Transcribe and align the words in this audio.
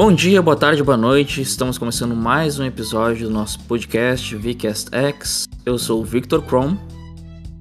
Bom 0.00 0.14
dia, 0.14 0.40
boa 0.40 0.56
tarde, 0.56 0.82
boa 0.82 0.96
noite. 0.96 1.42
Estamos 1.42 1.76
começando 1.76 2.16
mais 2.16 2.58
um 2.58 2.64
episódio 2.64 3.28
do 3.28 3.34
nosso 3.34 3.60
podcast 3.64 4.34
VCast 4.34 4.88
X. 4.90 5.46
Eu 5.62 5.76
sou 5.76 6.00
o 6.00 6.04
Victor 6.06 6.42
Chrome. 6.42 6.78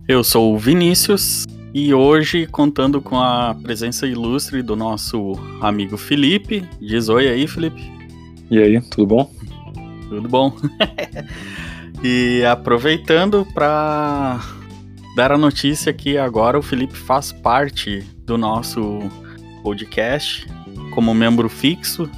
Eu 0.07 0.23
sou 0.23 0.55
o 0.55 0.57
Vinícius 0.57 1.45
e 1.73 1.93
hoje 1.93 2.47
contando 2.47 3.01
com 3.01 3.19
a 3.19 3.53
presença 3.61 4.07
ilustre 4.07 4.63
do 4.63 4.73
nosso 4.73 5.33
amigo 5.59 5.97
Felipe. 5.97 6.65
Diz 6.79 7.09
oi 7.09 7.27
aí, 7.27 7.45
Felipe. 7.45 7.91
E 8.49 8.57
aí, 8.57 8.79
tudo 8.83 9.05
bom? 9.05 9.31
Tudo 10.07 10.29
bom. 10.29 10.55
e 12.01 12.41
aproveitando 12.45 13.45
para 13.53 14.39
dar 15.13 15.33
a 15.33 15.37
notícia 15.37 15.91
que 15.91 16.17
agora 16.17 16.57
o 16.57 16.61
Felipe 16.61 16.95
faz 16.95 17.33
parte 17.33 17.99
do 18.23 18.37
nosso 18.37 19.01
podcast 19.61 20.47
como 20.91 21.13
membro 21.13 21.49
fixo. 21.49 22.09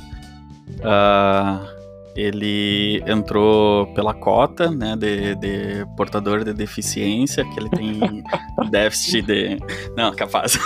Uh, 0.81 1.81
ele 2.15 3.01
entrou 3.07 3.87
pela 3.93 4.13
cota, 4.13 4.69
né, 4.69 4.95
de, 4.97 5.35
de, 5.35 5.85
portador 5.95 6.43
de 6.43 6.53
deficiência, 6.53 7.45
que 7.45 7.59
ele 7.59 7.69
tem 7.69 8.23
déficit 8.69 9.21
de... 9.21 9.57
Não, 9.95 10.13
capaz. 10.13 10.59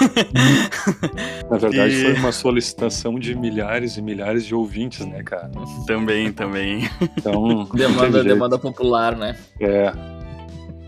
Na 1.49 1.57
verdade, 1.57 1.93
e... 1.93 2.01
foi 2.01 2.13
uma 2.13 2.31
solicitação 2.31 3.19
de 3.19 3.35
milhares 3.35 3.97
e 3.97 4.01
milhares 4.01 4.45
de 4.45 4.55
ouvintes, 4.55 5.05
né, 5.05 5.21
cara? 5.23 5.51
Também, 5.85 6.31
também. 6.31 6.89
Então, 7.17 7.65
demanda, 7.73 8.23
demanda 8.23 8.57
popular, 8.57 9.15
né? 9.15 9.37
É. 9.59 9.93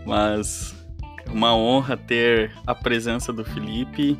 Mas 0.04 0.74
uma 1.30 1.54
honra 1.54 1.96
ter 1.96 2.50
a 2.66 2.74
presença 2.74 3.32
do 3.32 3.44
Felipe 3.44 4.18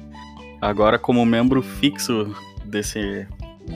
agora 0.61 0.99
como 0.99 1.25
membro 1.25 1.63
fixo 1.63 2.35
desse, 2.65 3.27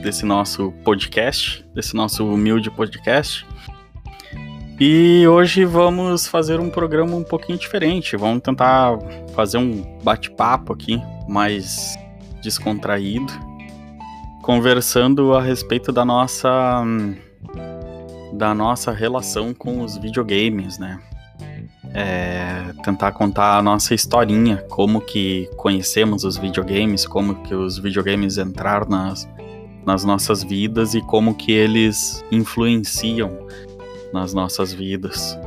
desse 0.01 0.25
nosso 0.25 0.71
podcast, 0.83 1.65
desse 1.73 1.95
nosso 1.95 2.25
humilde 2.27 2.69
podcast. 2.71 3.45
E 4.79 5.27
hoje 5.27 5.65
vamos 5.65 6.27
fazer 6.27 6.59
um 6.59 6.69
programa 6.69 7.15
um 7.15 7.23
pouquinho 7.23 7.57
diferente. 7.57 8.17
Vamos 8.17 8.41
tentar 8.41 8.97
fazer 9.35 9.57
um 9.57 9.99
bate-papo 10.03 10.73
aqui 10.73 11.01
mais 11.27 11.95
descontraído, 12.41 13.31
conversando 14.41 15.33
a 15.33 15.41
respeito 15.41 15.91
da 15.91 16.03
nossa 16.03 16.83
da 18.33 18.53
nossa 18.53 18.91
relação 18.91 19.53
com 19.53 19.81
os 19.81 19.95
videogames, 19.97 20.79
né? 20.79 20.99
é, 21.93 22.73
tentar 22.83 23.11
contar 23.11 23.57
a 23.57 23.61
nossa 23.61 23.93
historinha, 23.93 24.57
como 24.69 24.99
que 24.99 25.47
conhecemos 25.55 26.23
os 26.23 26.37
videogames, 26.37 27.05
como 27.05 27.35
que 27.43 27.53
os 27.53 27.77
videogames 27.77 28.37
entraram 28.37 28.87
nas, 28.89 29.29
nas 29.85 30.03
nossas 30.03 30.43
vidas 30.43 30.93
e 30.93 31.01
como 31.01 31.35
que 31.35 31.51
eles 31.51 32.23
influenciam 32.31 33.47
nas 34.13 34.33
nossas 34.33 34.71
vidas. 34.73 35.37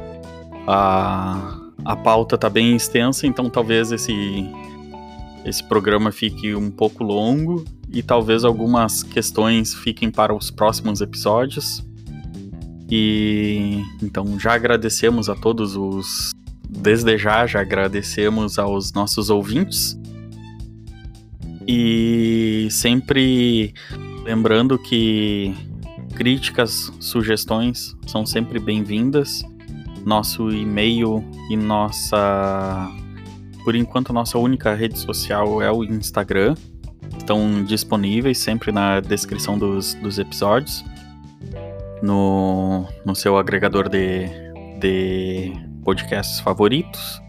A, 0.67 1.61
a 1.84 1.97
pauta 1.97 2.37
tá 2.37 2.51
bem 2.51 2.75
extensa, 2.75 3.27
então 3.27 3.48
talvez 3.48 3.93
esse, 3.93 4.12
esse 5.45 5.62
programa 5.62 6.11
fique 6.11 6.55
um 6.55 6.70
pouco 6.70 7.05
longo 7.05 7.65
e 7.93 8.03
talvez 8.03 8.45
algumas 8.45 9.03
questões 9.03 9.75
fiquem 9.75 10.11
para 10.11 10.34
os 10.34 10.50
próximos 10.50 11.00
episódios. 11.00 11.87
E 12.91 13.83
então 14.03 14.39
já 14.39 14.55
agradecemos 14.55 15.28
a 15.28 15.34
todos 15.34 15.77
os. 15.77 16.31
Desde 16.69 17.17
já, 17.17 17.47
já 17.47 17.61
agradecemos 17.61 18.59
aos 18.59 18.93
nossos 18.93 19.31
ouvintes. 19.31 19.98
E 21.67 22.69
sempre 22.71 23.75
lembrando 24.27 24.77
que 24.77 25.55
críticas, 26.17 26.93
sugestões 26.99 27.97
são 28.09 28.27
sempre 28.27 28.59
bem-vindas. 28.59 29.45
Nosso 30.05 30.50
e-mail 30.50 31.25
e 31.49 31.56
nossa. 31.56 32.89
Por 33.65 33.77
enquanto, 33.77 34.12
nossa 34.12 34.37
única 34.37 34.75
rede 34.75 34.99
social 34.99 35.62
é 35.62 35.71
o 35.71 35.84
Instagram. 35.84 36.55
Estão 37.17 37.65
disponíveis 37.65 38.39
sempre 38.39 38.73
na 38.73 39.00
descrição 39.00 39.56
dos, 39.56 39.95
dos 39.95 40.19
episódios 40.19 40.84
no, 42.03 42.84
no 43.05 43.15
seu 43.15 43.37
agregador 43.37 43.89
de, 43.89 44.29
de 44.81 45.53
podcasts 45.84 46.41
favoritos. 46.41 47.21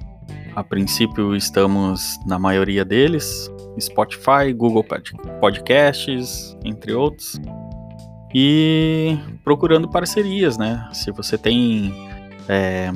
A 0.56 0.64
princípio 0.64 1.36
estamos 1.36 2.20
na 2.26 2.40
maioria 2.40 2.84
deles, 2.84 3.52
Spotify, 3.80 4.54
Google 4.56 4.86
Podcasts, 5.40 6.58
entre 6.64 6.94
outros. 6.94 7.40
E 8.34 9.18
procurando 9.44 9.90
parcerias, 9.90 10.58
né? 10.58 10.88
Se 10.92 11.12
você 11.12 11.38
tem 11.38 11.94
é, 12.50 12.92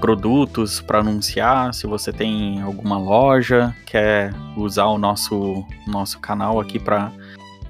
produtos 0.00 0.80
para 0.80 1.00
anunciar, 1.00 1.74
se 1.74 1.86
você 1.86 2.12
tem 2.12 2.60
alguma 2.62 2.98
loja, 2.98 3.74
quer 3.86 4.32
usar 4.56 4.86
o 4.86 4.98
nosso, 4.98 5.64
nosso 5.86 6.20
canal 6.20 6.60
aqui 6.60 6.78
para 6.78 7.12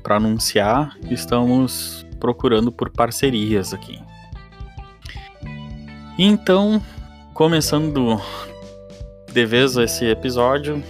anunciar, 0.08 0.96
estamos 1.10 2.06
procurando 2.20 2.70
por 2.70 2.90
parcerias 2.90 3.72
aqui. 3.72 4.00
Então, 6.18 6.80
começando 7.32 8.20
de 9.32 9.44
vez 9.44 9.76
esse 9.76 10.04
episódio, 10.06 10.82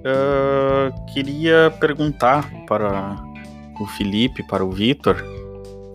uh, 0.00 1.06
queria 1.12 1.72
perguntar 1.78 2.50
para 2.66 3.16
o 3.80 3.86
Felipe, 3.86 4.42
para 4.42 4.64
o 4.64 4.70
Vitor, 4.70 5.16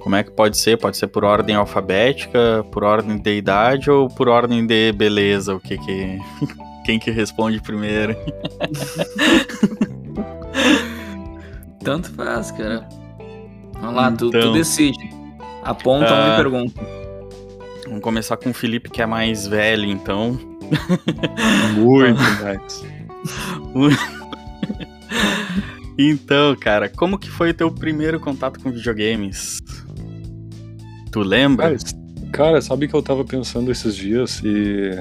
como 0.06 0.16
é 0.16 0.24
que 0.24 0.30
pode 0.30 0.58
ser? 0.58 0.78
Pode 0.78 0.98
ser 0.98 1.08
por 1.08 1.24
ordem 1.26 1.56
alfabética, 1.56 2.64
por 2.72 2.84
ordem 2.84 3.18
de 3.18 3.38
idade 3.38 3.90
ou 3.90 4.08
por 4.08 4.30
ordem 4.30 4.64
de 4.66 4.92
beleza? 4.92 5.56
O 5.56 5.60
que 5.60 5.80
que 5.80 6.20
quem 6.86 7.00
que 7.00 7.10
responde 7.10 7.60
primeiro? 7.60 8.16
Tanto 11.84 12.12
faz, 12.12 12.52
cara. 12.52 12.88
Vamos 13.80 13.96
lá, 13.96 14.10
então, 14.12 14.30
tu, 14.30 14.32
tu 14.32 14.38
então. 14.38 14.54
decide. 14.54 15.10
Aponta 15.64 16.12
uh, 16.12 16.14
uma 16.14 16.34
ah, 16.34 16.38
pergunta. 16.38 16.82
Vamos 17.86 18.02
começar 18.02 18.38
com 18.38 18.52
o 18.52 18.54
Felipe, 18.54 18.92
que 18.92 19.02
é 19.02 19.08
mais 19.08 19.48
velho, 19.48 19.86
então. 19.86 20.40
Muito 21.76 22.22
mais. 22.44 22.86
então, 25.98 26.56
cara, 26.56 26.90
como 26.90 27.18
que 27.18 27.30
foi 27.30 27.52
o 27.52 27.54
teu 27.54 27.72
primeiro 27.72 28.20
contato 28.20 28.60
com 28.60 28.72
videogames? 28.72 29.62
Tu 31.12 31.20
lembra? 31.22 31.70
Cara, 31.70 31.80
cara, 32.32 32.62
sabe 32.62 32.88
que 32.88 32.94
eu 32.94 33.02
tava 33.02 33.24
pensando 33.24 33.72
esses 33.72 33.96
dias 33.96 34.42
e 34.44 34.92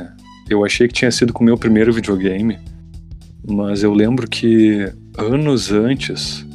eu 0.49 0.65
achei 0.65 0.87
que 0.87 0.95
tinha 0.95 1.11
sido 1.11 1.33
com 1.33 1.43
o 1.43 1.47
meu 1.47 1.57
primeiro 1.57 1.93
videogame, 1.93 2.59
mas 3.47 3.83
eu 3.83 3.93
lembro 3.93 4.29
que 4.29 4.93
anos 5.17 5.73
antes 5.73 6.47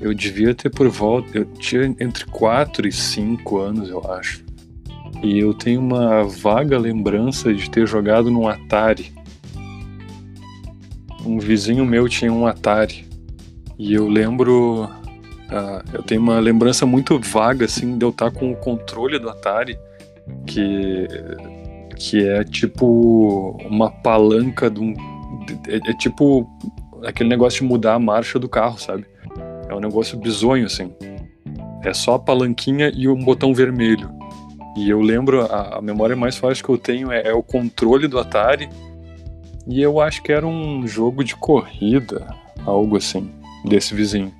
eu 0.00 0.14
devia 0.14 0.54
ter 0.54 0.70
por 0.70 0.88
volta. 0.88 1.36
Eu 1.36 1.44
tinha 1.44 1.84
entre 2.00 2.24
4 2.26 2.88
e 2.88 2.92
5 2.92 3.58
anos, 3.58 3.90
eu 3.90 4.00
acho. 4.10 4.42
E 5.22 5.38
eu 5.38 5.52
tenho 5.52 5.80
uma 5.80 6.24
vaga 6.24 6.78
lembrança 6.78 7.52
de 7.52 7.70
ter 7.70 7.86
jogado 7.86 8.30
num 8.30 8.48
Atari. 8.48 9.12
Um 11.24 11.38
vizinho 11.38 11.84
meu 11.84 12.08
tinha 12.08 12.32
um 12.32 12.46
Atari. 12.46 13.06
E 13.78 13.94
eu 13.94 14.08
lembro. 14.08 14.84
Uh, 14.84 15.82
eu 15.92 16.02
tenho 16.02 16.20
uma 16.20 16.38
lembrança 16.38 16.86
muito 16.86 17.18
vaga, 17.18 17.64
assim, 17.64 17.98
de 17.98 18.04
eu 18.04 18.10
estar 18.10 18.30
com 18.30 18.52
o 18.52 18.56
controle 18.56 19.18
do 19.18 19.28
Atari, 19.28 19.76
que, 20.46 21.08
que 21.96 22.28
é 22.28 22.44
tipo 22.44 23.58
uma 23.64 23.90
palanca 23.90 24.70
de 24.70 24.80
um. 24.80 24.94
É, 25.68 25.90
é 25.90 25.94
tipo 25.94 26.48
aquele 27.04 27.28
negócio 27.28 27.62
de 27.62 27.66
mudar 27.66 27.94
a 27.94 27.98
marcha 27.98 28.38
do 28.38 28.48
carro, 28.48 28.78
sabe? 28.78 29.06
É 29.68 29.74
um 29.74 29.80
negócio 29.80 30.18
bizonho, 30.18 30.66
assim. 30.66 30.92
É 31.84 31.92
só 31.94 32.14
a 32.14 32.18
palanquinha 32.18 32.92
e 32.94 33.08
um 33.08 33.24
botão 33.24 33.54
vermelho. 33.54 34.10
E 34.76 34.88
eu 34.88 35.00
lembro, 35.00 35.42
a, 35.42 35.78
a 35.78 35.82
memória 35.82 36.14
mais 36.14 36.36
forte 36.36 36.62
que 36.62 36.68
eu 36.68 36.78
tenho 36.78 37.10
é, 37.10 37.28
é, 37.28 37.32
o 37.32 37.42
controle 37.42 38.06
do 38.06 38.18
Atari. 38.18 38.68
E 39.66 39.80
eu 39.80 40.00
acho 40.00 40.22
que 40.22 40.32
era 40.32 40.46
um 40.46 40.86
jogo 40.86 41.22
de 41.22 41.36
corrida, 41.36 42.34
algo 42.64 42.96
assim, 42.96 43.30
desse 43.64 43.94
vizinho. 43.94 44.32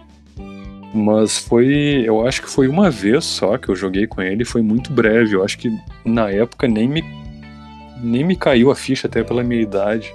Mas 0.92 1.38
foi, 1.38 2.02
eu 2.04 2.26
acho 2.26 2.42
que 2.42 2.50
foi 2.50 2.66
uma 2.66 2.90
vez 2.90 3.24
só 3.24 3.56
que 3.56 3.68
eu 3.68 3.76
joguei 3.76 4.06
com 4.06 4.20
ele, 4.20 4.44
foi 4.44 4.62
muito 4.62 4.92
breve. 4.92 5.34
Eu 5.34 5.44
acho 5.44 5.56
que 5.58 5.70
na 6.04 6.30
época 6.30 6.66
nem 6.66 6.88
me, 6.88 7.04
nem 8.02 8.24
me 8.24 8.34
caiu 8.34 8.70
a 8.70 8.74
ficha, 8.74 9.06
até 9.06 9.22
pela 9.22 9.44
minha 9.44 9.60
idade, 9.60 10.12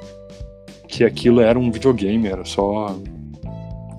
que 0.88 1.04
aquilo 1.04 1.40
era 1.40 1.58
um 1.58 1.72
videogame, 1.72 2.28
era 2.28 2.44
só 2.44 2.94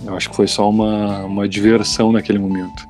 eu 0.06 0.14
acho 0.14 0.30
que 0.30 0.36
foi 0.36 0.46
só 0.46 0.70
uma, 0.70 1.24
uma 1.24 1.48
diversão 1.48 2.12
naquele 2.12 2.38
momento. 2.38 2.86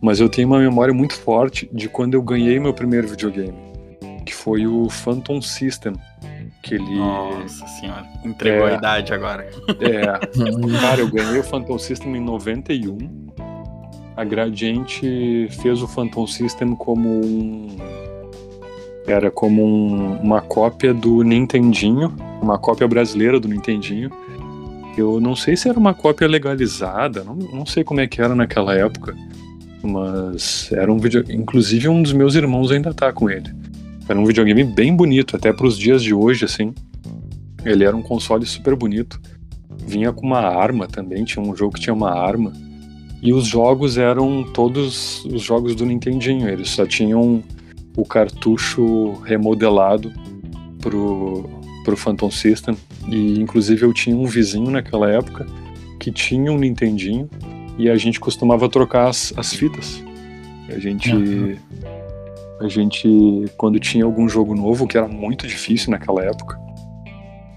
Mas 0.00 0.20
eu 0.20 0.28
tenho 0.28 0.46
uma 0.46 0.60
memória 0.60 0.94
muito 0.94 1.14
forte 1.14 1.68
de 1.72 1.88
quando 1.88 2.14
eu 2.14 2.22
ganhei 2.22 2.60
meu 2.60 2.72
primeiro 2.72 3.08
videogame, 3.08 3.58
que 4.24 4.32
foi 4.32 4.66
o 4.66 4.88
Phantom 4.88 5.42
System. 5.42 5.94
Que 6.68 6.74
ele... 6.74 6.96
Nossa 6.96 7.66
senhora, 7.66 8.04
entregou 8.22 8.68
é, 8.68 8.74
a 8.74 8.76
idade 8.76 9.14
agora. 9.14 9.48
É, 9.80 10.02
cara, 10.80 11.00
eu 11.00 11.10
ganhei 11.10 11.40
o 11.40 11.42
Phantom 11.42 11.78
System 11.78 12.16
em 12.16 12.20
91. 12.20 12.98
a 14.14 14.22
Gradiente 14.22 15.48
fez 15.62 15.80
o 15.80 15.88
Phantom 15.88 16.26
System 16.26 16.76
como 16.76 17.08
um. 17.08 17.74
Era 19.06 19.30
como 19.30 19.64
um, 19.64 20.20
uma 20.20 20.42
cópia 20.42 20.92
do 20.92 21.22
Nintendinho, 21.22 22.14
uma 22.42 22.58
cópia 22.58 22.86
brasileira 22.86 23.40
do 23.40 23.48
Nintendinho. 23.48 24.10
Eu 24.94 25.18
não 25.20 25.34
sei 25.34 25.56
se 25.56 25.70
era 25.70 25.78
uma 25.78 25.94
cópia 25.94 26.28
legalizada, 26.28 27.24
não, 27.24 27.34
não 27.34 27.64
sei 27.64 27.82
como 27.82 28.00
é 28.00 28.06
que 28.06 28.20
era 28.20 28.34
naquela 28.34 28.74
época, 28.74 29.16
mas 29.82 30.70
era 30.70 30.92
um 30.92 30.98
vídeo. 30.98 31.24
Inclusive, 31.30 31.88
um 31.88 32.02
dos 32.02 32.12
meus 32.12 32.34
irmãos 32.34 32.70
ainda 32.70 32.92
tá 32.92 33.10
com 33.10 33.30
ele. 33.30 33.50
Era 34.08 34.18
um 34.18 34.24
videogame 34.24 34.64
bem 34.64 34.94
bonito, 34.96 35.36
até 35.36 35.52
para 35.52 35.66
os 35.66 35.78
dias 35.78 36.02
de 36.02 36.14
hoje, 36.14 36.44
assim. 36.44 36.74
Ele 37.64 37.84
era 37.84 37.94
um 37.94 38.02
console 38.02 38.46
super 38.46 38.74
bonito. 38.74 39.20
Vinha 39.86 40.12
com 40.12 40.26
uma 40.26 40.40
arma 40.40 40.86
também, 40.86 41.24
tinha 41.24 41.44
um 41.44 41.54
jogo 41.54 41.74
que 41.74 41.80
tinha 41.80 41.94
uma 41.94 42.10
arma. 42.10 42.52
E 43.20 43.32
os 43.32 43.46
jogos 43.46 43.98
eram 43.98 44.44
todos 44.54 45.24
os 45.24 45.42
jogos 45.42 45.74
do 45.74 45.84
Nintendinho, 45.84 46.48
eles 46.48 46.70
só 46.70 46.86
tinham 46.86 47.42
o 47.96 48.04
cartucho 48.04 49.12
remodelado 49.24 50.12
pro, 50.80 51.50
pro 51.84 51.96
Phantom 51.96 52.30
System. 52.30 52.76
E 53.08 53.40
inclusive 53.40 53.84
eu 53.84 53.92
tinha 53.92 54.16
um 54.16 54.26
vizinho 54.26 54.70
naquela 54.70 55.10
época 55.10 55.46
que 55.98 56.12
tinha 56.12 56.52
um 56.52 56.58
Nintendinho 56.58 57.28
e 57.76 57.90
a 57.90 57.96
gente 57.96 58.20
costumava 58.20 58.68
trocar 58.68 59.08
as, 59.08 59.32
as 59.36 59.52
fitas. 59.52 60.02
A 60.68 60.78
gente. 60.78 61.12
Uhum. 61.12 61.56
A 62.60 62.68
gente, 62.68 63.44
quando 63.56 63.78
tinha 63.78 64.04
algum 64.04 64.28
jogo 64.28 64.54
novo, 64.54 64.86
que 64.86 64.98
era 64.98 65.06
muito 65.06 65.46
difícil 65.46 65.90
naquela 65.90 66.24
época, 66.24 66.58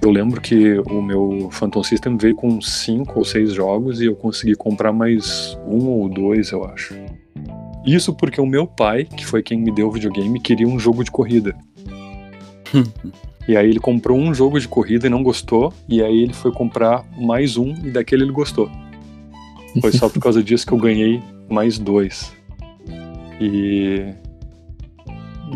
eu 0.02 0.10
lembro 0.10 0.42
que 0.42 0.80
o 0.80 1.02
meu 1.02 1.50
Phantom 1.52 1.84
System 1.84 2.18
veio 2.18 2.36
com 2.36 2.60
cinco 2.60 3.20
ou 3.20 3.26
seis 3.26 3.54
jogos 3.54 4.02
e 4.02 4.06
eu 4.06 4.16
consegui 4.16 4.56
comprar 4.56 4.92
mais 4.92 5.58
um 5.68 5.88
ou 5.88 6.10
dois, 6.10 6.52
eu 6.52 6.66
acho. 6.66 6.96
Isso 7.86 8.14
porque 8.14 8.42
o 8.42 8.46
meu 8.46 8.66
pai, 8.66 9.06
que 9.06 9.26
foi 9.26 9.44
quem 9.44 9.60
me 9.60 9.72
deu 9.72 9.88
o 9.88 9.92
videogame, 9.92 10.40
queria 10.40 10.68
um 10.68 10.80
jogo 10.80 11.04
de 11.04 11.12
corrida. 11.12 11.56
e 13.48 13.56
aí 13.56 13.70
ele 13.70 13.80
comprou 13.80 14.18
um 14.18 14.34
jogo 14.34 14.60
de 14.60 14.68
corrida 14.68 15.06
e 15.06 15.10
não 15.10 15.22
gostou, 15.22 15.72
e 15.88 16.02
aí 16.02 16.24
ele 16.24 16.34
foi 16.34 16.52
comprar 16.52 17.06
mais 17.20 17.56
um 17.56 17.70
e 17.84 17.92
daquele 17.92 18.24
ele 18.24 18.32
gostou. 18.32 18.72
Foi 19.80 19.92
só 19.92 20.10
por 20.10 20.20
causa 20.20 20.44
disso 20.44 20.66
que 20.66 20.74
eu 20.74 20.80
ganhei 20.80 21.22
mais 21.48 21.78
dois. 21.78 22.34
E 23.40 24.14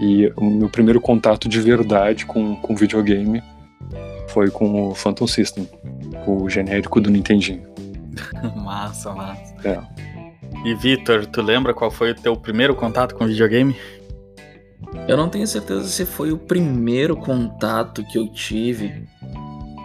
e 0.02 0.32
o 0.36 0.46
meu 0.46 0.70
primeiro 0.70 1.00
contato 1.00 1.48
de 1.48 1.60
verdade 1.60 2.26
com, 2.26 2.56
com 2.58 2.76
videogame 2.76 3.42
foi 4.28 4.50
com 4.50 4.90
o 4.90 4.96
Phantom 4.96 5.28
System, 5.28 5.70
o 6.28 6.50
genérico 6.50 7.00
do 7.00 7.10
Nintendinho. 7.10 7.64
massa, 8.56 9.14
massa. 9.14 9.56
É. 9.64 9.80
E 10.66 10.74
Vitor, 10.76 11.26
tu 11.26 11.42
lembra 11.42 11.74
qual 11.74 11.92
foi 11.92 12.12
o 12.12 12.16
teu 12.16 12.36
primeiro 12.36 12.76
contato 12.76 13.16
com 13.16 13.26
videogame? 13.28 13.76
Eu 15.08 15.16
não 15.16 15.30
tenho 15.30 15.46
certeza 15.46 15.88
se 15.88 16.06
foi 16.06 16.32
o 16.32 16.38
primeiro 16.38 17.16
contato 17.16 18.04
que 18.04 18.18
eu 18.18 18.28
tive, 18.28 19.08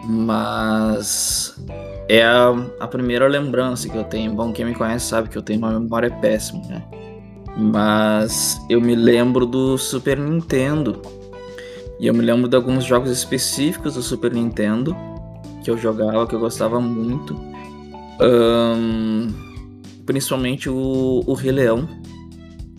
mas 0.05 1.55
é 2.09 2.23
a, 2.25 2.51
a 2.81 2.89
primeira 2.89 3.29
lembrança 3.29 3.89
que 3.89 3.97
eu 3.97 4.05
tenho. 4.05 4.33
Bom, 4.33 4.53
quem 4.53 4.65
me 4.65 4.75
conhece 4.75 5.07
sabe 5.07 5.29
que 5.29 5.37
eu 5.37 5.43
tenho 5.43 5.59
uma 5.59 5.79
memória 5.79 6.11
péssima, 6.11 6.63
né? 6.67 6.83
Mas 7.57 8.61
eu 8.69 8.81
me 8.81 8.95
lembro 8.95 9.45
do 9.45 9.77
Super 9.77 10.19
Nintendo 10.19 11.01
e 12.01 12.07
eu 12.07 12.15
me 12.15 12.23
lembro 12.23 12.49
de 12.49 12.57
alguns 12.57 12.85
jogos 12.85 13.11
específicos 13.11 13.95
do 13.95 14.03
Super 14.03 14.33
Nintendo 14.33 14.97
que 15.63 15.71
eu 15.71 15.77
jogava, 15.77 16.27
que 16.27 16.35
eu 16.35 16.41
gostava 16.41 16.81
muito. 16.81 17.39
Um, 18.19 19.29
principalmente 20.07 20.71
o, 20.71 21.23
o 21.27 21.35
Rei 21.35 21.53
Leão. 21.53 21.87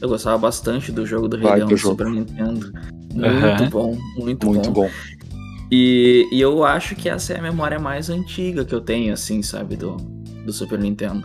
Eu 0.01 0.09
gostava 0.09 0.37
bastante 0.39 0.91
do 0.91 1.05
jogo 1.05 1.27
do 1.27 1.37
Rei 1.37 1.47
Vai 1.47 1.57
Leão 1.57 1.69
do 1.69 1.77
jogo. 1.77 1.93
Super 1.93 2.11
Nintendo. 2.11 2.71
Muito 3.13 3.63
uhum. 3.63 3.69
bom, 3.69 3.97
muito, 4.17 4.47
muito 4.47 4.71
bom. 4.71 4.85
bom. 4.85 4.89
E, 5.71 6.27
e 6.31 6.41
eu 6.41 6.63
acho 6.63 6.95
que 6.95 7.07
essa 7.07 7.33
é 7.33 7.39
a 7.39 7.41
memória 7.41 7.77
mais 7.77 8.09
antiga 8.09 8.65
que 8.65 8.73
eu 8.73 8.81
tenho, 8.81 9.13
assim, 9.13 9.43
sabe, 9.43 9.75
do, 9.75 9.97
do 10.45 10.51
Super 10.51 10.79
Nintendo. 10.79 11.23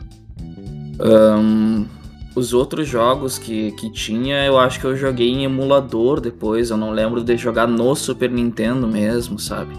Um, 1.00 1.86
os 2.36 2.52
outros 2.52 2.86
jogos 2.86 3.38
que, 3.38 3.72
que 3.72 3.90
tinha, 3.90 4.44
eu 4.44 4.58
acho 4.58 4.78
que 4.78 4.84
eu 4.84 4.94
joguei 4.94 5.30
em 5.30 5.44
emulador 5.44 6.20
depois. 6.20 6.68
Eu 6.68 6.76
não 6.76 6.90
lembro 6.90 7.24
de 7.24 7.34
jogar 7.36 7.66
no 7.66 7.96
Super 7.96 8.30
Nintendo 8.30 8.86
mesmo, 8.86 9.38
sabe? 9.38 9.74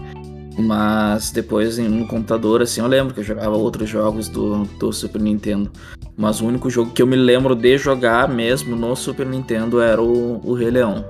Mas 0.58 1.30
depois 1.30 1.78
no 1.78 2.06
computador, 2.08 2.60
assim, 2.60 2.80
eu 2.80 2.88
lembro 2.88 3.14
que 3.14 3.20
eu 3.20 3.24
jogava 3.24 3.56
outros 3.56 3.88
jogos 3.88 4.28
do, 4.28 4.64
do 4.64 4.92
Super 4.92 5.20
Nintendo. 5.22 5.70
Mas 6.16 6.40
o 6.40 6.46
único 6.46 6.68
jogo 6.68 6.90
que 6.90 7.00
eu 7.00 7.06
me 7.06 7.14
lembro 7.14 7.54
de 7.54 7.78
jogar 7.78 8.28
mesmo 8.28 8.74
no 8.74 8.96
Super 8.96 9.24
Nintendo 9.24 9.80
era 9.80 10.02
o, 10.02 10.40
o 10.44 10.52
Rei 10.52 10.70
Leão. 10.70 11.04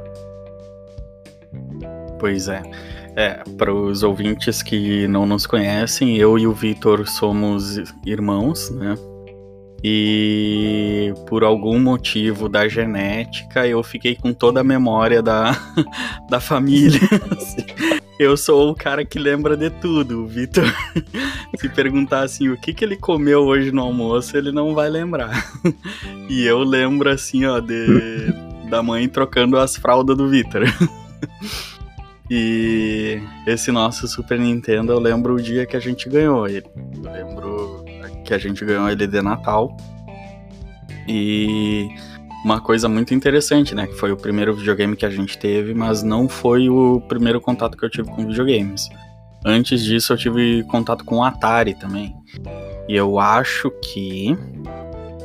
Pois 2.20 2.46
é. 2.46 2.62
É, 3.16 3.42
para 3.56 3.72
os 3.72 4.02
ouvintes 4.02 4.62
que 4.62 5.08
não 5.08 5.24
nos 5.24 5.46
conhecem, 5.46 6.18
eu 6.18 6.38
e 6.38 6.46
o 6.46 6.52
Vitor 6.52 7.08
somos 7.08 7.78
irmãos, 8.04 8.70
né? 8.70 8.94
E 9.82 11.12
por 11.26 11.44
algum 11.44 11.78
motivo 11.78 12.48
da 12.48 12.66
genética, 12.66 13.66
eu 13.66 13.82
fiquei 13.82 14.16
com 14.16 14.32
toda 14.32 14.60
a 14.60 14.64
memória 14.64 15.22
da, 15.22 15.56
da 16.28 16.40
família. 16.40 17.00
eu 18.18 18.36
sou 18.36 18.70
o 18.70 18.74
cara 18.74 19.04
que 19.04 19.18
lembra 19.18 19.56
de 19.56 19.70
tudo. 19.70 20.24
O 20.24 20.26
Vitor, 20.26 20.64
se 21.56 21.68
perguntar 21.68 22.22
assim, 22.22 22.48
o 22.48 22.60
que, 22.60 22.74
que 22.74 22.84
ele 22.84 22.96
comeu 22.96 23.40
hoje 23.42 23.70
no 23.70 23.82
almoço, 23.82 24.36
ele 24.36 24.50
não 24.50 24.74
vai 24.74 24.90
lembrar. 24.90 25.48
E 26.28 26.44
eu 26.44 26.58
lembro 26.60 27.08
assim, 27.08 27.44
ó, 27.44 27.60
de, 27.60 28.32
da 28.68 28.82
mãe 28.82 29.08
trocando 29.08 29.56
as 29.58 29.76
fraldas 29.76 30.16
do 30.16 30.28
Vitor. 30.28 30.64
E 32.30 33.20
esse 33.46 33.72
nosso 33.72 34.06
Super 34.06 34.38
Nintendo, 34.38 34.92
eu 34.92 34.98
lembro 34.98 35.34
o 35.34 35.40
dia 35.40 35.64
que 35.64 35.76
a 35.76 35.80
gente 35.80 36.08
ganhou 36.08 36.46
ele. 36.46 36.66
Eu 37.04 37.10
lembro 37.10 37.84
que 38.24 38.34
a 38.34 38.38
gente 38.38 38.64
ganhou 38.64 38.88
ele 38.90 39.06
de 39.06 39.22
Natal. 39.22 39.74
E 41.08 41.88
uma 42.44 42.60
coisa 42.60 42.88
muito 42.88 43.14
interessante, 43.14 43.74
né? 43.74 43.86
Que 43.86 43.94
foi 43.94 44.12
o 44.12 44.16
primeiro 44.16 44.54
videogame 44.54 44.94
que 44.94 45.06
a 45.06 45.10
gente 45.10 45.38
teve, 45.38 45.72
mas 45.72 46.02
não 46.02 46.28
foi 46.28 46.68
o 46.68 47.00
primeiro 47.08 47.40
contato 47.40 47.76
que 47.76 47.84
eu 47.84 47.90
tive 47.90 48.08
com 48.10 48.26
videogames. 48.26 48.88
Antes 49.44 49.82
disso, 49.82 50.12
eu 50.12 50.16
tive 50.16 50.62
contato 50.64 51.04
com 51.04 51.16
o 51.16 51.24
Atari 51.24 51.74
também. 51.74 52.14
E 52.88 52.94
eu 52.94 53.18
acho 53.18 53.70
que 53.82 54.36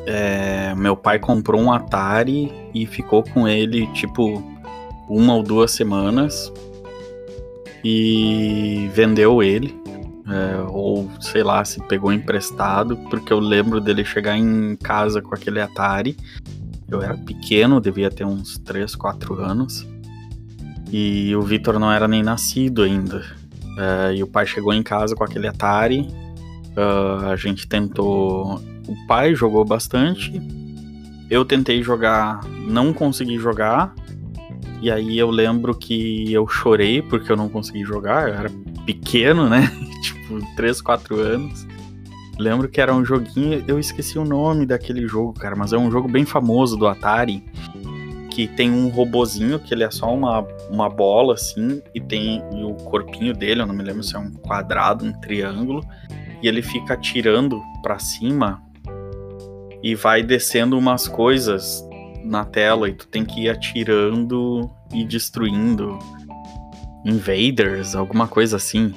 é, 0.06 0.74
meu 0.76 0.96
pai 0.96 1.20
comprou 1.20 1.62
um 1.62 1.72
Atari 1.72 2.52
e 2.74 2.86
ficou 2.86 3.24
com 3.24 3.48
ele, 3.48 3.88
tipo, 3.88 4.42
uma 5.10 5.36
ou 5.36 5.44
duas 5.44 5.72
semanas. 5.72 6.52
E 7.84 8.90
vendeu 8.94 9.44
ele 9.44 9.84
é, 10.28 10.66
ou 10.70 11.10
sei 11.20 11.44
lá, 11.44 11.64
se 11.66 11.82
pegou 11.88 12.12
emprestado, 12.12 12.96
porque 13.10 13.34
eu 13.34 13.40
lembro 13.40 13.82
dele 13.82 14.06
chegar 14.06 14.38
em 14.38 14.76
casa 14.76 15.22
com 15.22 15.36
aquele 15.36 15.60
Atari. 15.60 16.16
Eu 16.90 17.02
era 17.02 17.18
pequeno, 17.18 17.82
devia 17.82 18.10
ter 18.10 18.26
uns 18.26 18.58
3, 18.60 18.96
4 18.96 19.36
anos. 19.42 19.88
E 20.92 21.36
o 21.36 21.42
Vitor 21.42 21.80
não 21.80 21.92
era 21.92 22.08
nem 22.08 22.24
nascido 22.24 22.84
ainda. 22.84 23.26
É, 23.78 24.16
e 24.16 24.24
o 24.24 24.28
pai 24.28 24.46
chegou 24.46 24.74
em 24.74 24.84
casa 24.84 25.16
com 25.16 25.24
aquele 25.24 25.48
Atari. 25.48 26.08
Uh, 26.76 27.28
a 27.32 27.36
gente 27.36 27.68
tentou. 27.68 28.56
O 28.88 29.08
pai 29.08 29.36
jogou 29.36 29.66
bastante. 29.66 30.42
Eu 31.30 31.44
tentei 31.44 31.84
jogar, 31.84 32.44
não 32.68 32.94
consegui 32.94 33.38
jogar. 33.38 33.94
E 34.84 34.92
aí 34.92 35.18
eu 35.18 35.32
lembro 35.32 35.74
que 35.74 36.34
eu 36.34 36.46
chorei 36.46 37.02
porque 37.02 37.32
eu 37.32 37.38
não 37.38 37.48
consegui 37.48 37.86
jogar. 37.86 38.28
Eu 38.28 38.34
era 38.34 38.50
pequeno, 38.86 39.48
né? 39.48 39.72
tipo, 40.04 40.46
3, 40.58 40.82
4 40.82 41.22
anos. 41.22 41.66
Lembro 42.38 42.68
que 42.68 42.82
era 42.82 42.94
um 42.94 43.06
joguinho, 43.06 43.64
eu 43.66 43.80
esqueci 43.80 44.20
o 44.20 44.26
nome 44.26 44.66
daquele 44.66 45.08
jogo, 45.08 45.32
cara, 45.40 45.56
mas 45.56 45.72
é 45.72 45.78
um 45.78 45.90
jogo 45.90 46.10
bem 46.10 46.26
famoso 46.26 46.76
do 46.76 46.86
Atari, 46.86 47.46
que 48.30 48.46
tem 48.46 48.72
um 48.72 48.90
robozinho 48.90 49.58
que 49.58 49.74
ele 49.74 49.86
é 49.86 49.92
só 49.92 50.14
uma, 50.14 50.46
uma 50.70 50.90
bola 50.90 51.36
assim, 51.36 51.82
e 51.96 52.02
tem 52.02 52.44
e 52.54 52.64
o 52.64 52.74
corpinho 52.74 53.34
dele, 53.34 53.62
eu 53.62 53.66
não 53.66 53.74
me 53.74 53.84
lembro 53.84 54.04
se 54.04 54.18
é 54.18 54.20
um 54.20 54.32
quadrado, 54.32 55.06
um 55.06 55.14
triângulo, 55.14 55.82
e 56.42 56.48
ele 56.48 56.62
fica 56.62 56.96
atirando 56.96 57.62
para 57.82 58.00
cima 58.00 58.62
e 59.82 59.96
vai 59.96 60.22
descendo 60.24 60.78
umas 60.78 61.08
coisas 61.08 61.88
na 62.24 62.46
tela 62.46 62.90
e 62.90 62.94
tu 62.94 63.08
tem 63.08 63.26
que 63.26 63.42
ir 63.42 63.50
atirando 63.50 64.70
e 64.92 65.04
destruindo 65.04 66.00
invaders, 67.06 67.96
alguma 67.96 68.28
coisa 68.28 68.58
assim. 68.58 68.94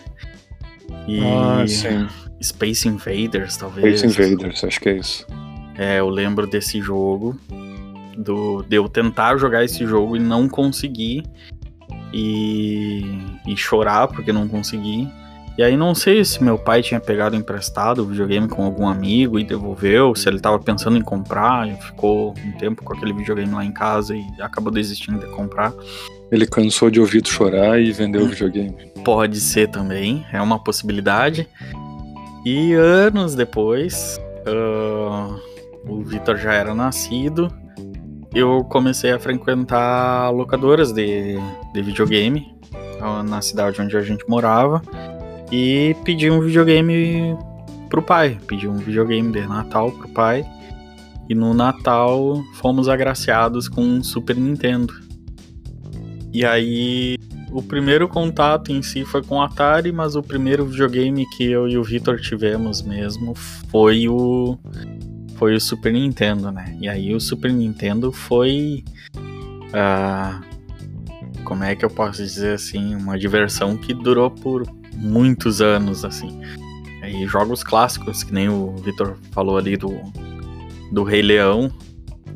E 1.07 1.21
ah, 1.21 1.67
sim. 1.67 2.07
Space 2.43 2.89
Invaders, 2.89 3.57
talvez. 3.57 4.01
Space 4.01 4.23
Invaders, 4.23 4.65
acho 4.65 4.81
que 4.81 4.89
é 4.89 4.97
isso. 4.97 5.27
É, 5.77 5.99
eu 5.99 6.09
lembro 6.09 6.47
desse 6.47 6.81
jogo. 6.81 7.39
Do, 8.17 8.63
de 8.63 8.77
eu 8.77 8.89
tentar 8.89 9.37
jogar 9.37 9.63
esse 9.63 9.87
jogo 9.87 10.17
e 10.17 10.21
não 10.21 10.49
conseguir. 10.49 11.25
E, 12.13 13.19
e 13.47 13.57
chorar 13.57 14.09
porque 14.09 14.33
não 14.33 14.49
consegui. 14.49 15.09
E 15.59 15.63
aí 15.63 15.75
não 15.75 15.95
sei 15.95 16.23
se 16.23 16.43
meu 16.45 16.59
pai 16.59 16.83
tinha 16.83 17.01
pegado 17.01 17.35
emprestado 17.35 18.03
o 18.03 18.07
videogame 18.07 18.47
com 18.47 18.63
algum 18.63 18.87
amigo 18.87 19.39
e 19.39 19.45
devolveu, 19.45 20.15
se 20.15 20.29
ele 20.29 20.39
tava 20.39 20.59
pensando 20.59 20.99
em 20.99 21.01
comprar 21.01 21.67
e 21.67 21.75
ficou 21.77 22.35
um 22.45 22.53
tempo 22.59 22.85
com 22.85 22.93
aquele 22.93 23.15
videogame 23.15 23.55
lá 23.55 23.65
em 23.65 23.73
casa 23.73 24.15
e 24.15 24.23
acabou 24.39 24.71
desistindo 24.71 25.19
de 25.19 25.27
comprar. 25.33 25.73
Ele 26.31 26.47
cansou 26.47 26.91
de 26.91 27.01
ouvir 27.01 27.23
tu 27.23 27.31
chorar 27.31 27.81
e 27.81 27.91
vendeu 27.91 28.25
o 28.25 28.29
videogame. 28.29 28.93
Pode 29.03 29.41
ser 29.41 29.69
também, 29.69 30.27
é 30.31 30.43
uma 30.43 30.63
possibilidade. 30.63 31.49
E 32.45 32.75
anos 32.75 33.35
depois, 33.35 34.21
uh, 34.47 35.41
o 35.89 36.03
Vitor 36.03 36.37
já 36.37 36.53
era 36.53 36.75
nascido, 36.75 37.51
eu 38.35 38.63
comecei 38.65 39.11
a 39.11 39.19
frequentar 39.19 40.31
locadoras 40.31 40.93
de, 40.93 41.39
de 41.73 41.83
videogame 41.83 42.55
na 43.27 43.41
cidade 43.41 43.81
onde 43.81 43.97
a 43.97 44.03
gente 44.03 44.29
morava 44.29 44.83
e 45.51 45.97
pedi 46.05 46.31
um 46.31 46.41
videogame 46.41 47.37
pro 47.89 48.03
pai. 48.03 48.39
Pedi 48.47 48.69
um 48.69 48.77
videogame 48.77 49.33
de 49.33 49.47
Natal 49.47 49.93
pro 49.93 50.09
pai. 50.09 50.45
E 51.29 51.35
no 51.35 51.53
Natal 51.55 52.43
fomos 52.55 52.89
agraciados 52.89 53.69
com 53.69 53.83
um 53.83 54.03
Super 54.03 54.37
Nintendo. 54.37 54.95
E 56.33 56.45
aí 56.45 57.17
o 57.51 57.63
primeiro 57.63 58.09
contato 58.09 58.71
em 58.71 58.83
si 58.83 59.05
foi 59.05 59.23
com 59.23 59.37
o 59.37 59.43
Atari, 59.43 59.91
mas 59.91 60.15
o 60.15 60.23
primeiro 60.23 60.67
videogame 60.67 61.27
que 61.37 61.51
eu 61.51 61.69
e 61.69 61.79
o 61.79 61.83
Victor 61.83 62.21
tivemos 62.21 62.83
mesmo 62.83 63.35
foi 63.71 64.09
o 64.09 64.59
foi 65.37 65.55
o 65.55 65.61
Super 65.61 65.93
Nintendo, 65.93 66.51
né? 66.51 66.77
E 66.81 66.89
aí 66.89 67.15
o 67.15 67.21
Super 67.21 67.53
Nintendo 67.53 68.11
foi 68.11 68.85
uh, 69.69 70.43
como 71.45 71.63
é 71.63 71.77
que 71.77 71.85
eu 71.85 71.91
posso 71.91 72.23
dizer 72.23 72.55
assim, 72.55 72.95
uma 72.95 73.19
diversão 73.19 73.77
que 73.77 73.95
durou 73.95 74.31
por 74.31 74.65
muitos 74.97 75.61
anos, 75.61 76.05
assim. 76.05 76.41
E 77.05 77.27
jogos 77.27 77.63
clássicos, 77.63 78.25
que 78.25 78.33
nem 78.33 78.49
o 78.49 78.75
Vitor 78.77 79.17
falou 79.31 79.57
ali 79.57 79.77
do, 79.77 80.01
do 80.91 81.05
Rei 81.05 81.23
Leão. 81.23 81.71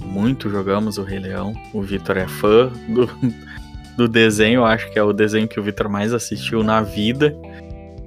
Muito 0.03 0.49
jogamos 0.49 0.99
o 0.99 1.03
Rei 1.03 1.19
Leão. 1.19 1.55
O 1.73 1.83
Vitor 1.83 2.17
é 2.17 2.29
fã 2.29 2.71
do, 2.89 3.09
do 3.97 4.09
desenho, 4.09 4.65
acho 4.65 4.91
que 4.91 4.99
é 4.99 5.03
o 5.03 5.13
desenho 5.13 5.49
que 5.49 5.59
o 5.59 5.63
Vitor 5.63 5.89
mais 5.89 6.13
assistiu 6.13 6.63
na 6.63 6.83
vida. 6.83 7.37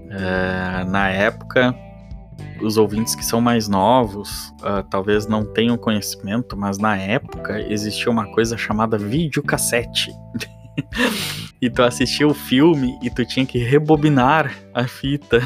É, 0.09 0.85
na 0.85 1.09
época, 1.09 1.75
os 2.61 2.77
ouvintes 2.77 3.15
que 3.15 3.25
são 3.25 3.41
mais 3.41 3.67
novos 3.67 4.49
uh, 4.61 4.83
talvez 4.89 5.27
não 5.27 5.45
tenham 5.45 5.77
conhecimento, 5.77 6.55
mas 6.55 6.77
na 6.77 6.95
época 6.95 7.59
existia 7.59 8.11
uma 8.11 8.25
coisa 8.31 8.57
chamada 8.57 8.97
videocassete. 8.97 10.11
e 11.63 11.69
tu 11.69 11.81
assistia 11.81 12.27
o 12.27 12.33
filme 12.33 12.99
e 13.01 13.09
tu 13.09 13.25
tinha 13.25 13.45
que 13.45 13.57
rebobinar 13.57 14.53
a 14.73 14.85
fita. 14.85 15.39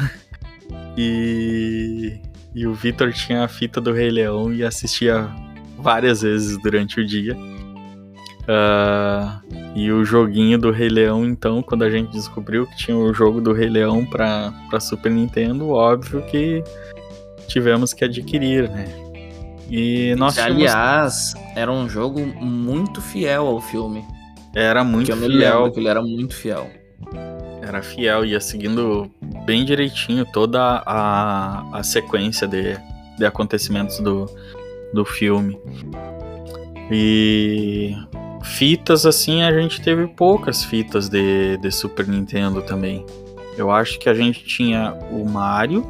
E, 1.00 2.20
e 2.52 2.66
o 2.66 2.74
Victor 2.74 3.12
tinha 3.12 3.44
a 3.44 3.48
fita 3.48 3.80
do 3.80 3.92
Rei 3.92 4.10
Leão 4.10 4.52
e 4.52 4.64
assistia 4.64 5.30
várias 5.78 6.22
vezes 6.22 6.60
durante 6.60 7.00
o 7.00 7.06
dia. 7.06 7.36
Uh, 8.48 9.76
e 9.76 9.92
o 9.92 10.04
joguinho 10.04 10.58
do 10.58 10.72
Rei 10.72 10.88
Leão, 10.88 11.24
então, 11.24 11.62
quando 11.62 11.84
a 11.84 11.90
gente 11.90 12.10
descobriu 12.10 12.66
que 12.66 12.76
tinha 12.78 12.96
o 12.96 13.14
jogo 13.14 13.40
do 13.40 13.52
Rei 13.52 13.68
Leão 13.68 14.04
para 14.04 14.52
Super 14.80 15.12
Nintendo, 15.12 15.70
óbvio 15.70 16.20
que 16.22 16.64
tivemos 17.46 17.92
que 17.92 18.04
adquirir, 18.04 18.68
né? 18.68 18.86
E 19.70 20.16
nós 20.16 20.34
que, 20.34 20.42
tínhamos... 20.42 20.62
aliás, 20.64 21.34
era 21.54 21.70
um 21.70 21.88
jogo 21.88 22.26
muito 22.26 23.00
fiel 23.00 23.46
ao 23.46 23.60
filme. 23.60 24.04
Era 24.58 24.82
muito 24.82 25.06
fiel. 25.06 25.22
Eu 25.22 25.28
me 25.28 25.36
lembro 25.36 25.70
que 25.70 25.78
ele 25.78 25.88
era 25.88 26.02
muito 26.02 26.34
fiel. 26.34 26.68
Era 27.62 27.80
fiel, 27.80 28.24
ia 28.24 28.40
seguindo 28.40 29.08
bem 29.46 29.64
direitinho 29.64 30.26
toda 30.32 30.82
a, 30.84 31.78
a 31.78 31.82
sequência 31.84 32.48
de, 32.48 32.76
de 33.16 33.24
acontecimentos 33.24 34.00
do, 34.00 34.26
do 34.92 35.04
filme. 35.04 35.56
E 36.90 37.94
fitas 38.42 39.06
assim, 39.06 39.44
a 39.44 39.52
gente 39.52 39.80
teve 39.80 40.08
poucas 40.08 40.64
fitas 40.64 41.08
de, 41.08 41.56
de 41.58 41.70
Super 41.70 42.08
Nintendo 42.08 42.60
também. 42.60 43.06
Eu 43.56 43.70
acho 43.70 43.96
que 44.00 44.08
a 44.08 44.14
gente 44.14 44.44
tinha 44.44 44.92
o 45.08 45.24
Mario, 45.24 45.84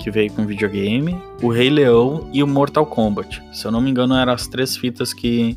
que 0.00 0.10
veio 0.10 0.32
com 0.32 0.44
videogame, 0.44 1.16
o 1.40 1.50
Rei 1.50 1.70
Leão 1.70 2.28
e 2.32 2.42
o 2.42 2.48
Mortal 2.48 2.84
Kombat. 2.84 3.40
Se 3.52 3.64
eu 3.64 3.70
não 3.70 3.80
me 3.80 3.90
engano, 3.90 4.16
eram 4.16 4.32
as 4.32 4.48
três 4.48 4.76
fitas 4.76 5.12
que, 5.12 5.56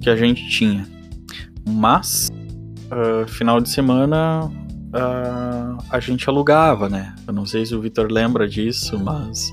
que 0.00 0.10
a 0.10 0.16
gente 0.16 0.48
tinha. 0.48 0.95
Mas, 1.68 2.28
uh, 2.90 3.26
final 3.28 3.60
de 3.60 3.68
semana, 3.68 4.44
uh, 4.44 5.84
a 5.90 6.00
gente 6.00 6.28
alugava, 6.28 6.88
né? 6.88 7.14
Eu 7.26 7.32
não 7.32 7.44
sei 7.44 7.66
se 7.66 7.74
o 7.74 7.80
Vitor 7.80 8.10
lembra 8.10 8.48
disso, 8.48 8.98
mas 8.98 9.52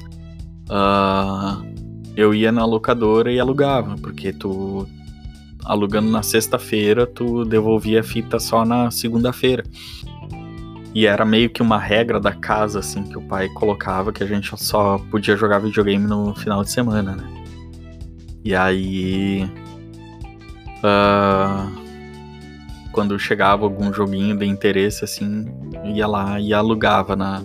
uh, 0.70 1.66
eu 2.16 2.34
ia 2.34 2.52
na 2.52 2.66
locadora 2.66 3.32
e 3.32 3.40
alugava, 3.40 3.96
porque 3.96 4.32
tu 4.32 4.88
alugando 5.66 6.10
na 6.12 6.22
sexta-feira, 6.22 7.08
tu 7.08 7.46
devolvia 7.46 8.02
a 8.02 8.04
fita 8.04 8.40
só 8.40 8.66
na 8.66 8.92
segunda-feira. 8.92 9.64
E 10.94 11.08
era 11.08 11.26
meio 11.26 11.50
que 11.50 11.62
uma 11.62 11.80
regra 11.80 12.20
da 12.20 12.32
casa, 12.32 12.80
assim, 12.80 13.02
que 13.04 13.18
o 13.18 13.22
pai 13.22 13.50
colocava 13.50 14.14
que 14.14 14.24
a 14.24 14.28
gente 14.28 14.52
só 14.58 15.00
podia 15.10 15.36
jogar 15.36 15.58
videogame 15.60 16.06
no 16.06 16.36
final 16.36 16.64
de 16.64 16.72
semana, 16.72 17.16
né? 17.16 17.28
E 18.44 18.54
aí. 18.54 19.50
Uh, 20.84 21.83
quando 22.94 23.18
chegava 23.18 23.64
algum 23.64 23.92
joguinho 23.92 24.38
de 24.38 24.46
interesse, 24.46 25.04
assim, 25.04 25.48
ia 25.84 26.08
lá 26.08 26.40
e 26.40 26.54
alugava 26.54 27.16
na, 27.16 27.44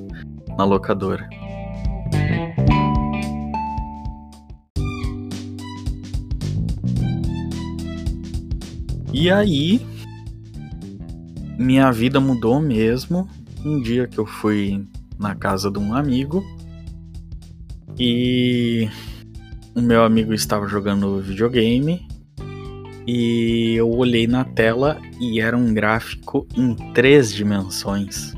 na 0.56 0.64
locadora. 0.64 1.28
E 9.12 9.30
aí, 9.30 9.84
minha 11.58 11.90
vida 11.90 12.20
mudou 12.20 12.60
mesmo. 12.60 13.26
Um 13.64 13.80
dia 13.80 14.06
que 14.06 14.18
eu 14.18 14.26
fui 14.26 14.86
na 15.18 15.34
casa 15.34 15.70
de 15.70 15.78
um 15.78 15.94
amigo 15.94 16.44
e 17.98 18.88
o 19.74 19.80
meu 19.80 20.04
amigo 20.04 20.32
estava 20.32 20.68
jogando 20.68 21.20
videogame 21.20 22.07
e 23.10 23.72
eu 23.74 23.90
olhei 23.90 24.26
na 24.26 24.44
tela 24.44 24.98
e 25.18 25.40
era 25.40 25.56
um 25.56 25.72
gráfico 25.72 26.46
em 26.54 26.74
três 26.92 27.32
dimensões. 27.32 28.34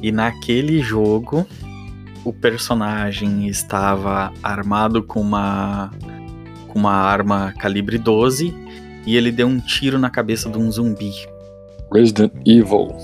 E 0.00 0.12
naquele 0.12 0.78
jogo, 0.78 1.44
o 2.24 2.32
personagem 2.32 3.48
estava 3.48 4.32
armado 4.40 5.02
com 5.02 5.20
uma 5.20 5.90
com 6.68 6.78
uma 6.78 6.92
arma 6.92 7.52
calibre 7.58 7.98
12 7.98 8.54
e 9.04 9.16
ele 9.16 9.32
deu 9.32 9.48
um 9.48 9.58
tiro 9.58 9.98
na 9.98 10.10
cabeça 10.10 10.48
de 10.48 10.56
um 10.56 10.70
zumbi. 10.70 11.10
Resident 11.92 12.32
Evil. 12.46 12.94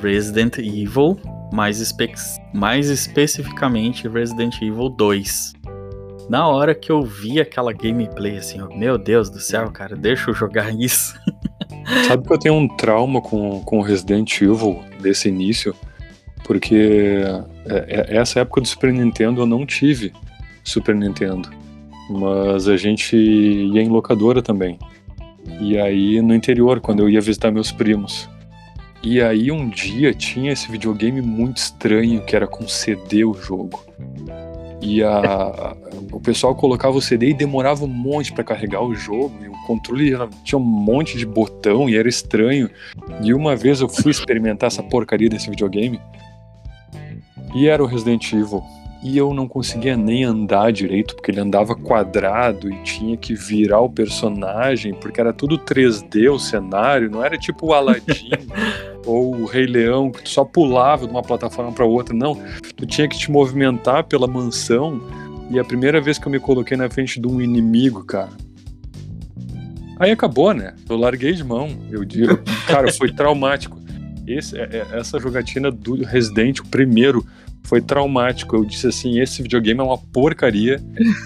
Resident 0.00 0.56
Evil, 0.56 1.18
mais, 1.52 1.80
espe 1.80 2.10
mais 2.54 2.88
especificamente 2.88 4.08
Resident 4.08 4.56
Evil 4.62 4.88
2 4.88 5.52
na 6.32 6.48
hora 6.48 6.74
que 6.74 6.90
eu 6.90 7.02
vi 7.02 7.38
aquela 7.38 7.74
gameplay, 7.74 8.38
assim, 8.38 8.58
meu 8.74 8.96
Deus 8.96 9.28
do 9.28 9.38
céu, 9.38 9.70
cara, 9.70 9.94
deixa 9.94 10.30
eu 10.30 10.34
jogar 10.34 10.70
isso. 10.74 11.14
Sabe 12.08 12.26
que 12.26 12.32
eu 12.32 12.38
tenho 12.38 12.54
um 12.54 12.66
trauma 12.66 13.20
com, 13.20 13.60
com 13.60 13.82
Resident 13.82 14.40
Evil 14.40 14.82
desse 14.98 15.28
início? 15.28 15.74
Porque 16.42 17.20
é, 17.66 17.84
é, 17.86 18.16
essa 18.16 18.40
época 18.40 18.62
do 18.62 18.66
Super 18.66 18.94
Nintendo 18.94 19.42
eu 19.42 19.46
não 19.46 19.66
tive 19.66 20.10
Super 20.64 20.94
Nintendo. 20.94 21.50
Mas 22.08 22.66
a 22.66 22.78
gente 22.78 23.14
ia 23.14 23.82
em 23.82 23.90
locadora 23.90 24.40
também. 24.40 24.78
E 25.60 25.78
aí 25.78 26.22
no 26.22 26.34
interior, 26.34 26.80
quando 26.80 27.00
eu 27.00 27.10
ia 27.10 27.20
visitar 27.20 27.50
meus 27.50 27.70
primos. 27.70 28.26
E 29.02 29.20
aí 29.20 29.52
um 29.52 29.68
dia 29.68 30.14
tinha 30.14 30.50
esse 30.50 30.72
videogame 30.72 31.20
muito 31.20 31.58
estranho 31.58 32.24
que 32.24 32.34
era 32.34 32.46
com 32.46 32.66
CD 32.66 33.22
o 33.22 33.34
jogo. 33.34 33.84
E 34.82 35.02
a, 35.02 35.76
o 36.10 36.20
pessoal 36.20 36.56
colocava 36.56 36.96
o 36.96 37.00
CD 37.00 37.28
e 37.30 37.34
demorava 37.34 37.84
um 37.84 37.88
monte 37.88 38.32
para 38.32 38.42
carregar 38.42 38.82
o 38.82 38.94
jogo. 38.94 39.32
E 39.40 39.48
o 39.48 39.52
controle 39.66 40.12
tinha 40.42 40.58
um 40.58 40.62
monte 40.62 41.16
de 41.16 41.24
botão 41.24 41.88
e 41.88 41.96
era 41.96 42.08
estranho. 42.08 42.68
E 43.22 43.32
uma 43.32 43.54
vez 43.54 43.80
eu 43.80 43.88
fui 43.88 44.10
experimentar 44.10 44.66
essa 44.66 44.82
porcaria 44.82 45.28
desse 45.28 45.48
videogame. 45.48 46.00
E 47.54 47.68
era 47.68 47.82
o 47.82 47.86
Resident 47.86 48.32
Evil. 48.32 48.62
E 49.02 49.18
eu 49.18 49.34
não 49.34 49.48
conseguia 49.48 49.96
nem 49.96 50.22
andar 50.22 50.72
direito, 50.72 51.16
porque 51.16 51.32
ele 51.32 51.40
andava 51.40 51.74
quadrado 51.74 52.72
e 52.72 52.82
tinha 52.82 53.16
que 53.16 53.34
virar 53.34 53.80
o 53.80 53.90
personagem, 53.90 54.94
porque 54.94 55.20
era 55.20 55.32
tudo 55.32 55.58
3D 55.58 56.32
o 56.32 56.38
cenário, 56.38 57.10
não 57.10 57.24
era 57.24 57.36
tipo 57.36 57.66
o 57.66 57.74
Aladdin. 57.74 58.30
ou 59.04 59.34
o 59.34 59.46
Rei 59.46 59.66
Leão, 59.66 60.10
que 60.10 60.22
tu 60.22 60.28
só 60.28 60.44
pulava 60.44 61.06
de 61.06 61.12
uma 61.12 61.22
plataforma 61.22 61.72
para 61.72 61.84
outra, 61.84 62.14
não. 62.14 62.40
Tu 62.76 62.86
tinha 62.86 63.08
que 63.08 63.18
te 63.18 63.30
movimentar 63.30 64.04
pela 64.04 64.26
mansão. 64.26 65.00
E 65.50 65.58
a 65.58 65.64
primeira 65.64 66.00
vez 66.00 66.18
que 66.18 66.26
eu 66.26 66.32
me 66.32 66.38
coloquei 66.38 66.76
na 66.76 66.88
frente 66.88 67.20
de 67.20 67.26
um 67.26 67.40
inimigo, 67.40 68.04
cara. 68.04 68.30
Aí 69.98 70.10
acabou, 70.10 70.54
né? 70.54 70.74
Eu 70.88 70.96
larguei 70.96 71.32
de 71.32 71.44
mão. 71.44 71.68
Eu 71.90 72.04
digo, 72.04 72.38
cara, 72.66 72.92
foi 72.92 73.12
traumático. 73.12 73.78
esse, 74.26 74.56
é, 74.56 74.68
é, 74.72 74.98
essa 74.98 75.18
jogatina 75.18 75.70
do 75.70 76.02
Resident, 76.04 76.60
o 76.60 76.66
primeiro, 76.66 77.26
foi 77.64 77.80
traumático. 77.80 78.56
Eu 78.56 78.64
disse 78.64 78.86
assim: 78.86 79.18
esse 79.20 79.42
videogame 79.42 79.80
é 79.80 79.82
uma 79.82 79.98
porcaria. 79.98 80.82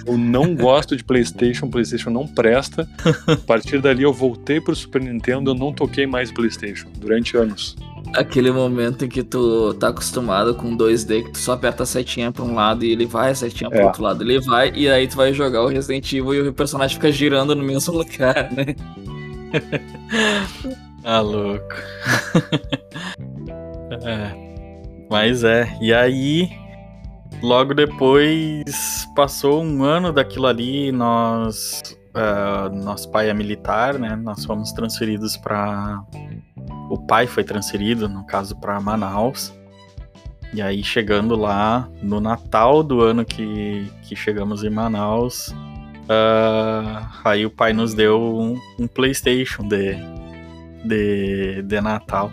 Eu 0.06 0.16
não 0.18 0.54
gosto 0.56 0.96
de 0.96 1.02
PlayStation, 1.04 1.68
PlayStation 1.68 2.10
não 2.10 2.26
presta. 2.26 2.88
A 3.26 3.36
partir 3.36 3.80
dali 3.80 4.02
eu 4.02 4.12
voltei 4.12 4.60
pro 4.60 4.74
Super 4.74 5.00
Nintendo, 5.02 5.50
eu 5.50 5.54
não 5.54 5.72
toquei 5.72 6.06
mais 6.06 6.30
PlayStation 6.32 6.88
durante 6.98 7.36
anos. 7.36 7.76
Aquele 8.14 8.52
momento 8.52 9.04
em 9.04 9.08
que 9.08 9.22
tu 9.22 9.74
tá 9.74 9.88
acostumado 9.88 10.54
com 10.54 10.76
2D, 10.76 11.24
que 11.24 11.32
tu 11.32 11.38
só 11.38 11.52
aperta 11.52 11.82
a 11.82 11.86
setinha 11.86 12.30
pra 12.30 12.44
um 12.44 12.54
lado 12.54 12.84
e 12.84 12.90
ele 12.92 13.04
vai, 13.04 13.32
a 13.32 13.34
setinha 13.34 13.68
pro 13.68 13.80
É. 13.80 13.84
outro 13.84 14.02
lado 14.02 14.22
ele 14.22 14.40
vai, 14.40 14.72
e 14.74 14.88
aí 14.88 15.08
tu 15.08 15.16
vai 15.16 15.34
jogar 15.34 15.62
o 15.64 15.66
Resident 15.68 16.10
Evil 16.12 16.34
e 16.46 16.48
o 16.48 16.52
personagem 16.52 16.94
fica 16.96 17.10
girando 17.10 17.54
no 17.56 17.64
mesmo 17.64 17.92
lugar, 17.98 18.48
né? 18.52 18.74
Ah, 21.08 21.20
louco. 21.20 21.62
é. 24.04 24.45
Mas 25.10 25.44
é, 25.44 25.76
e 25.80 25.94
aí, 25.94 26.50
logo 27.42 27.74
depois, 27.74 29.06
passou 29.14 29.62
um 29.62 29.84
ano 29.84 30.12
daquilo 30.12 30.46
ali, 30.46 30.90
nós. 30.90 31.82
ah, 32.14 32.68
nosso 32.72 33.10
pai 33.10 33.30
é 33.30 33.34
militar, 33.34 33.98
né? 33.98 34.16
Nós 34.16 34.44
fomos 34.44 34.72
transferidos 34.72 35.36
para. 35.36 36.02
O 36.90 36.98
pai 36.98 37.26
foi 37.26 37.44
transferido, 37.44 38.08
no 38.08 38.24
caso, 38.26 38.56
para 38.56 38.80
Manaus. 38.80 39.52
E 40.52 40.62
aí, 40.62 40.82
chegando 40.82 41.36
lá, 41.36 41.88
no 42.02 42.20
Natal 42.20 42.82
do 42.82 43.00
ano 43.02 43.24
que, 43.24 43.90
que 44.02 44.14
chegamos 44.16 44.62
em 44.64 44.70
Manaus, 44.70 45.54
ah, 46.08 47.10
aí 47.24 47.44
o 47.44 47.50
pai 47.50 47.72
nos 47.72 47.94
deu 47.94 48.20
um, 48.20 48.58
um 48.78 48.86
PlayStation 48.86 49.66
de, 49.66 49.96
de, 50.84 51.62
de 51.62 51.80
Natal. 51.80 52.30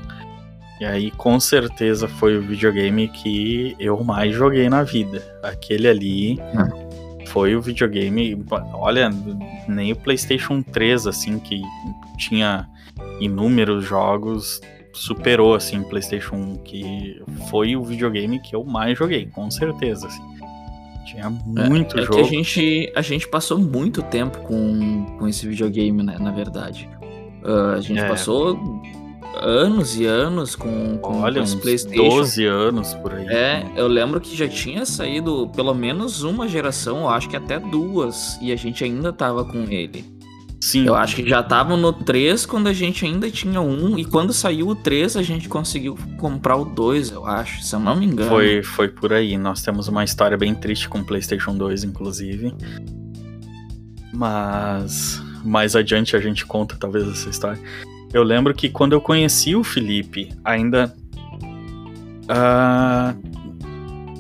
E 0.82 0.86
aí, 0.86 1.12
com 1.12 1.40
certeza, 1.40 2.08
foi 2.08 2.38
o 2.38 2.42
videogame 2.42 3.08
que 3.08 3.76
eu 3.80 4.04
mais 4.04 4.34
joguei 4.36 4.68
na 4.70 4.84
vida. 4.84 5.22
Aquele 5.42 5.88
ali 5.88 6.40
foi 7.28 7.56
o 7.56 7.62
videogame. 7.62 8.38
Olha, 8.74 9.10
nem 9.68 9.92
o 9.92 9.96
PlayStation 9.96 10.62
3, 10.62 11.08
assim, 11.08 11.40
que 11.40 11.62
tinha 12.18 12.68
inúmeros 13.20 13.86
jogos, 13.86 14.60
superou, 14.94 15.56
assim, 15.56 15.80
o 15.80 15.84
PlayStation 15.86 16.36
1, 16.36 16.58
que 16.64 17.22
foi 17.50 17.76
o 17.76 17.84
videogame 17.84 18.40
que 18.40 18.56
eu 18.56 18.64
mais 18.64 18.98
joguei, 18.98 19.26
com 19.28 19.50
certeza, 19.50 20.08
assim. 20.08 20.24
Tinha 21.06 21.30
muito 21.30 21.98
é 22.00 22.04
jogo. 22.04 22.16
que 22.16 22.22
a 22.22 22.24
gente, 22.24 22.92
a 22.96 23.02
gente 23.02 23.28
passou 23.28 23.60
muito 23.60 24.02
tempo 24.02 24.40
com, 24.40 25.06
com 25.20 25.28
esse 25.28 25.48
videogame, 25.48 26.02
né? 26.02 26.18
Na 26.20 26.32
verdade. 26.32 26.90
Ah, 27.44 27.74
a 27.78 27.82
gente 27.82 28.00
É. 28.00 28.08
passou 28.08 28.82
anos 29.36 29.98
e 29.98 30.06
anos 30.06 30.56
com, 30.56 30.98
com, 30.98 31.22
Olha, 31.22 31.36
com 31.36 31.42
uns 31.42 31.56
PlayStation. 31.56 32.10
12 32.10 32.46
anos 32.46 32.94
por 32.96 33.14
aí. 33.14 33.26
É, 33.28 33.66
eu 33.76 33.88
lembro 33.88 34.20
que 34.22 34.36
já 34.36 34.48
tinha 34.48 34.86
saído 34.86 35.50
pelo 35.56 35.74
menos 35.74 36.24
uma 36.24 36.48
geração, 36.48 37.02
eu 37.02 37.10
acho 37.10 37.30
que 37.30 37.36
até 37.36 37.60
duas, 37.60 38.38
e 38.42 38.52
a 38.52 38.56
gente 38.56 38.84
ainda 38.84 39.12
tava 39.12 39.44
com 39.46 39.64
ele. 39.70 40.14
Sim, 40.64 40.86
Eu 40.86 40.96
acho 40.96 41.18
que 41.18 41.28
já 41.28 41.44
tava 41.44 41.76
no 41.76 41.92
3 41.92 42.46
quando 42.46 42.68
a 42.68 42.74
gente 42.74 43.04
ainda 43.04 43.30
tinha 43.30 43.60
um, 43.60 44.00
e 44.00 44.06
quando 44.06 44.32
saiu 44.32 44.70
o 44.70 44.76
3 44.76 45.18
a 45.18 45.22
gente 45.22 45.50
conseguiu 45.50 45.98
comprar 46.18 46.56
o 46.56 46.64
2, 46.64 47.12
eu 47.12 47.26
acho, 47.26 47.62
se 47.62 47.76
eu 47.76 47.82
não 47.82 47.98
me 47.98 48.06
engano. 48.06 48.30
Foi, 48.30 48.64
foi 48.64 48.88
por 48.88 49.12
aí. 49.12 49.38
Nós 49.38 49.62
temos 49.62 49.90
uma 49.90 50.06
história 50.06 50.38
bem 50.38 50.56
triste 50.56 50.88
com 50.88 51.00
o 51.00 51.04
PlayStation 51.04 51.54
2, 51.58 51.84
inclusive. 51.84 52.54
Mas 54.14 55.22
mais 55.44 55.76
adiante 55.76 56.16
a 56.16 56.20
gente 56.22 56.46
conta 56.46 56.78
talvez 56.80 57.06
essa 57.10 57.30
história. 57.30 57.60
Eu 58.14 58.24
lembro 58.24 58.54
que 58.54 58.70
quando 58.70 58.94
eu 58.94 59.02
conheci 59.02 59.56
o 59.56 59.64
Felipe, 59.64 60.30
ainda 60.44 60.96
ah, 62.30 63.16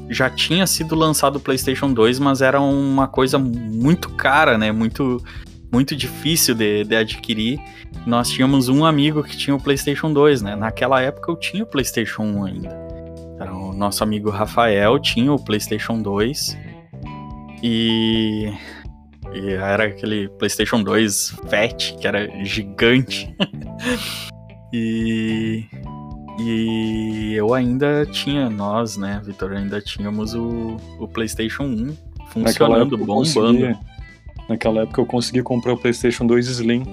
já 0.09 0.29
tinha 0.29 0.65
sido 0.65 0.95
lançado 0.95 1.37
o 1.37 1.39
PlayStation 1.39 1.93
2, 1.93 2.19
mas 2.19 2.41
era 2.41 2.59
uma 2.59 3.07
coisa 3.07 3.37
muito 3.37 4.09
cara, 4.09 4.57
né? 4.57 4.71
Muito 4.71 5.23
muito 5.71 5.95
difícil 5.95 6.53
de, 6.53 6.83
de 6.83 6.95
adquirir. 6.95 7.59
Nós 8.05 8.29
tínhamos 8.29 8.69
um 8.69 8.85
amigo 8.85 9.23
que 9.23 9.35
tinha 9.35 9.55
o 9.55 9.59
PlayStation 9.59 10.13
2, 10.13 10.43
né? 10.43 10.55
Naquela 10.55 11.01
época 11.01 11.31
eu 11.31 11.35
tinha 11.35 11.63
o 11.63 11.65
PlayStation 11.65 12.21
1 12.21 12.45
ainda. 12.45 12.69
Era 13.39 13.53
o 13.53 13.73
nosso 13.73 14.03
amigo 14.03 14.29
Rafael, 14.29 14.99
tinha 14.99 15.33
o 15.33 15.43
PlayStation 15.43 15.99
2. 15.99 16.55
E, 17.63 18.53
e 19.33 19.51
era 19.53 19.85
aquele 19.85 20.29
PlayStation 20.29 20.81
2 20.83 21.35
fat, 21.47 21.95
que 21.99 22.07
era 22.07 22.27
gigante. 22.45 23.35
e, 24.73 25.65
e 26.39 27.33
eu 27.35 27.53
ainda 27.53 28.05
tinha, 28.05 28.49
nós, 28.49 28.97
né, 28.97 29.21
Vitor, 29.23 29.51
ainda 29.53 29.81
tínhamos 29.81 30.33
o, 30.33 30.77
o 30.99 31.07
PlayStation 31.07 31.63
1 31.63 31.85
Naquela 32.35 32.85
funcionando, 32.85 32.97
eu 32.97 33.05
bombando. 33.05 33.79
naquela 34.49 34.81
época 34.81 35.01
eu 35.01 35.05
consegui 35.05 35.43
comprar 35.43 35.73
o 35.73 35.77
PlayStation 35.77 36.25
2 36.25 36.47
Slim. 36.47 36.83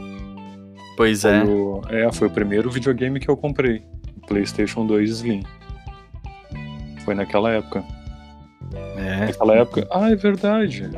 Pois 0.96 1.22
Foi 1.22 1.31
é. 1.31 1.44
o- 1.44 1.81
é, 1.88 2.12
foi 2.12 2.29
o 2.29 2.31
primeiro 2.31 2.70
videogame 2.70 3.18
que 3.18 3.29
eu 3.29 3.37
comprei. 3.37 3.83
O 4.22 4.26
PlayStation 4.26 4.87
2 4.87 5.09
Slim. 5.11 5.42
Foi 7.05 7.14
naquela 7.14 7.50
época. 7.53 7.83
é. 8.98 9.26
Naquela 9.26 9.57
época. 9.57 9.88
Ah, 9.90 10.11
é 10.11 10.16
verdade. 10.16 10.90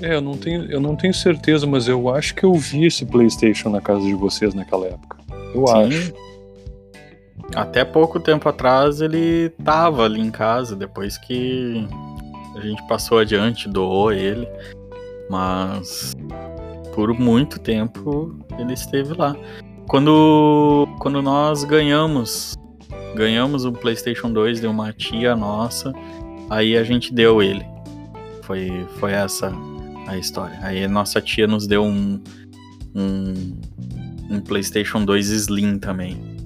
É, 0.00 0.14
eu 0.14 0.20
não 0.20 0.36
tenho, 0.36 0.70
eu 0.70 0.80
não 0.80 0.94
tenho 0.94 1.14
certeza, 1.14 1.66
mas 1.66 1.88
eu 1.88 2.08
acho 2.14 2.34
que 2.34 2.44
eu 2.44 2.52
vi 2.54 2.86
esse 2.86 3.04
PlayStation 3.06 3.70
na 3.70 3.80
casa 3.80 4.02
de 4.02 4.14
vocês 4.14 4.54
naquela 4.54 4.86
época. 4.86 5.18
Eu 5.54 5.66
Sim. 5.66 5.74
acho. 5.74 6.14
Até 7.54 7.84
pouco 7.84 8.18
tempo 8.18 8.48
atrás 8.48 9.00
ele 9.00 9.50
tava 9.64 10.04
ali 10.04 10.20
em 10.20 10.30
casa, 10.30 10.74
depois 10.74 11.16
que 11.16 11.86
a 12.56 12.60
gente 12.60 12.86
passou 12.86 13.18
adiante, 13.18 13.68
doou 13.68 14.12
ele. 14.12 14.46
Mas 15.30 16.14
por 16.94 17.12
muito 17.14 17.58
tempo 17.58 18.36
ele 18.58 18.74
esteve 18.74 19.14
lá. 19.14 19.36
Quando, 19.88 20.88
quando 20.98 21.22
nós 21.22 21.62
ganhamos, 21.62 22.54
ganhamos 23.14 23.64
o 23.64 23.72
PlayStation 23.72 24.32
2 24.32 24.60
de 24.60 24.66
uma 24.66 24.92
tia 24.92 25.36
nossa, 25.36 25.92
aí 26.50 26.76
a 26.76 26.82
gente 26.82 27.14
deu 27.14 27.42
ele. 27.42 27.64
Foi, 28.42 28.86
foi 28.98 29.12
essa 29.12 29.52
a 30.06 30.16
história. 30.16 30.58
Aí 30.62 30.86
nossa 30.88 31.20
tia 31.20 31.46
nos 31.46 31.66
deu 31.66 31.84
um, 31.84 32.22
um, 32.94 33.60
um 34.30 34.40
PlayStation 34.40 35.04
2 35.04 35.28
Slim 35.30 35.78
também. 35.78 36.36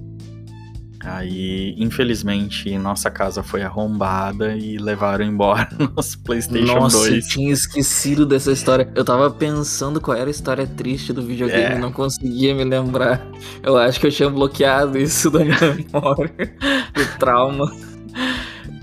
Aí, 1.02 1.74
infelizmente, 1.78 2.76
nossa 2.76 3.10
casa 3.10 3.42
foi 3.42 3.62
arrombada 3.62 4.54
e 4.54 4.76
levaram 4.76 5.24
embora 5.24 5.66
nosso 5.96 6.18
PlayStation 6.22 6.74
Nossa, 6.74 6.98
eu 7.06 7.12
2. 7.12 7.26
tinha 7.26 7.50
esquecido 7.50 8.26
dessa 8.26 8.52
história. 8.52 8.86
Eu 8.94 9.02
tava 9.02 9.30
pensando 9.30 9.98
qual 9.98 10.14
era 10.14 10.28
a 10.28 10.30
história 10.30 10.66
triste 10.66 11.10
do 11.10 11.22
videogame 11.22 11.62
É. 11.62 11.76
e 11.76 11.78
não 11.78 11.90
conseguia 11.90 12.54
me 12.54 12.64
lembrar. 12.64 13.26
Eu 13.62 13.78
acho 13.78 13.98
que 13.98 14.08
eu 14.08 14.10
tinha 14.12 14.28
bloqueado 14.28 14.98
isso 14.98 15.30
da 15.30 15.38
minha 15.42 15.56
memória. 15.72 16.34
Do 16.94 17.18
trauma. 17.18 17.72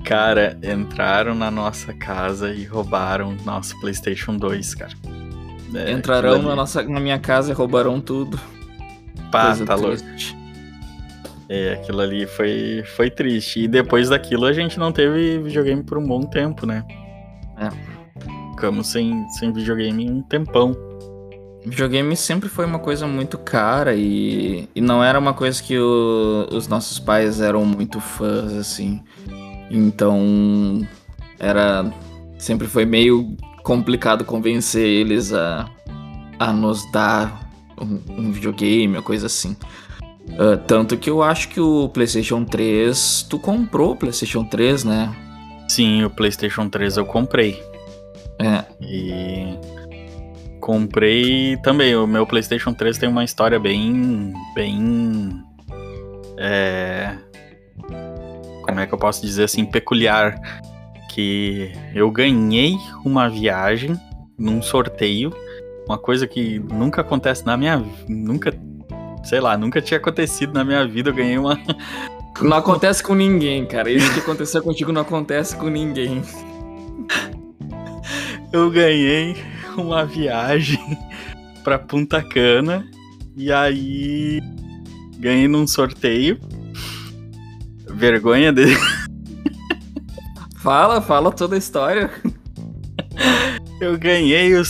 Cara, 0.07 0.57
entraram 0.63 1.35
na 1.35 1.51
nossa 1.51 1.93
casa 1.93 2.51
e 2.53 2.63
roubaram 2.63 3.35
nosso 3.45 3.79
PlayStation 3.81 4.37
2, 4.37 4.75
cara. 4.75 4.93
É, 5.75 5.91
Entrarão 5.91 6.41
na, 6.41 6.55
nossa, 6.55 6.81
na 6.83 6.99
minha 6.99 7.19
casa 7.19 7.51
e 7.51 7.53
roubarão 7.53 7.99
tudo. 7.99 8.39
Pá, 9.31 9.47
Coisa 9.47 9.65
tá 9.65 9.75
louco. 9.75 9.97
É, 11.49 11.73
aquilo 11.73 12.01
ali 12.01 12.25
foi, 12.25 12.83
foi 12.95 13.09
triste. 13.09 13.61
E 13.61 13.67
depois 13.67 14.09
daquilo 14.09 14.45
a 14.45 14.53
gente 14.53 14.79
não 14.79 14.91
teve 14.91 15.39
videogame 15.39 15.83
por 15.83 15.97
um 15.97 16.05
bom 16.05 16.21
tempo, 16.21 16.65
né? 16.65 16.83
É. 17.57 17.69
Ficamos 18.51 18.87
sem, 18.87 19.27
sem 19.39 19.51
videogame 19.51 20.09
um 20.09 20.21
tempão. 20.21 20.75
Videogame 21.65 22.15
sempre 22.15 22.47
foi 22.47 22.65
uma 22.65 22.79
coisa 22.79 23.05
muito 23.05 23.37
cara 23.37 23.93
e, 23.93 24.69
e 24.73 24.79
não 24.79 25.03
era 25.03 25.19
uma 25.19 25.33
coisa 25.33 25.61
que 25.61 25.77
o- 25.77 26.47
os 26.51 26.67
nossos 26.69 26.97
pais 26.97 27.41
eram 27.41 27.65
muito 27.65 27.99
fãs, 27.99 28.53
assim. 28.53 29.01
Então 29.69 30.87
era. 31.39 31.91
Sempre 32.37 32.67
foi 32.67 32.85
meio 32.85 33.35
complicado 33.63 34.23
convencer 34.23 34.85
eles 34.85 35.33
a, 35.33 35.67
a 36.37 36.53
nos 36.53 36.89
dar 36.91 37.49
um, 37.81 37.99
um 38.09 38.31
videogame, 38.31 38.95
uma 38.95 39.01
coisa 39.01 39.25
assim. 39.25 39.57
Ah, 40.37 40.57
tanto 40.57 40.97
que 40.97 41.09
eu 41.09 41.23
acho 41.23 41.49
que 41.49 41.59
o 41.59 41.89
PlayStation 41.89 42.43
3. 42.43 43.27
Tu 43.29 43.39
comprou 43.39 43.91
o 43.91 43.95
PlayStation 43.95 44.43
3, 44.43 44.83
né? 44.83 45.15
Sim, 45.67 46.03
o 46.03 46.09
PlayStation 46.09 46.69
3 46.69 46.97
eu 46.97 47.05
comprei. 47.05 47.61
É. 48.39 48.63
E 48.81 49.57
comprei 50.59 51.57
também. 51.57 51.95
O 51.95 52.05
meu 52.05 52.25
PlayStation 52.25 52.73
3 52.73 52.97
tem 52.97 53.09
uma 53.09 53.23
história 53.23 53.59
bem. 53.59 54.33
bem. 54.53 55.43
É. 56.37 57.17
Como 58.77 58.83
é 58.83 58.87
que 58.87 58.93
eu 58.93 58.99
posso 58.99 59.23
dizer 59.23 59.45
assim? 59.45 59.65
Peculiar. 59.65 60.39
Que 61.09 61.71
eu 61.95 62.11
ganhei 62.11 62.77
uma 63.03 63.27
viagem 63.27 63.99
num 64.37 64.61
sorteio. 64.61 65.33
Uma 65.87 65.97
coisa 65.97 66.27
que 66.27 66.59
nunca 66.59 67.01
acontece 67.01 67.43
na 67.43 67.57
minha. 67.57 67.83
Nunca 68.07 68.53
sei 69.23 69.39
lá, 69.39 69.57
nunca 69.57 69.81
tinha 69.81 69.97
acontecido 69.97 70.53
na 70.53 70.63
minha 70.63 70.87
vida, 70.87 71.09
eu 71.09 71.13
ganhei 71.15 71.39
uma. 71.39 71.59
Não 72.39 72.55
acontece 72.55 73.01
com 73.01 73.15
ninguém, 73.15 73.65
cara. 73.65 73.89
Isso 73.89 74.13
que 74.13 74.19
aconteceu 74.19 74.61
contigo 74.61 74.91
não 74.91 75.01
acontece 75.01 75.55
com 75.55 75.69
ninguém. 75.69 76.21
Eu 78.53 78.69
ganhei 78.69 79.35
uma 79.75 80.05
viagem 80.05 80.79
pra 81.63 81.79
Punta 81.79 82.21
Cana 82.21 82.87
e 83.35 83.51
aí 83.51 84.39
ganhei 85.17 85.47
num 85.47 85.65
sorteio. 85.65 86.39
Vergonha 87.97 88.53
dele. 88.53 88.77
Fala, 90.61 91.01
fala 91.01 91.31
toda 91.31 91.55
a 91.55 91.57
história. 91.57 92.11
Eu 93.79 93.97
ganhei 93.97 94.53
o 94.55 94.63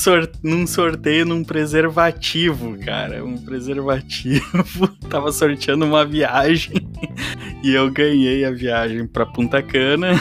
num 0.44 0.68
sorteio 0.68 1.26
num 1.26 1.44
preservativo, 1.44 2.78
cara. 2.78 3.26
Um 3.26 3.38
preservativo. 3.38 4.88
Tava 5.10 5.32
sorteando 5.32 5.86
uma 5.86 6.06
viagem 6.06 6.88
e 7.64 7.74
eu 7.74 7.90
ganhei 7.90 8.46
a 8.46 8.52
viagem 8.52 9.08
pra 9.08 9.26
Punta 9.26 9.62
Cana. 9.62 10.12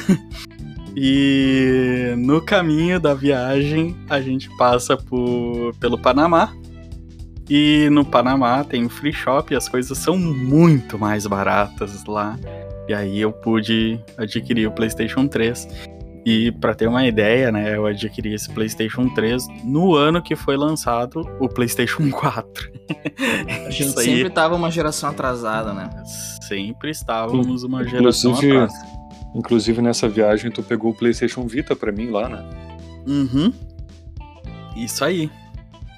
E 0.96 2.14
no 2.16 2.40
caminho 2.40 2.98
da 2.98 3.12
viagem 3.12 3.94
a 4.08 4.20
gente 4.20 4.48
passa 4.56 4.96
por... 4.96 5.74
pelo 5.78 5.98
Panamá. 5.98 6.54
E 7.50 7.88
no 7.90 8.04
Panamá 8.04 8.64
tem 8.64 8.86
o 8.86 8.88
free 8.88 9.12
shop 9.12 9.52
e 9.52 9.56
as 9.56 9.68
coisas 9.68 9.98
são 9.98 10.16
muito 10.16 10.98
mais 10.98 11.26
baratas 11.26 12.04
lá. 12.06 12.36
E 12.88 12.94
aí 12.94 13.20
eu 13.20 13.32
pude 13.32 14.00
adquirir 14.16 14.66
o 14.66 14.72
PlayStation 14.72 15.26
3. 15.26 15.68
E 16.24 16.50
para 16.50 16.74
ter 16.74 16.88
uma 16.88 17.06
ideia, 17.06 17.52
né, 17.52 17.76
eu 17.76 17.86
adquiri 17.86 18.34
esse 18.34 18.50
PlayStation 18.50 19.08
3 19.08 19.46
no 19.62 19.94
ano 19.94 20.20
que 20.20 20.34
foi 20.34 20.56
lançado 20.56 21.20
o 21.38 21.48
PlayStation 21.48 22.10
4. 22.10 22.72
A 23.66 23.70
gente 23.70 23.96
aí... 23.98 24.04
sempre 24.04 24.30
tava 24.30 24.56
uma 24.56 24.68
geração 24.68 25.08
atrasada, 25.08 25.72
né? 25.72 25.88
Sempre 26.42 26.90
estávamos 26.90 27.62
uma 27.62 27.84
geração 27.84 28.32
inclusive, 28.32 28.56
atrás. 28.56 28.72
Inclusive 29.36 29.82
nessa 29.82 30.08
viagem 30.08 30.50
tu 30.50 30.64
pegou 30.64 30.90
o 30.90 30.94
PlayStation 30.94 31.46
Vita 31.46 31.76
para 31.76 31.92
mim 31.92 32.10
lá, 32.10 32.28
né? 32.28 32.44
Uhum. 33.06 33.52
Isso 34.76 35.04
aí. 35.04 35.30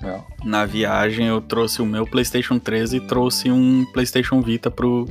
É. 0.03 0.21
Na 0.45 0.67
viagem 0.67 1.27
eu 1.27 1.41
trouxe 1.41 1.81
o 1.81 1.87
meu 1.87 2.07
PlayStation 2.07 2.59
3 2.59 2.93
e 2.93 3.01
trouxe 3.01 3.51
um 3.51 3.85
PlayStation 3.93 4.43
Vita 4.43 4.71
pro, 4.71 5.07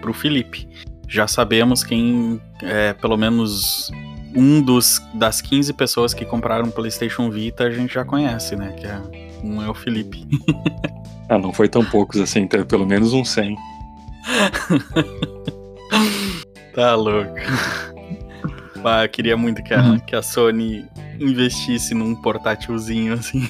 pro 0.00 0.12
Felipe. 0.12 0.68
Já 1.10 1.26
sabemos 1.26 1.82
quem, 1.82 2.40
é, 2.62 2.92
pelo 2.92 3.16
menos 3.16 3.90
um 4.32 4.62
dos 4.62 5.02
das 5.12 5.40
15 5.40 5.72
pessoas 5.72 6.14
que 6.14 6.24
compraram 6.24 6.66
um 6.66 6.70
PlayStation 6.70 7.28
Vita 7.28 7.64
a 7.64 7.70
gente 7.70 7.94
já 7.94 8.04
conhece, 8.04 8.54
né? 8.54 8.72
Que 8.78 8.86
é, 8.86 9.02
um 9.42 9.60
é 9.60 9.68
o 9.68 9.74
Felipe. 9.74 10.24
ah, 11.28 11.36
não 11.36 11.52
foi 11.52 11.68
tão 11.68 11.84
poucos 11.84 12.20
assim, 12.20 12.46
teve 12.46 12.64
pelo 12.64 12.86
menos 12.86 13.12
um 13.12 13.24
100. 13.24 13.56
tá 16.76 16.94
louco. 16.94 17.34
Ah, 18.84 19.04
eu 19.04 19.08
queria 19.08 19.36
muito 19.36 19.64
que 19.64 19.74
a, 19.74 19.82
uhum. 19.82 19.98
que 19.98 20.14
a 20.14 20.22
Sony 20.22 20.86
investisse 21.18 21.92
num 21.92 22.14
portátilzinho 22.14 23.14
assim. 23.14 23.48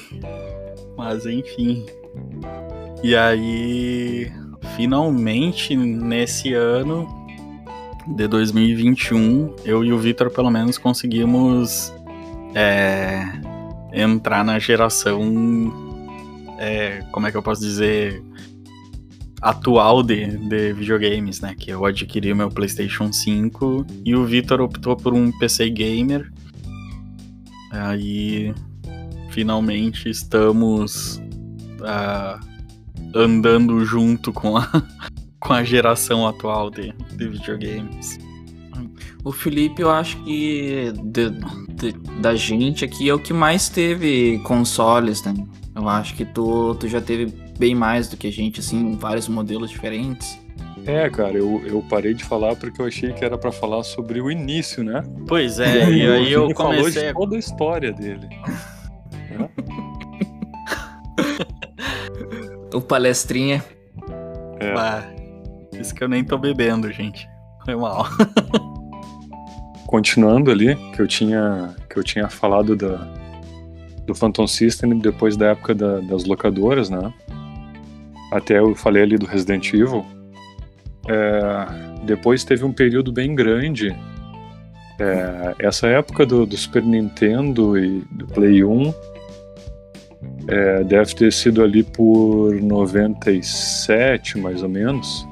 Mas 0.97 1.27
enfim. 1.27 1.85
E 3.03 3.15
aí, 3.15 4.31
finalmente, 4.75 5.75
nesse 5.75 6.55
ano 6.55 7.20
de 8.07 8.27
2021, 8.27 9.55
eu 9.65 9.83
e 9.83 9.93
o 9.93 9.97
Victor 9.97 10.29
pelo 10.31 10.49
menos 10.49 10.77
conseguimos 10.77 11.93
é, 12.55 13.23
entrar 13.93 14.43
na 14.43 14.59
geração. 14.59 15.21
É, 16.57 17.03
como 17.11 17.27
é 17.27 17.31
que 17.31 17.37
eu 17.37 17.43
posso 17.43 17.61
dizer? 17.61 18.23
atual 19.41 20.03
de, 20.03 20.37
de 20.37 20.71
videogames, 20.71 21.41
né? 21.41 21.55
Que 21.57 21.71
eu 21.71 21.83
adquiri 21.83 22.33
meu 22.33 22.49
PlayStation 22.49 23.11
5 23.11 23.85
e 24.05 24.15
o 24.15 24.23
Victor 24.23 24.61
optou 24.61 24.95
por 24.95 25.13
um 25.13 25.31
PC 25.31 25.69
gamer. 25.71 26.31
Aí 27.71 28.53
finalmente 29.31 30.09
estamos 30.09 31.15
uh, 31.79 32.39
andando 33.15 33.83
junto 33.83 34.31
com 34.31 34.57
a, 34.57 34.69
com 35.41 35.53
a 35.53 35.63
geração 35.63 36.25
atual 36.25 36.69
de, 36.69 36.93
de 36.93 37.27
videogames. 37.27 38.17
O 39.23 39.31
Felipe, 39.31 39.81
eu 39.81 39.91
acho 39.91 40.17
que 40.23 40.93
de, 41.03 41.29
de, 41.73 41.91
da 42.21 42.35
gente 42.35 42.85
aqui 42.85 43.09
é 43.09 43.13
o 43.13 43.19
que 43.19 43.33
mais 43.33 43.67
teve 43.69 44.39
consoles, 44.39 45.23
né? 45.23 45.33
Eu 45.75 45.87
acho 45.89 46.15
que 46.15 46.25
tu, 46.25 46.75
tu 46.75 46.87
já 46.87 47.01
teve 47.01 47.25
bem 47.57 47.75
mais 47.75 48.07
do 48.07 48.17
que 48.17 48.27
a 48.27 48.31
gente, 48.31 48.59
assim, 48.59 48.95
vários 48.95 49.27
modelos 49.27 49.69
diferentes. 49.69 50.39
É, 50.85 51.09
cara, 51.09 51.37
eu, 51.37 51.61
eu 51.65 51.83
parei 51.87 52.13
de 52.13 52.23
falar 52.23 52.55
porque 52.55 52.81
eu 52.81 52.85
achei 52.87 53.13
que 53.13 53.23
era 53.23 53.37
para 53.37 53.51
falar 53.51 53.83
sobre 53.83 54.19
o 54.19 54.31
início, 54.31 54.83
né? 54.83 55.03
Pois 55.27 55.59
é, 55.59 55.89
e 55.91 56.09
aí, 56.09 56.31
eu 56.31 56.51
comecei... 56.53 56.55
falou 56.55 56.89
de 56.89 57.13
toda 57.13 57.35
a 57.35 57.39
história 57.39 57.93
dele. 57.93 58.27
o 62.73 62.81
palestrinha. 62.81 63.63
É. 64.59 64.73
Bah, 64.73 65.10
isso 65.81 65.93
que 65.93 66.03
eu 66.03 66.07
nem 66.07 66.23
tô 66.23 66.37
bebendo, 66.37 66.91
gente. 66.91 67.27
Foi 67.65 67.75
mal. 67.75 68.05
Continuando 69.85 70.49
ali, 70.51 70.75
que 70.93 71.01
eu 71.01 71.07
tinha, 71.07 71.75
que 71.89 71.97
eu 71.97 72.03
tinha 72.03 72.29
falado 72.29 72.75
da, 72.75 72.95
do 74.05 74.15
Phantom 74.15 74.47
System 74.47 74.97
depois 74.99 75.35
da 75.35 75.47
época 75.47 75.75
da, 75.75 75.99
das 75.99 76.25
locadoras, 76.25 76.89
né? 76.89 77.13
Até 78.31 78.59
eu 78.59 78.73
falei 78.73 79.03
ali 79.03 79.17
do 79.17 79.25
Resident 79.25 79.73
Evil. 79.73 80.05
É, 81.07 82.05
depois 82.05 82.43
teve 82.43 82.63
um 82.63 82.71
período 82.71 83.11
bem 83.11 83.35
grande. 83.35 83.95
É, 84.99 85.55
essa 85.59 85.87
época 85.87 86.25
do, 86.25 86.45
do, 86.45 86.55
Super 86.55 86.83
Nintendo 86.83 87.77
e 87.77 88.01
do 88.11 88.27
Play 88.27 88.63
1 88.63 88.93
é, 90.47 90.83
deve 90.83 91.15
ter 91.15 91.33
sido 91.33 91.63
ali 91.63 91.83
por 91.83 92.53
97, 92.53 94.37
mais 94.37 94.63
ou 94.63 94.69
menos. 94.69 95.27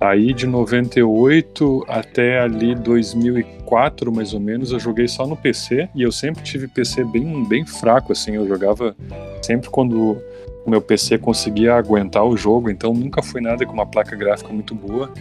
Aí 0.00 0.32
de 0.32 0.46
98 0.46 1.84
até 1.86 2.40
ali 2.40 2.74
2004, 2.74 4.10
mais 4.10 4.32
ou 4.32 4.40
menos, 4.40 4.72
eu 4.72 4.80
joguei 4.80 5.06
só 5.06 5.26
no 5.26 5.36
PC 5.36 5.90
e 5.94 6.02
eu 6.02 6.10
sempre 6.10 6.42
tive 6.42 6.66
PC 6.66 7.04
bem, 7.04 7.44
bem 7.46 7.66
fraco, 7.66 8.12
assim. 8.12 8.34
Eu 8.34 8.48
jogava 8.48 8.96
sempre 9.42 9.68
quando 9.68 10.16
o 10.64 10.70
meu 10.70 10.80
PC 10.80 11.18
conseguia 11.18 11.74
aguentar 11.74 12.24
o 12.24 12.34
jogo, 12.34 12.70
então 12.70 12.94
nunca 12.94 13.22
foi 13.22 13.42
nada 13.42 13.66
com 13.66 13.74
uma 13.74 13.86
placa 13.86 14.16
gráfica 14.16 14.50
muito 14.50 14.74
boa. 14.74 15.12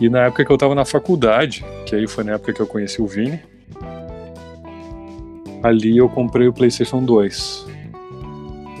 E 0.00 0.08
na 0.08 0.26
época 0.26 0.44
que 0.44 0.50
eu 0.50 0.58
tava 0.58 0.74
na 0.74 0.84
faculdade, 0.84 1.64
que 1.86 1.94
aí 1.94 2.08
foi 2.08 2.24
na 2.24 2.32
época 2.32 2.52
que 2.52 2.60
eu 2.60 2.66
conheci 2.66 3.00
o 3.00 3.06
Vini, 3.06 3.38
ali 5.62 5.96
eu 5.96 6.08
comprei 6.08 6.48
o 6.48 6.52
PlayStation 6.52 7.04
2. 7.04 7.66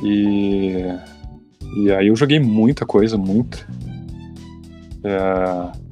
E, 0.02 0.84
e 1.76 1.92
aí 1.92 2.08
eu 2.08 2.16
joguei 2.16 2.40
muita 2.40 2.84
coisa, 2.84 3.16
muita. 3.16 3.58
É, 5.04 5.90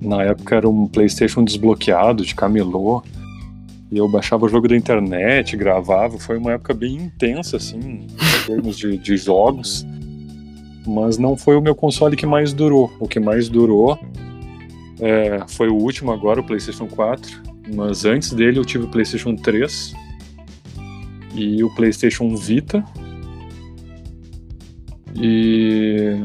na 0.00 0.22
época 0.24 0.56
era 0.56 0.68
um 0.68 0.86
PlayStation 0.86 1.44
desbloqueado 1.44 2.24
de 2.24 2.34
camelô. 2.34 3.02
E 3.90 3.98
eu 3.98 4.08
baixava 4.08 4.46
o 4.46 4.48
jogo 4.48 4.66
da 4.66 4.76
internet, 4.76 5.56
gravava. 5.56 6.18
Foi 6.18 6.38
uma 6.38 6.52
época 6.52 6.72
bem 6.72 6.96
intensa, 6.96 7.58
assim, 7.58 7.78
em 7.78 8.46
termos 8.46 8.76
de, 8.78 8.96
de 8.96 9.16
jogos. 9.16 9.86
Mas 10.86 11.18
não 11.18 11.36
foi 11.36 11.56
o 11.56 11.60
meu 11.60 11.74
console 11.74 12.16
que 12.16 12.26
mais 12.26 12.52
durou. 12.52 12.90
O 12.98 13.06
que 13.06 13.20
mais 13.20 13.48
durou 13.48 13.98
é, 14.98 15.42
foi 15.46 15.68
o 15.68 15.74
último 15.74 16.10
agora, 16.10 16.40
o 16.40 16.44
PlayStation 16.44 16.86
4. 16.86 17.42
Mas 17.74 18.04
antes 18.04 18.32
dele 18.32 18.58
eu 18.58 18.64
tive 18.64 18.84
o 18.84 18.88
PlayStation 18.88 19.36
3 19.36 19.94
e 21.34 21.62
o 21.62 21.72
PlayStation 21.74 22.34
Vita. 22.34 22.84
E 25.14 26.16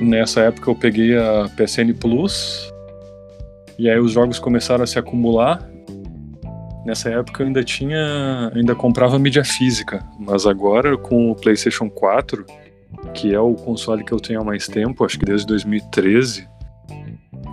nessa 0.00 0.42
época 0.42 0.70
eu 0.70 0.74
peguei 0.74 1.16
a 1.16 1.48
PSN 1.56 1.92
Plus. 1.98 2.72
E 3.78 3.88
aí 3.88 3.98
os 3.98 4.12
jogos 4.12 4.38
começaram 4.38 4.82
a 4.82 4.86
se 4.86 4.98
acumular 4.98 5.68
Nessa 6.88 7.10
época 7.10 7.42
eu 7.42 7.46
ainda 7.48 7.62
tinha, 7.62 8.50
ainda 8.54 8.74
comprava 8.74 9.18
mídia 9.18 9.44
física, 9.44 10.02
mas 10.18 10.46
agora 10.46 10.96
com 10.96 11.30
o 11.30 11.34
PlayStation 11.34 11.90
4, 11.90 12.46
que 13.12 13.34
é 13.34 13.38
o 13.38 13.54
console 13.54 14.02
que 14.02 14.10
eu 14.10 14.18
tenho 14.18 14.40
há 14.40 14.44
mais 14.44 14.66
tempo, 14.66 15.04
acho 15.04 15.18
que 15.18 15.26
desde 15.26 15.46
2013, 15.48 16.48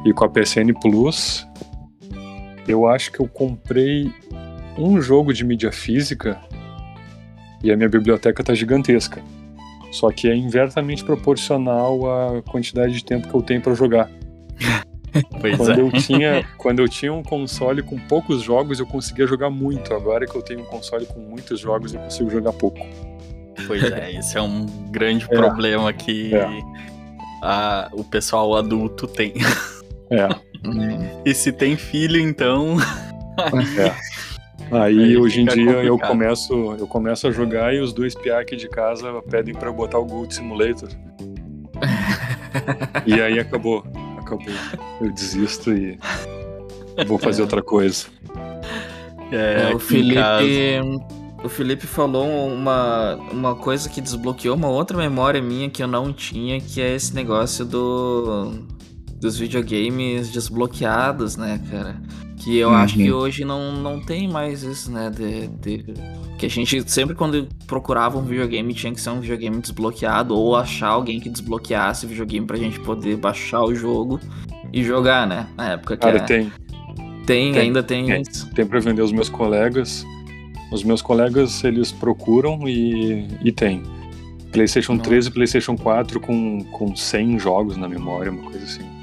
e 0.05 0.13
com 0.13 0.23
a 0.23 0.29
PSN 0.29 0.71
Plus, 0.81 1.45
eu 2.65 2.87
acho 2.87 3.11
que 3.11 3.19
eu 3.19 3.27
comprei 3.27 4.09
um 4.77 5.01
jogo 5.01 5.33
de 5.33 5.43
mídia 5.43 5.69
física 5.69 6.39
e 7.61 7.73
a 7.73 7.75
minha 7.75 7.89
biblioteca 7.89 8.41
tá 8.41 8.53
gigantesca. 8.53 9.21
Só 9.95 10.11
que 10.11 10.27
é 10.27 10.35
inversamente 10.35 11.05
proporcional 11.05 11.99
à 12.11 12.41
quantidade 12.41 12.93
de 12.93 13.03
tempo 13.03 13.29
que 13.29 13.33
eu 13.33 13.41
tenho 13.41 13.61
para 13.61 13.73
jogar. 13.73 14.09
Pois 15.39 15.55
quando, 15.55 15.79
é. 15.79 15.81
eu 15.81 15.91
tinha, 15.93 16.45
quando 16.57 16.79
eu 16.79 16.89
tinha 16.89 17.13
um 17.13 17.23
console 17.23 17.81
com 17.81 17.97
poucos 17.97 18.41
jogos, 18.41 18.81
eu 18.81 18.85
conseguia 18.85 19.25
jogar 19.25 19.49
muito. 19.49 19.93
Agora 19.93 20.25
que 20.25 20.35
eu 20.35 20.41
tenho 20.41 20.59
um 20.59 20.65
console 20.65 21.05
com 21.05 21.21
muitos 21.21 21.61
jogos, 21.61 21.93
eu 21.93 22.01
consigo 22.01 22.29
jogar 22.29 22.51
pouco. 22.51 22.85
Pois 23.65 23.81
é, 23.81 24.11
esse 24.19 24.37
é 24.37 24.41
um 24.41 24.65
grande 24.91 25.23
é. 25.23 25.27
problema 25.29 25.93
que 25.93 26.35
é. 26.35 26.45
a, 27.41 27.89
o 27.93 28.03
pessoal 28.03 28.57
adulto 28.57 29.07
tem. 29.07 29.35
É. 30.09 30.27
e 31.25 31.33
se 31.33 31.53
tem 31.53 31.77
filho, 31.77 32.19
então. 32.19 32.75
é. 33.79 33.95
Aí, 34.71 35.03
Aí 35.03 35.17
hoje 35.17 35.41
em 35.41 35.45
dia 35.45 35.55
complicado. 35.55 35.85
eu 35.85 35.99
começo, 35.99 36.75
eu 36.79 36.87
começo 36.87 37.27
a 37.27 37.31
jogar 37.31 37.73
e 37.73 37.79
os 37.79 37.93
dois 37.93 38.15
piá 38.15 38.39
aqui 38.39 38.55
de 38.55 38.67
casa 38.67 39.21
pedem 39.29 39.53
para 39.53 39.71
botar 39.71 39.99
o 39.99 40.05
Gold 40.05 40.33
Simulator. 40.33 40.89
e 43.05 43.13
aí 43.21 43.39
acabou, 43.39 43.85
acabou. 44.17 44.53
Eu 45.01 45.11
desisto 45.11 45.71
e 45.71 45.97
vou 47.07 47.17
fazer 47.17 47.41
outra 47.41 47.61
coisa. 47.61 48.07
É, 49.31 49.71
é 49.71 49.75
o 49.75 49.79
Felipe, 49.79 50.19
o 51.43 51.49
Felipe 51.49 51.85
falou 51.85 52.47
uma, 52.47 53.15
uma 53.31 53.55
coisa 53.55 53.89
que 53.89 54.01
desbloqueou 54.01 54.55
uma 54.55 54.69
outra 54.69 54.97
memória 54.97 55.41
minha 55.41 55.69
que 55.69 55.83
eu 55.83 55.87
não 55.87 56.11
tinha, 56.11 56.59
que 56.59 56.81
é 56.81 56.95
esse 56.95 57.13
negócio 57.13 57.65
do 57.65 58.51
dos 59.19 59.37
videogames 59.37 60.31
desbloqueados, 60.31 61.35
né, 61.37 61.59
cara? 61.71 61.95
Que 62.45 62.59
eu 62.59 62.69
uhum. 62.69 62.75
acho 62.75 62.95
que 62.95 63.11
hoje 63.11 63.43
não, 63.43 63.71
não 63.71 63.99
tem 63.99 64.27
mais 64.27 64.61
isso, 64.61 64.91
né? 64.91 65.09
De, 65.09 65.47
de, 65.47 65.83
que 66.37 66.45
a 66.45 66.49
gente 66.49 66.87
sempre 66.87 67.15
quando 67.15 67.49
procurava 67.65 68.19
um 68.19 68.21
videogame 68.21 68.71
tinha 68.71 68.93
que 68.93 69.01
ser 69.01 69.09
um 69.09 69.19
videogame 69.19 69.59
desbloqueado 69.59 70.35
ou 70.37 70.55
achar 70.55 70.89
alguém 70.89 71.19
que 71.19 71.27
desbloqueasse 71.27 72.05
o 72.05 72.09
videogame 72.09 72.45
pra 72.45 72.55
gente 72.55 72.79
poder 72.81 73.17
baixar 73.17 73.63
o 73.63 73.73
jogo 73.73 74.19
e 74.71 74.83
jogar, 74.83 75.25
né? 75.25 75.47
Na 75.57 75.71
época 75.71 75.97
que 75.97 76.03
Cara, 76.03 76.19
tem. 76.19 76.51
tem. 77.25 77.51
Tem, 77.51 77.57
ainda 77.57 77.81
tem, 77.81 78.05
tem. 78.05 78.23
Tem 78.53 78.63
pra 78.63 78.79
vender 78.79 79.01
os 79.01 79.11
meus 79.11 79.27
colegas. 79.27 80.05
Os 80.71 80.83
meus 80.83 81.01
colegas, 81.01 81.63
eles 81.63 81.91
procuram 81.91 82.67
e, 82.67 83.27
e 83.43 83.51
tem. 83.51 83.81
PlayStation 84.51 84.93
Nossa. 84.93 85.09
3 85.09 85.25
e 85.25 85.31
PlayStation 85.31 85.75
4 85.75 86.19
com, 86.19 86.63
com 86.65 86.95
100 86.95 87.39
jogos 87.39 87.75
na 87.75 87.89
memória, 87.89 88.31
uma 88.31 88.43
coisa 88.43 88.63
assim. 88.63 88.94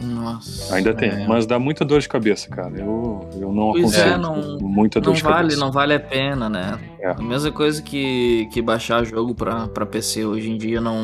Nossa. 0.00 0.74
Ainda 0.74 0.92
tem, 0.92 1.08
é. 1.08 1.26
mas 1.26 1.46
dá 1.46 1.58
muita 1.58 1.84
dor 1.84 2.00
de 2.00 2.08
cabeça, 2.08 2.48
cara. 2.48 2.76
Eu, 2.76 3.28
eu 3.40 3.52
não 3.52 3.72
pois 3.72 3.94
é, 3.94 4.00
aconselho. 4.02 4.14
É, 4.14 4.18
não, 4.18 4.58
muita 4.58 5.00
dor 5.00 5.10
não 5.10 5.16
de 5.16 5.22
vale, 5.22 5.36
cabeça. 5.36 5.60
Não 5.60 5.72
vale 5.72 5.94
a 5.94 6.00
pena, 6.00 6.48
né? 6.48 6.78
É. 7.00 7.10
A 7.10 7.22
mesma 7.22 7.52
coisa 7.52 7.80
que, 7.80 8.48
que 8.52 8.60
baixar 8.60 9.04
jogo 9.04 9.34
pra, 9.34 9.68
pra 9.68 9.86
PC 9.86 10.24
hoje 10.24 10.50
em 10.50 10.58
dia 10.58 10.80
não, 10.80 11.02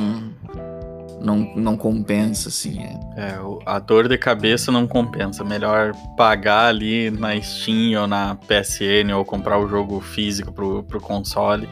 não, 1.20 1.36
não 1.54 1.76
compensa, 1.76 2.48
assim. 2.48 2.82
É. 2.82 2.98
é, 3.16 3.38
a 3.64 3.78
dor 3.78 4.08
de 4.08 4.18
cabeça 4.18 4.72
não 4.72 4.86
compensa. 4.86 5.44
Melhor 5.44 5.94
pagar 6.16 6.66
ali 6.66 7.10
na 7.10 7.40
Steam 7.40 8.00
ou 8.00 8.06
na 8.06 8.34
PSN 8.34 9.14
ou 9.14 9.24
comprar 9.24 9.58
o 9.58 9.68
jogo 9.68 10.00
físico 10.00 10.52
pro, 10.52 10.82
pro 10.82 11.00
console 11.00 11.68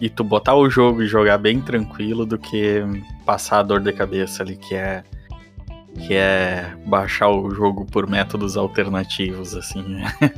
e 0.00 0.08
tu 0.08 0.24
botar 0.24 0.54
o 0.54 0.70
jogo 0.70 1.02
e 1.02 1.06
jogar 1.06 1.36
bem 1.36 1.60
tranquilo 1.60 2.24
do 2.24 2.38
que 2.38 2.82
passar 3.26 3.58
a 3.58 3.62
dor 3.62 3.80
de 3.80 3.92
cabeça 3.92 4.42
ali, 4.42 4.56
que 4.56 4.74
é 4.74 5.04
que 6.00 6.14
é 6.14 6.72
baixar 6.86 7.28
o 7.30 7.50
jogo 7.50 7.84
por 7.84 8.08
métodos 8.08 8.56
alternativos, 8.56 9.54
assim. 9.54 9.84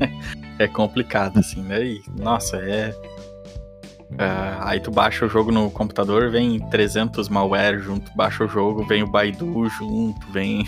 é 0.58 0.66
complicado, 0.66 1.38
assim, 1.38 1.62
né? 1.62 1.84
E, 1.84 2.02
nossa, 2.18 2.56
é. 2.56 2.94
Uh, 4.12 4.60
aí 4.60 4.78
tu 4.78 4.90
baixa 4.90 5.24
o 5.24 5.28
jogo 5.28 5.50
no 5.50 5.70
computador, 5.70 6.30
vem 6.30 6.60
300 6.68 7.30
malware 7.30 7.78
junto, 7.78 8.14
baixa 8.14 8.44
o 8.44 8.48
jogo, 8.48 8.84
vem 8.84 9.02
o 9.02 9.06
Baidu 9.06 9.66
junto, 9.70 10.26
vem. 10.30 10.66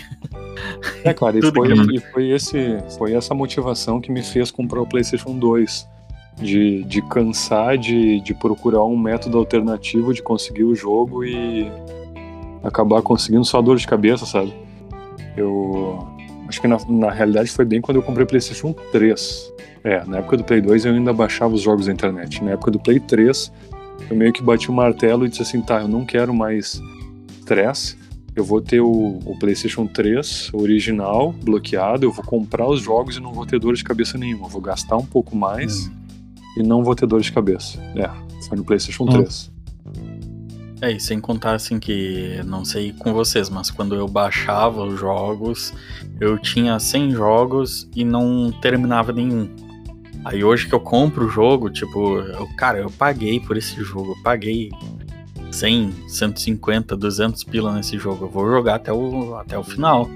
É, 1.03 1.13
claro, 1.13 1.37
e 1.37 1.41
foi, 1.53 1.73
que... 1.73 1.95
e 1.95 1.99
foi, 1.99 2.29
esse, 2.31 2.79
foi 2.97 3.13
essa 3.13 3.35
motivação 3.35 4.01
que 4.01 4.11
me 4.11 4.23
fez 4.23 4.49
comprar 4.49 4.81
o 4.81 4.87
PlayStation 4.87 5.37
2. 5.37 5.93
De, 6.37 6.83
de 6.83 7.01
cansar 7.01 7.77
de, 7.77 8.19
de 8.19 8.33
procurar 8.33 8.83
um 8.83 8.97
método 8.97 9.37
alternativo 9.37 10.13
de 10.13 10.21
conseguir 10.21 10.65
o 10.65 10.75
jogo 10.75 11.23
e 11.23 11.71
acabar 12.61 13.01
conseguindo 13.01 13.45
só 13.45 13.61
dor 13.61 13.77
de 13.77 13.87
cabeça, 13.87 14.25
sabe? 14.25 14.53
Eu 15.37 16.07
acho 16.47 16.61
que 16.61 16.67
na, 16.67 16.77
na 16.87 17.11
realidade 17.11 17.49
foi 17.49 17.65
bem 17.65 17.81
quando 17.81 17.97
eu 17.97 18.03
comprei 18.03 18.23
o 18.23 18.27
PlayStation 18.27 18.73
3. 18.91 19.53
É, 19.83 20.03
na 20.05 20.17
época 20.17 20.37
do 20.37 20.43
Play 20.43 20.61
2 20.61 20.85
eu 20.85 20.93
ainda 20.93 21.13
baixava 21.13 21.53
os 21.53 21.61
jogos 21.61 21.85
da 21.85 21.93
internet. 21.93 22.43
Na 22.43 22.51
época 22.51 22.71
do 22.71 22.79
Play 22.79 22.99
3, 22.99 23.51
eu 24.09 24.15
meio 24.15 24.33
que 24.33 24.41
bati 24.41 24.69
o 24.69 24.73
martelo 24.73 25.25
e 25.25 25.29
disse 25.29 25.43
assim: 25.43 25.61
tá, 25.61 25.81
eu 25.81 25.87
não 25.87 26.05
quero 26.05 26.33
mais 26.33 26.81
stress. 27.39 27.95
Eu 28.35 28.43
vou 28.43 28.59
ter 28.59 28.81
o, 28.81 29.19
o, 29.25 29.37
PlayStation 29.39 29.87
3 29.87 30.51
original 30.53 31.31
bloqueado, 31.31 32.05
eu 32.05 32.11
vou 32.11 32.25
comprar 32.25 32.67
os 32.67 32.81
jogos 32.81 33.15
e 33.15 33.21
não 33.21 33.31
vou 33.31 33.45
ter 33.45 33.57
dor 33.59 33.75
de 33.75 33.83
cabeça 33.83 34.17
nenhuma. 34.17 34.47
Eu 34.47 34.49
vou 34.49 34.59
gastar 34.59 34.97
um 34.97 35.05
pouco 35.05 35.35
mais 35.35 35.87
hum. 35.87 35.91
e 36.57 36.63
não 36.63 36.83
vou 36.83 36.95
ter 36.95 37.05
dor 37.05 37.21
de 37.21 37.31
cabeça. 37.31 37.79
É, 37.95 38.09
foi 38.47 38.57
no 38.57 38.65
PlayStation 38.65 39.03
hum. 39.03 39.21
3. 39.23 39.54
É, 40.85 40.91
e 40.91 40.99
sem 40.99 41.19
contar 41.19 41.55
assim 41.55 41.79
que, 41.79 42.39
não 42.45 42.63
sei 42.63 42.93
com 42.93 43.11
vocês, 43.11 43.49
mas 43.49 43.71
quando 43.71 43.95
eu 43.95 44.07
baixava 44.07 44.83
os 44.83 44.99
jogos, 44.99 45.73
eu 46.19 46.37
tinha 46.37 46.77
100 46.77 47.11
jogos 47.11 47.89
e 47.95 48.05
não 48.05 48.51
terminava 48.51 49.11
nenhum. 49.11 49.49
Aí 50.23 50.43
hoje 50.43 50.67
que 50.67 50.75
eu 50.75 50.79
compro 50.79 51.25
o 51.25 51.29
jogo, 51.29 51.71
tipo, 51.71 52.19
eu, 52.19 52.47
cara, 52.55 52.77
eu 52.77 52.91
paguei 52.91 53.39
por 53.39 53.57
esse 53.57 53.83
jogo, 53.83 54.11
eu 54.11 54.23
paguei 54.23 54.69
100, 55.49 55.91
150, 56.07 56.95
200 56.95 57.43
pila 57.45 57.73
nesse 57.73 57.97
jogo, 57.97 58.25
eu 58.25 58.29
vou 58.29 58.47
jogar 58.47 58.75
até 58.75 58.93
o, 58.93 59.35
até 59.37 59.57
o 59.57 59.63
final. 59.63 60.07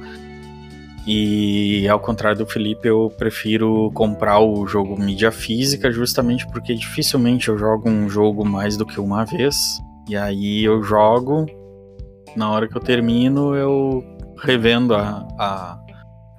E 1.07 1.87
ao 1.87 1.99
contrário 1.99 2.37
do 2.37 2.45
Felipe, 2.45 2.87
eu 2.87 3.11
prefiro 3.17 3.89
comprar 3.95 4.39
o 4.39 4.67
jogo 4.67 5.01
mídia 5.01 5.31
física 5.31 5.91
justamente 5.91 6.45
porque 6.51 6.75
dificilmente 6.75 7.49
eu 7.49 7.57
jogo 7.57 7.89
um 7.89 8.07
jogo 8.07 8.45
mais 8.45 8.77
do 8.77 8.85
que 8.85 8.99
uma 8.99 9.25
vez. 9.25 9.81
E 10.09 10.17
aí 10.17 10.63
eu 10.63 10.81
jogo, 10.81 11.45
na 12.35 12.49
hora 12.49 12.67
que 12.67 12.75
eu 12.75 12.81
termino, 12.81 13.53
eu 13.53 14.03
revendo 14.39 14.95
a, 14.95 15.27
a, 15.37 15.79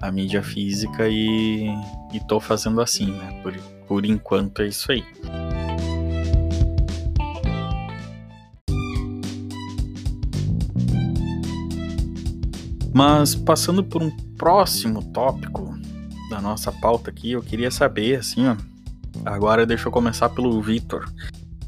a 0.02 0.10
mídia 0.10 0.42
física 0.42 1.08
e, 1.08 1.68
e 2.12 2.18
tô 2.26 2.40
fazendo 2.40 2.80
assim, 2.80 3.12
né? 3.12 3.40
Por, 3.44 3.56
por 3.86 4.04
enquanto 4.04 4.62
é 4.62 4.66
isso 4.66 4.90
aí. 4.90 5.04
Mas 12.92 13.36
passando 13.36 13.84
por 13.84 14.02
um 14.02 14.10
próximo 14.36 15.00
tópico 15.12 15.78
da 16.28 16.40
nossa 16.40 16.72
pauta 16.72 17.08
aqui, 17.08 17.30
eu 17.30 17.40
queria 17.40 17.70
saber, 17.70 18.18
assim, 18.18 18.48
ó. 18.48 18.56
Agora 19.24 19.64
deixa 19.64 19.86
eu 19.86 19.92
começar 19.92 20.28
pelo 20.30 20.60
Vitor 20.60 21.08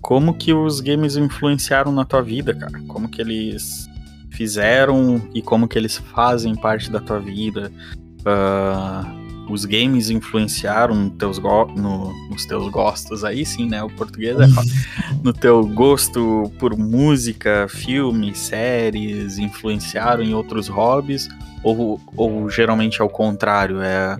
como 0.03 0.35
que 0.35 0.53
os 0.53 0.81
games 0.81 1.17
influenciaram 1.17 1.93
na 1.93 2.05
tua 2.05 2.21
vida, 2.21 2.53
cara? 2.53 2.83
Como 2.89 3.09
que 3.09 3.23
eles 3.23 3.89
fizeram 4.33 5.23
e 5.33 5.41
como 5.41 5.69
que 5.69 5.79
eles 5.79 5.97
fazem 5.97 6.57
parte 6.57 6.91
da 6.91 7.01
tua 7.01 7.21
vida? 7.21 7.73
Uh, 8.21 9.23
os 9.51 9.65
games 9.65 10.11
influenciaram 10.11 11.09
teus 11.09 11.39
no, 11.39 12.13
nos 12.29 12.45
teus 12.47 12.69
gostos, 12.69 13.25
aí 13.25 13.47
sim, 13.47 13.69
né? 13.69 13.83
O 13.83 13.91
português 13.91 14.37
é 14.41 14.47
no 15.23 15.33
teu 15.33 15.65
gosto 15.67 16.51
por 16.59 16.77
música, 16.77 17.69
filmes, 17.69 18.39
séries, 18.39 19.39
influenciaram 19.39 20.23
em 20.23 20.35
outros 20.35 20.67
hobbies? 20.67 21.29
Ou, 21.63 22.01
ou 22.17 22.51
geralmente 22.51 23.01
é 23.01 23.05
o 23.05 23.09
contrário, 23.09 23.81
é 23.81 24.19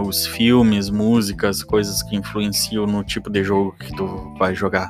os 0.00 0.26
filmes, 0.26 0.90
músicas, 0.90 1.62
coisas 1.62 2.02
que 2.02 2.16
influenciam 2.16 2.86
no 2.86 3.04
tipo 3.04 3.30
de 3.30 3.42
jogo 3.42 3.74
que 3.78 3.94
tu 3.94 4.34
vai 4.38 4.54
jogar? 4.54 4.88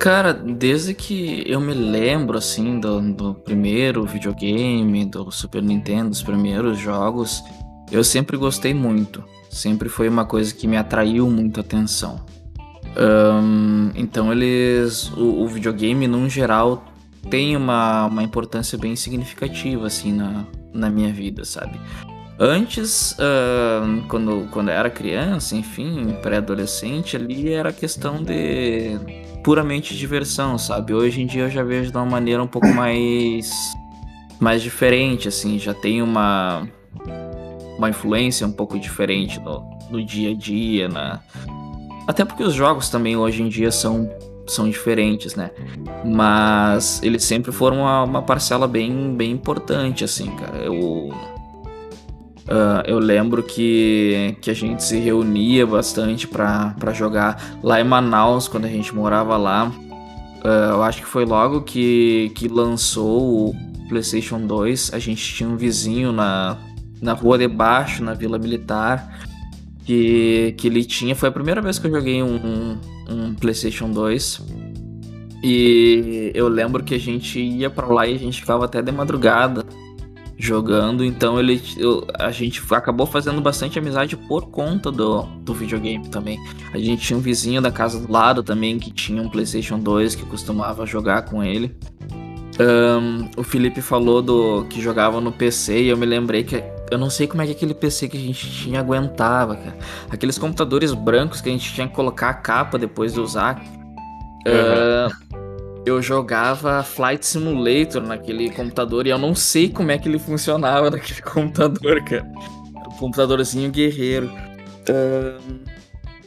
Cara, 0.00 0.32
desde 0.32 0.94
que 0.94 1.44
eu 1.46 1.60
me 1.60 1.74
lembro, 1.74 2.38
assim, 2.38 2.80
do, 2.80 3.00
do 3.12 3.34
primeiro 3.34 4.04
videogame, 4.04 5.04
do 5.04 5.30
Super 5.30 5.62
Nintendo, 5.62 6.08
dos 6.08 6.22
primeiros 6.22 6.78
jogos, 6.78 7.44
eu 7.92 8.02
sempre 8.02 8.38
gostei 8.38 8.72
muito. 8.72 9.22
Sempre 9.50 9.90
foi 9.90 10.08
uma 10.08 10.24
coisa 10.24 10.54
que 10.54 10.66
me 10.66 10.78
atraiu 10.78 11.28
muito 11.28 11.60
atenção. 11.60 12.24
Um, 12.96 13.90
então 13.94 14.32
eles. 14.32 15.10
O, 15.10 15.42
o, 15.42 15.46
videogame, 15.46 16.06
num 16.06 16.30
geral, 16.30 16.84
tem 17.28 17.54
uma, 17.54 18.06
uma 18.06 18.22
importância 18.22 18.78
bem 18.78 18.96
significativa, 18.96 19.86
assim, 19.86 20.12
na, 20.12 20.46
na 20.72 20.88
minha 20.88 21.12
vida, 21.12 21.44
sabe? 21.44 21.78
Antes, 22.42 23.12
uh, 23.18 24.02
quando, 24.08 24.48
quando 24.50 24.70
eu 24.70 24.74
era 24.74 24.88
criança, 24.88 25.54
enfim, 25.54 26.16
pré-adolescente, 26.22 27.14
ali 27.14 27.52
era 27.52 27.70
questão 27.70 28.22
de 28.22 28.98
puramente 29.44 29.94
diversão, 29.94 30.56
sabe? 30.56 30.94
Hoje 30.94 31.20
em 31.20 31.26
dia 31.26 31.42
eu 31.42 31.50
já 31.50 31.62
vejo 31.62 31.90
de 31.90 31.96
uma 31.98 32.06
maneira 32.06 32.42
um 32.42 32.46
pouco 32.46 32.66
mais 32.68 33.50
mais 34.40 34.62
diferente, 34.62 35.28
assim, 35.28 35.58
já 35.58 35.74
tem 35.74 36.00
uma 36.00 36.66
uma 37.76 37.90
influência 37.90 38.46
um 38.46 38.52
pouco 38.52 38.78
diferente 38.78 39.38
no, 39.38 39.62
no 39.90 40.02
dia 40.02 40.30
a 40.30 40.34
dia, 40.34 40.88
na 40.88 41.20
até 42.08 42.24
porque 42.24 42.42
os 42.42 42.54
jogos 42.54 42.88
também 42.88 43.18
hoje 43.18 43.42
em 43.42 43.50
dia 43.50 43.70
são 43.70 44.10
são 44.46 44.66
diferentes, 44.66 45.34
né? 45.34 45.50
Mas 46.02 47.02
eles 47.02 47.22
sempre 47.22 47.52
foram 47.52 47.80
uma, 47.80 48.02
uma 48.02 48.22
parcela 48.22 48.66
bem 48.66 49.14
bem 49.14 49.30
importante, 49.30 50.04
assim, 50.04 50.34
cara. 50.36 50.56
Eu 50.56 51.10
Uh, 52.46 52.82
eu 52.86 52.98
lembro 52.98 53.42
que, 53.42 54.36
que 54.40 54.50
a 54.50 54.54
gente 54.54 54.82
se 54.82 54.98
reunia 54.98 55.66
bastante 55.66 56.26
para 56.26 56.92
jogar 56.92 57.60
lá 57.62 57.80
em 57.80 57.84
Manaus, 57.84 58.48
quando 58.48 58.64
a 58.64 58.68
gente 58.68 58.94
morava 58.94 59.36
lá. 59.36 59.68
Uh, 60.44 60.72
eu 60.72 60.82
acho 60.82 61.02
que 61.02 61.06
foi 61.06 61.24
logo 61.24 61.62
que, 61.62 62.32
que 62.34 62.48
lançou 62.48 63.50
o 63.50 63.54
PlayStation 63.88 64.40
2. 64.46 64.92
A 64.92 64.98
gente 64.98 65.22
tinha 65.34 65.48
um 65.48 65.56
vizinho 65.56 66.12
na, 66.12 66.56
na 67.00 67.12
rua 67.12 67.38
de 67.38 67.46
baixo, 67.46 68.02
na 68.02 68.14
Vila 68.14 68.38
Militar, 68.38 69.20
que, 69.84 70.54
que 70.56 70.66
ele 70.66 70.84
tinha. 70.84 71.14
Foi 71.14 71.28
a 71.28 71.32
primeira 71.32 71.60
vez 71.60 71.78
que 71.78 71.86
eu 71.86 71.90
joguei 71.92 72.22
um, 72.22 72.36
um, 72.36 72.78
um 73.08 73.34
PlayStation 73.34 73.90
2. 73.90 74.42
E 75.42 76.32
eu 76.34 76.48
lembro 76.48 76.82
que 76.82 76.94
a 76.94 76.98
gente 76.98 77.38
ia 77.38 77.70
para 77.70 77.86
lá 77.86 78.06
e 78.06 78.14
a 78.14 78.18
gente 78.18 78.40
ficava 78.40 78.64
até 78.64 78.82
de 78.82 78.92
madrugada 78.92 79.64
jogando, 80.40 81.04
então 81.04 81.38
ele 81.38 81.62
eu, 81.76 82.06
a 82.18 82.30
gente 82.30 82.62
acabou 82.70 83.06
fazendo 83.06 83.40
bastante 83.40 83.78
amizade 83.78 84.16
por 84.16 84.48
conta 84.48 84.90
do, 84.90 85.22
do 85.22 85.52
videogame 85.52 86.08
também. 86.08 86.38
A 86.72 86.78
gente 86.78 87.02
tinha 87.02 87.18
um 87.18 87.20
vizinho 87.20 87.60
da 87.60 87.70
casa 87.70 88.00
do 88.00 88.10
lado 88.10 88.42
também 88.42 88.78
que 88.78 88.90
tinha 88.90 89.20
um 89.20 89.28
PlayStation 89.28 89.78
2 89.78 90.14
que 90.14 90.24
costumava 90.24 90.86
jogar 90.86 91.22
com 91.22 91.44
ele. 91.44 91.76
Um, 92.58 93.28
o 93.36 93.42
Felipe 93.42 93.80
falou 93.80 94.20
do 94.20 94.64
que 94.68 94.80
jogava 94.80 95.20
no 95.20 95.32
PC 95.32 95.82
e 95.82 95.88
eu 95.88 95.96
me 95.96 96.04
lembrei 96.04 96.42
que 96.42 96.62
eu 96.90 96.98
não 96.98 97.08
sei 97.08 97.26
como 97.26 97.42
é 97.42 97.46
que 97.46 97.52
aquele 97.52 97.72
PC 97.72 98.08
que 98.08 98.16
a 98.16 98.20
gente 98.20 98.50
tinha 98.50 98.80
aguentava, 98.80 99.56
cara. 99.56 99.78
Aqueles 100.10 100.36
computadores 100.38 100.92
brancos 100.92 101.40
que 101.40 101.48
a 101.48 101.52
gente 101.52 101.72
tinha 101.72 101.86
que 101.86 101.94
colocar 101.94 102.30
a 102.30 102.34
capa 102.34 102.78
depois 102.78 103.14
de 103.14 103.20
usar. 103.20 103.62
Uhum. 104.46 105.06
Uh, 105.06 105.29
eu 105.86 106.02
jogava 106.02 106.82
Flight 106.82 107.24
Simulator 107.24 108.02
naquele 108.02 108.50
computador 108.50 109.06
e 109.06 109.10
eu 109.10 109.18
não 109.18 109.34
sei 109.34 109.68
como 109.68 109.90
é 109.90 109.98
que 109.98 110.08
ele 110.08 110.18
funcionava 110.18 110.90
naquele 110.90 111.22
computador, 111.22 112.02
cara. 112.04 112.26
Um 112.86 112.96
computadorzinho 112.96 113.70
guerreiro. 113.70 114.30
Uh, 114.88 115.60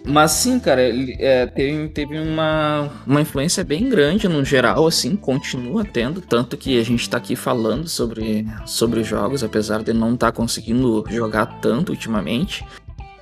mas 0.05 0.31
sim, 0.31 0.59
cara, 0.59 0.81
ele, 0.81 1.15
é, 1.19 1.45
teve, 1.45 1.87
teve 1.89 2.19
uma, 2.19 2.89
uma 3.07 3.21
influência 3.21 3.63
bem 3.63 3.87
grande 3.87 4.27
no 4.27 4.43
geral, 4.43 4.85
assim, 4.85 5.15
continua 5.15 5.85
tendo, 5.85 6.19
tanto 6.19 6.57
que 6.57 6.77
a 6.77 6.83
gente 6.83 7.09
tá 7.09 7.17
aqui 7.17 7.37
falando 7.37 7.87
sobre, 7.87 8.45
sobre 8.65 9.01
jogos, 9.01 9.45
apesar 9.45 9.81
de 9.81 9.93
não 9.93 10.13
estar 10.13 10.31
tá 10.31 10.35
conseguindo 10.35 11.05
jogar 11.09 11.45
tanto 11.61 11.93
ultimamente. 11.93 12.65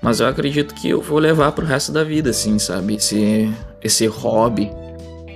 Mas 0.01 0.19
eu 0.19 0.27
acredito 0.27 0.73
que 0.73 0.89
eu 0.89 1.01
vou 1.01 1.19
levar 1.19 1.51
pro 1.51 1.63
resto 1.63 1.91
da 1.91 2.03
vida, 2.03 2.31
assim, 2.31 2.57
sabe? 2.57 2.95
Esse, 2.95 3.53
esse 3.83 4.07
hobby 4.07 4.71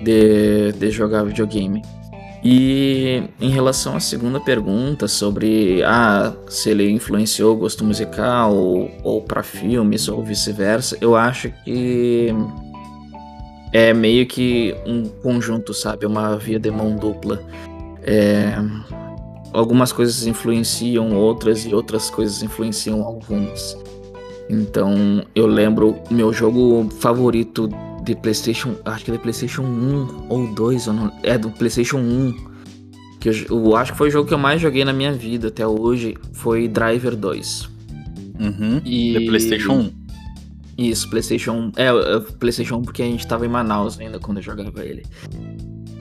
de, 0.03 0.71
de 0.73 0.91
jogar 0.91 1.23
videogame. 1.23 1.81
E 2.43 3.23
em 3.41 3.49
relação 3.49 3.95
à 3.95 3.99
segunda 3.99 4.39
pergunta 4.39 5.07
sobre 5.07 5.81
ah, 5.83 6.31
se 6.47 6.69
ele 6.69 6.91
influenciou 6.91 7.55
o 7.55 7.57
gosto 7.57 7.83
musical 7.83 8.55
ou, 8.55 8.91
ou 9.03 9.21
para 9.21 9.41
filmes 9.41 10.07
ou 10.07 10.23
vice-versa, 10.23 10.95
eu 11.01 11.15
acho 11.15 11.51
que 11.63 12.31
é 13.73 13.93
meio 13.93 14.27
que 14.27 14.75
um 14.85 15.05
conjunto, 15.23 15.73
sabe? 15.73 16.05
Uma 16.05 16.37
via 16.37 16.59
de 16.59 16.69
mão 16.69 16.95
dupla. 16.95 17.41
É, 18.03 18.53
algumas 19.51 19.91
coisas 19.91 20.27
influenciam 20.27 21.15
outras 21.15 21.65
e 21.65 21.73
outras 21.73 22.11
coisas 22.11 22.43
influenciam 22.43 23.01
algumas. 23.01 23.75
Então 24.47 25.23
eu 25.33 25.47
lembro 25.47 25.95
meu 26.11 26.31
jogo 26.31 26.87
favorito 26.99 27.67
de 28.05 28.15
PlayStation, 28.15 28.75
acho 28.85 29.03
que 29.03 29.11
é 29.11 29.13
de 29.15 29.19
PlayStation 29.19 29.63
1 29.63 30.27
ou 30.29 30.53
2, 30.53 30.87
ou 30.87 30.93
não, 30.93 31.11
é 31.23 31.37
do 31.37 31.49
PlayStation 31.49 31.97
1. 31.97 32.55
Que 33.19 33.29
eu, 33.29 33.33
eu, 33.49 33.75
acho 33.75 33.91
que 33.91 33.97
foi 33.97 34.09
o 34.09 34.11
jogo 34.11 34.27
que 34.27 34.33
eu 34.33 34.37
mais 34.37 34.61
joguei 34.61 34.85
na 34.85 34.93
minha 34.93 35.11
vida 35.11 35.47
até 35.47 35.65
hoje, 35.65 36.15
foi 36.31 36.67
Driver 36.67 37.15
2. 37.15 37.69
Uhum. 38.39 38.81
E... 38.85 39.19
De 39.19 39.25
PlayStation 39.25 39.73
1. 39.73 39.91
Isso, 40.77 41.09
PlayStation 41.09 41.53
1. 41.53 41.71
É, 41.77 41.87
é, 41.87 42.19
PlayStation 42.37 42.77
1 42.77 42.81
porque 42.83 43.01
a 43.01 43.05
gente 43.05 43.25
tava 43.25 43.45
em 43.45 43.49
Manaus 43.49 43.99
ainda 43.99 44.19
quando 44.19 44.37
eu 44.37 44.43
jogava 44.43 44.85
ele. 44.85 45.03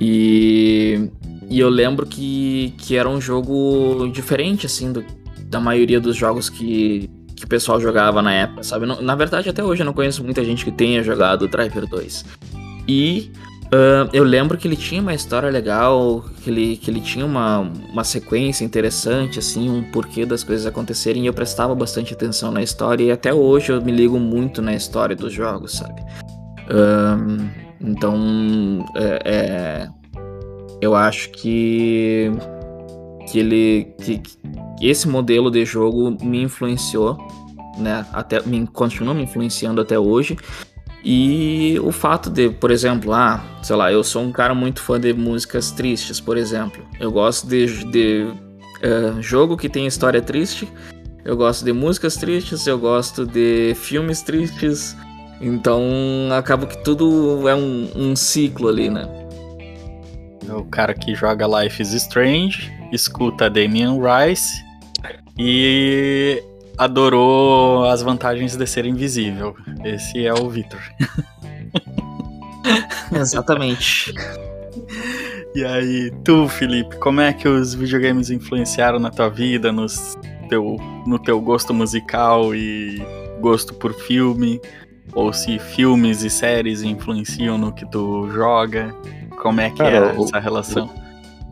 E, 0.00 1.08
e 1.48 1.58
eu 1.58 1.70
lembro 1.70 2.04
que, 2.04 2.74
que 2.78 2.96
era 2.96 3.08
um 3.08 3.20
jogo 3.20 4.08
diferente, 4.12 4.66
assim, 4.66 4.92
do, 4.92 5.04
da 5.46 5.60
maioria 5.60 6.00
dos 6.00 6.16
jogos 6.16 6.50
que, 6.50 7.08
que 7.44 7.46
o 7.46 7.48
pessoal 7.48 7.78
jogava 7.78 8.22
na 8.22 8.32
época, 8.32 8.62
sabe? 8.62 8.86
Na 8.86 9.14
verdade, 9.14 9.50
até 9.50 9.62
hoje 9.62 9.82
eu 9.82 9.86
não 9.86 9.92
conheço 9.92 10.24
muita 10.24 10.42
gente 10.42 10.64
que 10.64 10.72
tenha 10.72 11.02
jogado 11.02 11.46
Driver 11.46 11.86
2. 11.86 12.24
E 12.88 13.30
uh, 13.66 14.08
eu 14.12 14.24
lembro 14.24 14.56
que 14.56 14.66
ele 14.66 14.76
tinha 14.76 15.02
uma 15.02 15.12
história 15.12 15.50
legal, 15.50 16.24
que 16.42 16.50
ele, 16.50 16.76
que 16.78 16.90
ele 16.90 17.00
tinha 17.00 17.24
uma, 17.26 17.60
uma 17.92 18.02
sequência 18.02 18.64
interessante, 18.64 19.38
assim, 19.38 19.68
um 19.68 19.82
porquê 19.82 20.24
das 20.24 20.42
coisas 20.42 20.66
acontecerem, 20.66 21.24
e 21.24 21.26
eu 21.26 21.34
prestava 21.34 21.74
bastante 21.74 22.14
atenção 22.14 22.50
na 22.50 22.62
história, 22.62 23.04
e 23.04 23.12
até 23.12 23.32
hoje 23.32 23.72
eu 23.72 23.82
me 23.82 23.92
ligo 23.92 24.18
muito 24.18 24.62
na 24.62 24.74
história 24.74 25.14
dos 25.14 25.32
jogos, 25.32 25.72
sabe? 25.72 26.02
Então, 27.80 28.84
é, 28.96 29.20
é, 29.24 29.88
eu 30.80 30.94
acho 30.94 31.30
que 31.30 32.30
que 33.30 33.38
ele 33.38 33.94
que, 34.02 34.22
esse 34.80 35.08
modelo 35.08 35.50
de 35.50 35.64
jogo 35.64 36.16
me 36.22 36.42
influenciou, 36.42 37.18
né? 37.78 38.06
Até 38.12 38.40
me 38.42 38.66
continua 38.66 39.14
me 39.14 39.22
influenciando 39.22 39.80
até 39.80 39.98
hoje. 39.98 40.36
E 41.04 41.78
o 41.82 41.92
fato 41.92 42.30
de, 42.30 42.48
por 42.48 42.70
exemplo, 42.70 43.12
ah, 43.12 43.44
sei 43.62 43.76
lá, 43.76 43.92
eu 43.92 44.02
sou 44.02 44.22
um 44.22 44.32
cara 44.32 44.54
muito 44.54 44.80
fã 44.80 44.98
de 44.98 45.12
músicas 45.12 45.70
tristes, 45.70 46.18
por 46.18 46.38
exemplo. 46.38 46.82
Eu 46.98 47.12
gosto 47.12 47.46
de, 47.46 47.84
de 47.90 48.26
uh, 48.82 49.20
jogo 49.20 49.54
que 49.56 49.68
tem 49.68 49.86
história 49.86 50.22
triste. 50.22 50.66
Eu 51.22 51.36
gosto 51.36 51.62
de 51.62 51.72
músicas 51.74 52.16
tristes, 52.16 52.66
eu 52.66 52.78
gosto 52.78 53.26
de 53.26 53.74
filmes 53.74 54.22
tristes. 54.22 54.96
Então 55.40 55.82
acaba 56.32 56.66
que 56.66 56.82
tudo 56.82 57.46
é 57.48 57.54
um, 57.54 57.90
um 57.94 58.16
ciclo 58.16 58.68
ali, 58.68 58.88
né? 58.88 59.06
O 60.48 60.64
cara 60.64 60.94
que 60.94 61.14
joga 61.14 61.46
Life 61.46 61.82
is 61.82 61.92
Strange, 61.92 62.72
escuta 62.94 63.50
Damian 63.50 63.98
Rice 63.98 64.64
e 65.38 66.42
adorou 66.78 67.84
as 67.86 68.02
vantagens 68.02 68.56
de 68.56 68.66
ser 68.66 68.86
invisível. 68.86 69.56
Esse 69.84 70.24
é 70.24 70.32
o 70.32 70.48
Victor. 70.48 70.80
Exatamente. 73.12 74.14
E 75.54 75.64
aí, 75.64 76.10
tu, 76.24 76.48
Felipe, 76.48 76.96
como 76.96 77.20
é 77.20 77.32
que 77.32 77.46
os 77.48 77.74
videogames 77.74 78.30
influenciaram 78.30 78.98
na 78.98 79.10
tua 79.10 79.28
vida, 79.28 79.70
nos 79.70 80.16
teu, 80.48 80.76
no 81.06 81.18
teu 81.18 81.40
gosto 81.40 81.72
musical 81.74 82.54
e 82.54 83.02
gosto 83.40 83.74
por 83.74 83.92
filme? 83.92 84.60
Ou 85.12 85.32
se 85.32 85.58
filmes 85.58 86.22
e 86.22 86.30
séries 86.30 86.82
influenciam 86.82 87.56
no 87.56 87.72
que 87.72 87.88
tu 87.88 88.28
joga? 88.32 88.94
Como 89.40 89.60
é 89.60 89.70
que 89.70 89.78
Cara, 89.78 90.12
é 90.12 90.20
essa 90.20 90.40
relação? 90.40 91.03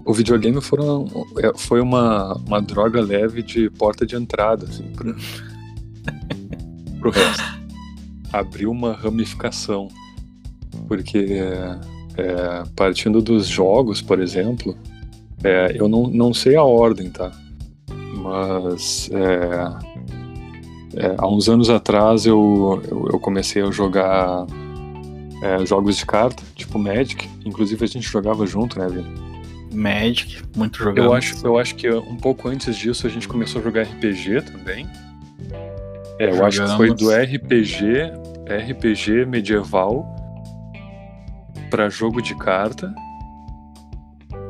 O, 0.05 0.13
videogame 0.13 0.61
foram, 0.61 1.07
é, 1.39 1.53
foi 1.57 1.81
uma, 1.81 2.35
uma 2.47 2.61
droga 2.61 3.01
leve 3.01 3.43
de 3.43 3.71
porta 3.71 4.05
de 4.05 4.17
entrada, 4.17 4.67
assim, 4.67 4.85
pro, 4.93 5.15
pro 7.01 7.11
resto. 7.11 7.43
Abriu 8.33 8.71
uma 8.71 8.95
ramificação. 8.95 9.89
Porque 10.89 11.19
é, 11.19 11.81
é, 12.17 12.63
partindo 12.75 13.21
dos 13.23 13.47
jogos, 13.47 14.03
por 14.03 14.21
exemplo, 14.21 14.77
é, 15.45 15.73
eu 15.75 15.89
não, 15.89 16.09
não 16.09 16.35
sei 16.35 16.57
a 16.57 16.65
ordem, 16.65 17.11
tá? 17.11 17.31
Mas 18.17 19.11
é, 19.13 21.03
é, 21.07 21.15
há 21.17 21.27
uns 21.27 21.49
anos 21.49 21.71
atrás 21.71 22.27
eu, 22.27 22.83
eu, 22.91 23.09
eu 23.13 23.19
comecei 23.19 23.63
a 23.63 23.71
jogar 23.71 24.47
jogos 25.67 25.97
de 25.97 26.07
carta, 26.07 26.43
tipo 26.55 26.79
Magic. 26.79 27.29
Inclusive 27.45 27.85
a 27.85 27.89
gente 27.89 28.07
jogava 28.07 28.47
junto, 28.47 28.79
né, 28.79 28.87
Vini? 28.89 29.32
Magic, 29.73 30.43
muito 30.57 30.79
jogado. 30.79 31.07
Eu 31.07 31.13
acho, 31.15 31.47
eu 31.47 31.59
acho 31.59 31.75
que 31.75 31.91
um 31.91 32.17
pouco 32.17 32.49
antes 32.49 32.77
disso 32.77 33.07
a 33.07 33.11
gente 33.11 33.27
começou 33.27 33.61
a 33.61 33.65
jogar 33.65 33.83
RPG 33.83 34.43
também. 34.43 34.87
É, 36.19 36.27
eu 36.27 36.35
Jogamos. 36.35 36.61
acho 36.61 36.71
que 36.71 36.77
foi 36.77 36.95
do 36.95 37.11
RPG, 37.11 38.13
RPG 38.49 39.27
medieval 39.27 40.07
para 41.71 41.89
jogo 41.89 42.21
de 42.21 42.35
carta. 42.37 42.95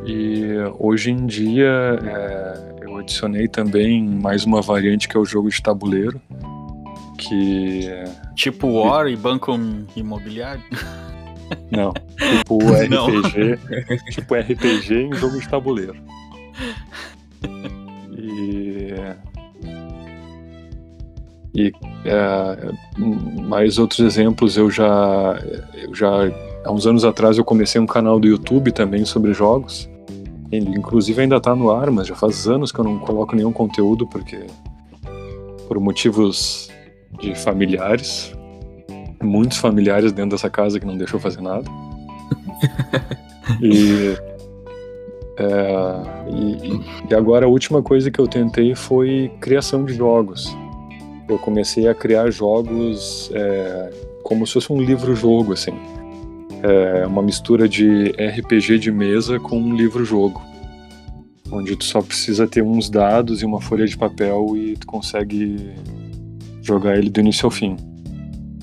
E 0.04 0.44
hoje 0.78 1.10
em 1.10 1.26
dia 1.26 1.98
é, 2.02 2.74
eu 2.82 2.96
adicionei 2.98 3.46
também 3.46 4.04
mais 4.04 4.44
uma 4.44 4.60
variante 4.60 5.08
que 5.08 5.16
é 5.16 5.20
o 5.20 5.24
jogo 5.24 5.48
de 5.48 5.62
tabuleiro, 5.62 6.20
que 7.16 7.88
Tipo 8.34 8.68
War 8.68 9.06
e 9.06 9.16
Banco 9.16 9.56
Imobiliário? 9.94 10.62
Não, 11.70 11.92
tipo 11.92 12.58
RPG, 12.58 12.88
Não. 12.88 13.06
tipo 14.10 14.34
RPG 14.34 14.94
em 14.94 15.14
jogo 15.14 15.38
de 15.38 15.48
tabuleiro. 15.48 15.96
E 18.16 18.94
e 21.54 21.70
é, 22.06 22.72
mais 23.42 23.78
outros 23.78 24.00
exemplos 24.00 24.56
eu 24.56 24.70
já 24.70 25.38
eu 25.74 25.94
já 25.94 26.08
há 26.64 26.72
uns 26.72 26.86
anos 26.86 27.04
atrás 27.04 27.36
eu 27.36 27.44
comecei 27.44 27.80
um 27.80 27.86
canal 27.86 28.18
do 28.18 28.26
YouTube 28.26 28.72
também 28.72 29.04
sobre 29.04 29.34
jogos. 29.34 29.88
Ele 30.50 30.70
inclusive 30.70 31.20
ainda 31.20 31.36
está 31.36 31.54
no 31.54 31.70
ar, 31.70 31.90
mas 31.90 32.06
já 32.06 32.14
faz 32.14 32.46
anos 32.46 32.72
que 32.72 32.78
eu 32.78 32.84
não 32.84 32.98
coloco 32.98 33.34
nenhum 33.36 33.52
conteúdo 33.52 34.06
porque 34.06 34.46
por 35.68 35.78
motivos 35.80 36.70
de 37.20 37.34
familiares, 37.34 38.34
muitos 39.22 39.58
familiares 39.58 40.12
dentro 40.12 40.30
dessa 40.32 40.50
casa 40.50 40.78
que 40.78 40.86
não 40.86 40.96
deixou 40.96 41.18
fazer 41.18 41.40
nada. 41.40 41.68
e, 43.60 44.16
é, 45.36 46.30
e, 46.30 47.10
e 47.10 47.14
agora 47.14 47.46
a 47.46 47.48
última 47.48 47.82
coisa 47.82 48.10
que 48.10 48.18
eu 48.18 48.26
tentei 48.26 48.74
foi 48.74 49.30
criação 49.40 49.84
de 49.84 49.94
jogos. 49.94 50.54
Eu 51.28 51.38
comecei 51.38 51.88
a 51.88 51.94
criar 51.94 52.30
jogos 52.30 53.30
é, 53.34 53.90
como 54.22 54.46
se 54.46 54.54
fosse 54.54 54.72
um 54.72 54.80
livro-jogo, 54.80 55.52
assim. 55.52 55.72
É 56.62 57.06
uma 57.06 57.22
mistura 57.22 57.68
de 57.68 58.10
RPG 58.10 58.78
de 58.78 58.92
mesa 58.92 59.40
com 59.40 59.58
um 59.58 59.74
livro-jogo. 59.74 60.40
Onde 61.50 61.76
tu 61.76 61.84
só 61.84 62.00
precisa 62.00 62.46
ter 62.46 62.62
uns 62.62 62.88
dados 62.88 63.42
e 63.42 63.44
uma 63.44 63.60
folha 63.60 63.86
de 63.86 63.96
papel 63.96 64.56
e 64.56 64.76
tu 64.76 64.86
consegue 64.86 65.72
jogar 66.62 66.96
ele 66.96 67.10
do 67.10 67.20
início 67.20 67.46
ao 67.46 67.50
fim. 67.50 67.76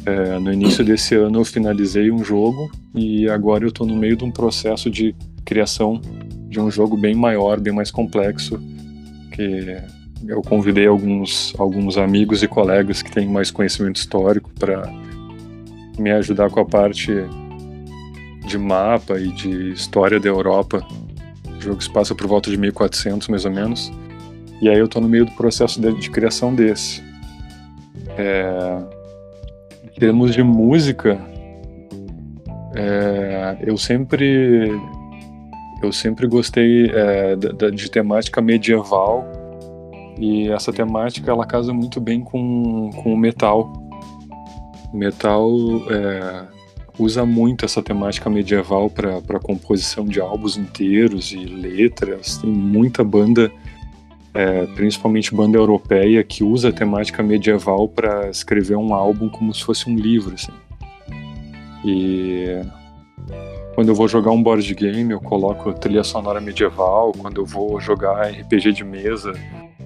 É, 0.10 0.40
no 0.40 0.52
início 0.52 0.84
desse 0.84 1.14
ano 1.14 1.40
eu 1.40 1.46
finalizei 1.46 2.10
um 2.10 2.24
jogo 2.24 2.72
e 2.96 3.30
agora 3.30 3.64
eu 3.64 3.68
estou 3.68 3.86
no 3.86 3.96
meio 3.96 4.18
de 4.18 4.24
um 4.24 4.32
processo 4.32 4.90
de 4.90 5.16
criação 5.46 6.02
de 6.50 6.60
um 6.60 6.72
jogo 6.72 6.98
bem 6.98 7.14
maior, 7.14 7.60
bem 7.60 7.72
mais 7.72 7.92
complexo, 7.92 8.60
que 9.32 9.78
eu 10.28 10.42
convidei 10.42 10.88
alguns, 10.88 11.54
alguns 11.60 11.96
amigos 11.96 12.42
e 12.42 12.48
colegas 12.48 13.04
que 13.04 13.12
têm 13.12 13.30
mais 13.30 13.52
conhecimento 13.52 13.98
histórico 13.98 14.50
para 14.58 14.92
me 16.00 16.10
ajudar 16.12 16.50
com 16.50 16.60
a 16.60 16.66
parte 16.66 17.14
de 18.48 18.58
mapa 18.58 19.20
e 19.20 19.28
de 19.28 19.74
história 19.74 20.20
da 20.20 20.28
Europa. 20.28 20.84
O 21.56 21.62
jogo 21.62 21.84
se 21.84 21.92
passa 21.94 22.16
por 22.16 22.26
volta 22.26 22.50
de 22.50 22.58
1400 22.58 23.28
mais 23.28 23.46
ou 23.46 23.52
menos. 23.52 23.92
E 24.60 24.68
aí 24.68 24.80
eu 24.80 24.86
estou 24.86 25.04
no 25.04 25.08
meio 25.08 25.26
do 25.26 25.32
processo 25.34 25.80
de, 25.80 25.94
de 25.94 26.10
criação 26.10 26.56
desse. 26.56 27.04
É, 28.18 28.99
em 30.00 30.08
termos 30.08 30.34
de 30.34 30.42
música, 30.42 31.20
é, 32.74 33.58
eu 33.60 33.76
sempre 33.76 34.72
eu 35.84 35.92
sempre 35.92 36.26
gostei 36.26 36.90
é, 36.90 37.36
de, 37.36 37.72
de, 37.72 37.92
temática 37.92 38.42
medieval 38.42 39.26
e 40.18 40.48
essa 40.52 40.72
temática 40.72 41.30
ela 41.30 41.46
casa 41.46 41.74
muito 41.74 42.00
bem 42.00 42.22
com, 42.22 42.90
com 43.04 43.14
o 43.14 43.18
metal. 43.18 43.74
O 44.94 44.98
metal 44.98 45.52
é, 45.90 46.46
usa 46.98 47.26
muito 47.26 47.66
essa 47.66 47.84
temática 47.84 48.30
medieval 48.30 48.90
para 48.90 49.38
composição 49.42 50.06
de 50.06 50.22
álbuns 50.22 50.56
inteiros 50.56 51.34
e 51.34 51.44
letras. 51.44 52.38
Tem 52.38 52.50
muita 52.50 53.04
banda 53.04 53.52
é, 54.34 54.66
principalmente 54.68 55.34
banda 55.34 55.58
europeia, 55.58 56.24
que 56.24 56.44
usa 56.44 56.70
a 56.70 56.74
temática 56.74 57.24
medieval 57.24 57.88
para 57.88 58.30
escrever 58.30 58.78
um 58.78 58.94
álbum 58.94 59.30
como 59.30 59.54
se 59.54 59.64
fosse 59.64 59.90
um 59.90 59.96
livro. 59.96 60.36
Assim. 60.36 60.52
E 61.84 62.62
quando 63.76 63.90
eu 63.90 63.96
vou 63.96 64.08
jogar 64.08 64.32
um 64.32 64.42
board 64.42 64.74
game, 64.76 65.12
eu 65.12 65.22
coloco 65.22 65.74
trilha 65.74 66.04
sonora 66.04 66.42
medieval. 66.42 67.12
Quando 67.18 67.42
eu 67.42 67.46
vou 67.46 67.80
jogar 67.80 68.30
RPG 68.30 68.74
de 68.74 68.84
mesa, 68.84 69.34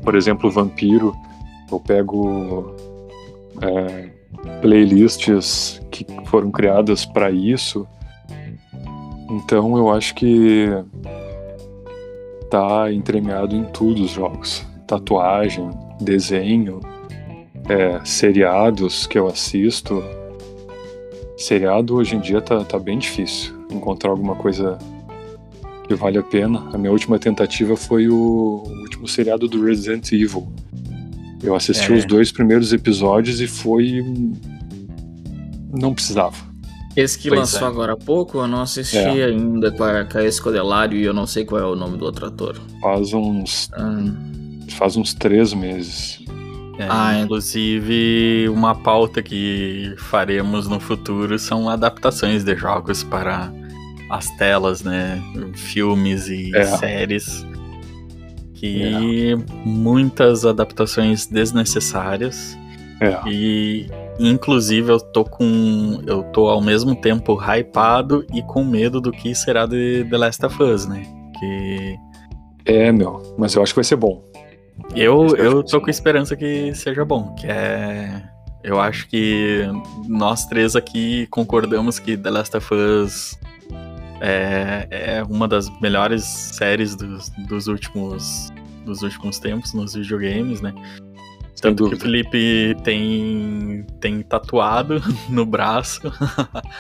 por 0.03 0.15
exemplo, 0.15 0.49
Vampiro, 0.49 1.15
eu 1.71 1.79
pego 1.79 2.75
é, 3.61 4.09
playlists 4.61 5.81
que 5.91 6.05
foram 6.25 6.51
criadas 6.51 7.05
para 7.05 7.31
isso. 7.31 7.87
Então 9.29 9.77
eu 9.77 9.89
acho 9.89 10.13
que 10.15 10.67
tá 12.53 12.93
entremeado 12.93 13.55
em 13.55 13.63
tudo 13.63 14.03
os 14.03 14.11
jogos. 14.11 14.63
Tatuagem, 14.85 15.71
desenho, 15.99 16.81
é, 17.67 17.99
seriados 18.05 19.07
que 19.07 19.17
eu 19.17 19.27
assisto. 19.27 20.03
Seriado 21.35 21.95
hoje 21.95 22.15
em 22.15 22.19
dia 22.19 22.39
tá, 22.41 22.63
tá 22.63 22.77
bem 22.77 22.99
difícil 22.99 23.55
encontrar 23.71 24.11
alguma 24.11 24.35
coisa 24.35 24.77
que 25.87 25.95
vale 25.95 26.19
a 26.19 26.21
pena. 26.21 26.69
A 26.71 26.77
minha 26.77 26.91
última 26.91 27.17
tentativa 27.17 27.75
foi 27.75 28.07
o, 28.07 28.63
o 28.63 28.81
último 28.81 29.07
seriado 29.07 29.47
do 29.47 29.65
Resident 29.65 30.11
Evil. 30.11 30.47
Eu 31.41 31.55
assisti 31.55 31.91
é. 31.91 31.95
os 31.95 32.05
dois 32.05 32.31
primeiros 32.31 32.71
episódios 32.71 33.41
e 33.41 33.47
foi. 33.47 34.05
Não 35.71 35.91
precisava. 35.91 36.52
Esse 36.95 37.17
que 37.17 37.29
pois 37.29 37.39
lançou 37.39 37.67
é. 37.67 37.71
agora 37.71 37.93
há 37.93 37.97
pouco, 37.97 38.39
eu 38.39 38.47
não 38.47 38.61
assisti 38.61 38.97
é. 38.97 39.25
ainda 39.25 39.71
com 39.71 39.83
a 39.83 40.03
Caes 40.03 40.39
Codelário 40.39 40.97
e 40.97 41.03
eu 41.03 41.13
não 41.13 41.25
sei 41.25 41.43
qual 41.43 41.61
é 41.61 41.65
o 41.65 41.75
nome 41.75 41.97
do 41.97 42.05
outro 42.05 42.27
ator. 42.27 42.55
Faz 42.81 43.13
uns. 43.13 43.69
Ah. 43.73 44.03
Faz 44.77 44.95
uns 44.95 45.13
três 45.13 45.53
meses. 45.53 46.23
É, 46.77 46.87
ah, 46.89 47.19
inclusive, 47.19 48.49
uma 48.49 48.73
pauta 48.73 49.21
que 49.21 49.93
faremos 49.97 50.67
no 50.67 50.79
futuro 50.79 51.37
são 51.37 51.69
adaptações 51.69 52.43
de 52.43 52.55
jogos 52.55 53.03
para 53.03 53.51
as 54.09 54.29
telas, 54.37 54.81
né? 54.83 55.21
Filmes 55.55 56.27
e 56.27 56.55
é. 56.55 56.65
séries. 56.65 57.45
Que 58.53 59.33
é. 59.33 59.35
muitas 59.65 60.45
adaptações 60.45 61.27
desnecessárias. 61.27 62.57
É. 62.99 63.19
E 63.29 63.87
Inclusive, 64.19 64.91
eu 64.91 64.99
tô 64.99 65.23
com. 65.23 66.01
Eu 66.05 66.23
tô 66.23 66.47
ao 66.47 66.61
mesmo 66.61 66.95
tempo 66.95 67.35
hypado 67.35 68.25
e 68.33 68.41
com 68.43 68.63
medo 68.63 69.01
do 69.01 69.11
que 69.11 69.33
será 69.33 69.65
de 69.65 70.05
The 70.09 70.17
Last 70.17 70.45
of 70.45 70.63
Us, 70.63 70.85
né? 70.85 71.03
Que. 71.39 71.97
É, 72.65 72.91
meu, 72.91 73.35
mas 73.37 73.55
eu 73.55 73.63
acho 73.63 73.73
que 73.73 73.77
vai 73.77 73.83
ser 73.83 73.95
bom. 73.95 74.23
Eu, 74.95 75.35
eu 75.35 75.63
tô 75.63 75.81
com 75.81 75.89
esperança 75.89 76.35
que 76.35 76.73
seja 76.75 77.03
bom, 77.03 77.33
que 77.35 77.47
é. 77.47 78.23
Eu 78.63 78.79
acho 78.79 79.09
que 79.09 79.63
nós 80.07 80.45
três 80.45 80.75
aqui 80.75 81.27
concordamos 81.27 81.99
que 81.99 82.15
The 82.15 82.29
Last 82.29 82.55
of 82.55 82.73
Us 82.73 83.37
é, 84.21 84.87
é 84.89 85.23
uma 85.23 85.49
das 85.49 85.69
melhores 85.81 86.23
séries 86.23 86.95
dos, 86.95 87.29
dos 87.49 87.67
últimos 87.67 88.53
dos 88.85 89.01
últimos 89.01 89.39
tempos 89.39 89.73
nos 89.73 89.93
videogames, 89.95 90.61
né? 90.61 90.73
Tanto 91.63 91.87
que 91.87 91.95
o 91.95 91.97
Felipe 91.97 92.75
tem, 92.83 93.85
tem 94.01 94.21
tatuado 94.21 95.01
no 95.29 95.45
braço 95.45 96.01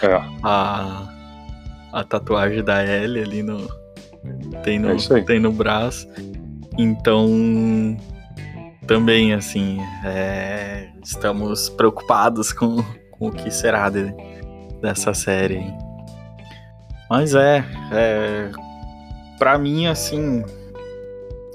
é. 0.01 0.21
a, 0.43 1.07
a 1.93 2.03
tatuagem 2.03 2.61
da 2.61 2.85
Ellie 2.85 3.23
ali 3.23 3.41
no. 3.41 3.65
Tem 4.61 4.77
no, 4.77 4.91
é 4.91 5.21
tem 5.21 5.39
no 5.39 5.53
braço. 5.53 6.05
Então, 6.77 7.97
também, 8.85 9.33
assim, 9.33 9.79
é, 10.03 10.89
estamos 11.01 11.69
preocupados 11.69 12.51
com, 12.51 12.83
com 13.11 13.27
o 13.27 13.31
que 13.31 13.49
será 13.51 13.89
de, 13.89 14.13
dessa 14.81 15.13
série. 15.13 15.63
Mas 17.09 17.35
é, 17.35 17.63
é. 17.91 18.51
Pra 19.39 19.57
mim, 19.57 19.87
assim, 19.87 20.43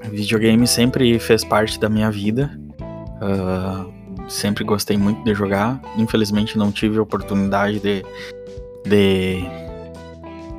videogame 0.09 0.67
sempre 0.67 1.19
fez 1.19 1.43
parte 1.43 1.79
da 1.79 1.89
minha 1.89 2.09
vida. 2.09 2.58
Uh, 3.21 4.29
sempre 4.29 4.63
gostei 4.63 4.97
muito 4.97 5.23
de 5.23 5.33
jogar. 5.33 5.81
Infelizmente 5.97 6.57
não 6.57 6.71
tive 6.71 6.97
a 6.97 7.01
oportunidade 7.01 7.79
de, 7.79 8.05
de 8.85 9.43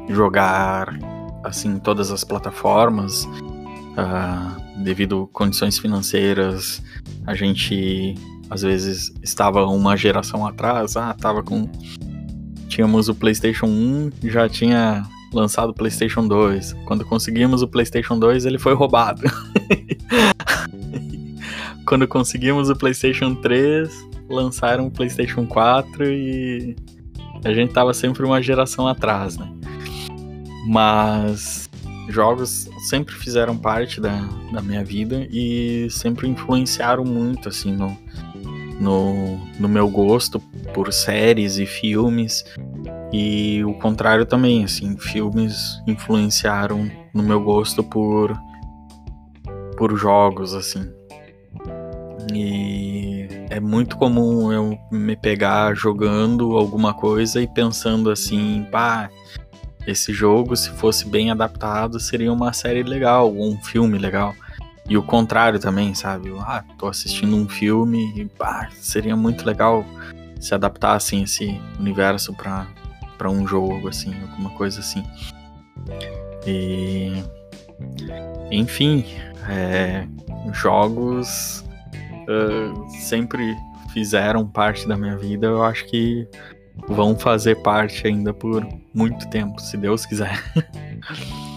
jogar 0.08 0.98
assim 1.44 1.78
todas 1.78 2.10
as 2.10 2.24
plataformas. 2.24 3.24
Uh, 3.24 4.82
devido 4.82 5.28
a 5.30 5.34
condições 5.34 5.78
financeiras, 5.78 6.82
a 7.26 7.34
gente 7.34 8.14
às 8.48 8.62
vezes 8.62 9.12
estava 9.22 9.64
uma 9.66 9.96
geração 9.96 10.46
atrás, 10.46 10.96
ah, 10.96 11.14
tava 11.14 11.42
com 11.42 11.68
tínhamos 12.68 13.08
o 13.08 13.14
PlayStation 13.14 13.66
1, 13.66 14.10
já 14.24 14.48
tinha 14.48 15.04
lançado 15.32 15.70
o 15.70 15.74
PlayStation 15.74 16.26
2. 16.26 16.74
Quando 16.86 17.04
conseguimos 17.04 17.62
o 17.62 17.68
PlayStation 17.68 18.18
2, 18.18 18.46
ele 18.46 18.58
foi 18.58 18.74
roubado. 18.74 19.22
quando 21.90 22.06
conseguimos 22.06 22.70
o 22.70 22.76
PlayStation 22.76 23.34
3, 23.34 23.90
lançaram 24.28 24.86
o 24.86 24.90
PlayStation 24.92 25.44
4 25.44 26.04
e 26.04 26.76
a 27.44 27.52
gente 27.52 27.72
tava 27.72 27.92
sempre 27.92 28.24
uma 28.24 28.40
geração 28.40 28.86
atrás, 28.86 29.36
né? 29.36 29.52
Mas 30.68 31.68
jogos 32.08 32.70
sempre 32.88 33.12
fizeram 33.12 33.58
parte 33.58 34.00
da, 34.00 34.20
da 34.52 34.62
minha 34.62 34.84
vida 34.84 35.26
e 35.32 35.88
sempre 35.90 36.28
influenciaram 36.28 37.04
muito, 37.04 37.48
assim, 37.48 37.72
no, 37.72 37.98
no, 38.80 39.44
no 39.58 39.68
meu 39.68 39.88
gosto 39.88 40.38
por 40.72 40.92
séries 40.92 41.58
e 41.58 41.66
filmes. 41.66 42.44
E 43.12 43.64
o 43.64 43.74
contrário 43.74 44.24
também, 44.24 44.62
assim, 44.62 44.96
filmes 44.96 45.82
influenciaram 45.88 46.88
no 47.12 47.24
meu 47.24 47.40
gosto 47.40 47.82
por, 47.82 48.32
por 49.76 49.96
jogos, 49.96 50.54
assim. 50.54 50.99
E 52.32 53.28
é 53.50 53.58
muito 53.58 53.96
comum 53.96 54.52
eu 54.52 54.78
me 54.90 55.16
pegar 55.16 55.74
jogando 55.74 56.56
alguma 56.56 56.94
coisa 56.94 57.40
e 57.40 57.48
pensando 57.48 58.10
assim, 58.10 58.66
pá, 58.70 59.10
esse 59.86 60.12
jogo, 60.12 60.56
se 60.56 60.70
fosse 60.70 61.08
bem 61.08 61.30
adaptado, 61.30 61.98
seria 61.98 62.32
uma 62.32 62.52
série 62.52 62.82
legal, 62.82 63.32
um 63.32 63.60
filme 63.62 63.98
legal. 63.98 64.34
E 64.88 64.96
o 64.96 65.02
contrário 65.02 65.58
também, 65.58 65.94
sabe? 65.94 66.32
Ah, 66.40 66.64
tô 66.78 66.86
assistindo 66.86 67.36
um 67.36 67.48
filme 67.48 68.12
e 68.16 68.24
pá, 68.24 68.68
seria 68.74 69.16
muito 69.16 69.44
legal 69.44 69.84
se 70.40 70.54
adaptassem 70.54 71.22
esse 71.22 71.60
universo 71.78 72.34
para 72.34 73.30
um 73.30 73.46
jogo, 73.46 73.88
assim, 73.88 74.14
alguma 74.22 74.50
coisa 74.50 74.80
assim. 74.80 75.04
E. 76.46 77.22
Enfim, 78.50 79.04
é, 79.48 80.06
jogos 80.52 81.64
uh, 82.30 82.88
sempre 82.90 83.56
fizeram 83.92 84.46
parte 84.46 84.86
da 84.86 84.96
minha 84.96 85.16
vida. 85.16 85.48
Eu 85.48 85.64
acho 85.64 85.84
que 85.86 86.26
vão 86.88 87.18
fazer 87.18 87.56
parte 87.62 88.06
ainda 88.06 88.32
por 88.32 88.66
muito 88.94 89.28
tempo, 89.28 89.60
se 89.60 89.76
Deus 89.76 90.06
quiser. 90.06 90.40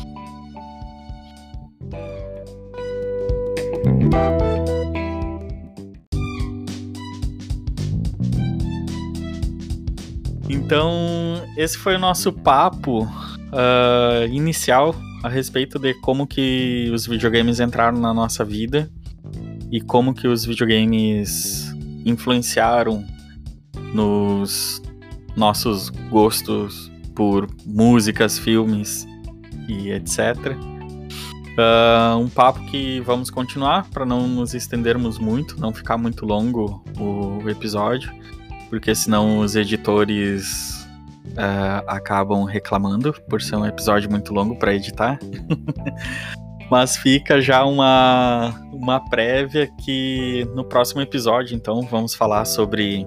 Então, 10.49 11.41
esse 11.57 11.77
foi 11.77 11.95
o 11.95 11.99
nosso 11.99 12.31
papo 12.31 13.03
uh, 13.03 14.25
inicial 14.31 14.95
a 15.23 15.29
respeito 15.29 15.79
de 15.79 15.93
como 15.95 16.27
que 16.27 16.89
os 16.93 17.07
videogames 17.07 17.59
entraram 17.59 17.97
na 17.99 18.13
nossa 18.13 18.45
vida 18.45 18.89
e 19.73 19.81
como 19.81 20.13
que 20.13 20.27
os 20.27 20.45
videogames 20.45 21.75
influenciaram 22.05 23.03
nos 23.91 24.79
nossos 25.35 25.89
gostos 25.89 26.91
por 27.15 27.47
músicas, 27.65 28.37
filmes 28.37 29.07
e 29.67 29.89
etc. 29.89 30.37
Uh, 30.45 31.57
ah, 31.57 32.17
um 32.19 32.29
papo 32.29 32.63
que 32.67 32.99
vamos 32.99 33.31
continuar 33.31 33.89
para 33.89 34.05
não 34.05 34.27
nos 34.27 34.53
estendermos 34.53 35.17
muito, 35.17 35.59
não 35.59 35.73
ficar 35.73 35.97
muito 35.97 36.23
longo 36.23 36.83
o 36.99 37.49
episódio, 37.49 38.13
porque 38.69 38.93
senão 38.93 39.39
os 39.39 39.55
editores 39.55 40.87
uh, 41.29 41.83
acabam 41.87 42.43
reclamando 42.43 43.11
por 43.27 43.41
ser 43.41 43.55
um 43.55 43.65
episódio 43.65 44.07
muito 44.07 44.35
longo 44.35 44.55
para 44.55 44.75
editar. 44.75 45.17
Mas 46.73 46.97
fica 46.97 47.39
já 47.39 47.63
uma, 47.63 48.49
uma 48.71 48.99
prévia 48.99 49.67
que 49.85 50.43
no 50.55 50.65
próximo 50.65 51.01
episódio, 51.01 51.55
então, 51.55 51.83
vamos 51.83 52.15
falar 52.15 52.45
sobre 52.45 53.05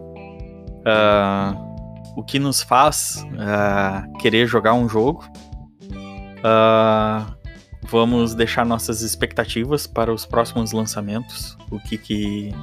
uh, 0.87 2.17
o 2.17 2.23
que 2.23 2.39
nos 2.39 2.63
faz 2.63 3.27
uh, 3.33 4.19
querer 4.21 4.47
jogar 4.47 4.73
um 4.75 4.89
jogo. 4.89 5.29
Uh, 5.83 7.27
vamos 7.89 8.37
deixar 8.37 8.65
nossas 8.65 9.03
expectativas 9.03 9.85
para 9.85 10.15
os 10.15 10.25
próximos 10.25 10.71
lançamentos, 10.71 11.59
o 11.69 11.81
que, 11.81 11.99
que 11.99 12.55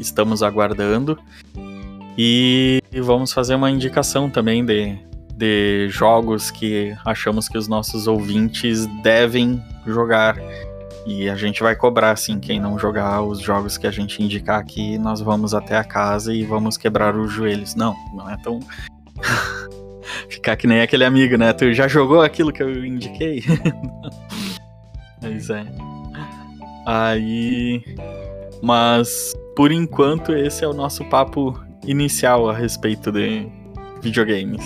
estamos 0.00 0.42
aguardando. 0.42 1.16
E 2.18 2.82
vamos 3.00 3.32
fazer 3.32 3.54
uma 3.54 3.70
indicação 3.70 4.28
também 4.28 4.64
de, 4.64 4.98
de 5.40 5.88
jogos 5.88 6.50
que 6.50 6.94
achamos 7.02 7.48
que 7.48 7.56
os 7.56 7.66
nossos 7.66 8.06
ouvintes 8.06 8.84
devem 9.02 9.60
jogar. 9.86 10.36
E 11.06 11.30
a 11.30 11.34
gente 11.34 11.62
vai 11.62 11.74
cobrar, 11.74 12.10
assim, 12.10 12.38
quem 12.38 12.60
não 12.60 12.78
jogar 12.78 13.22
os 13.22 13.40
jogos 13.40 13.78
que 13.78 13.86
a 13.86 13.90
gente 13.90 14.22
indicar 14.22 14.60
aqui, 14.60 14.98
nós 14.98 15.22
vamos 15.22 15.54
até 15.54 15.78
a 15.78 15.82
casa 15.82 16.34
e 16.34 16.44
vamos 16.44 16.76
quebrar 16.76 17.16
os 17.16 17.32
joelhos. 17.32 17.74
Não, 17.74 17.96
não 18.14 18.28
é 18.28 18.36
tão. 18.36 18.60
Ficar 20.28 20.56
que 20.56 20.66
nem 20.66 20.82
aquele 20.82 21.06
amigo, 21.06 21.38
né? 21.38 21.54
Tu 21.54 21.72
já 21.72 21.88
jogou 21.88 22.20
aquilo 22.20 22.52
que 22.52 22.62
eu 22.62 22.84
indiquei? 22.84 23.42
Pois 25.22 25.50
é. 25.50 25.66
Aí. 26.86 27.84
Mas, 28.62 29.34
por 29.54 29.70
enquanto, 29.70 30.32
esse 30.32 30.64
é 30.64 30.66
o 30.66 30.72
nosso 30.72 31.04
papo 31.10 31.62
inicial 31.86 32.48
a 32.48 32.54
respeito 32.54 33.12
de 33.12 33.46
videogames. 34.00 34.64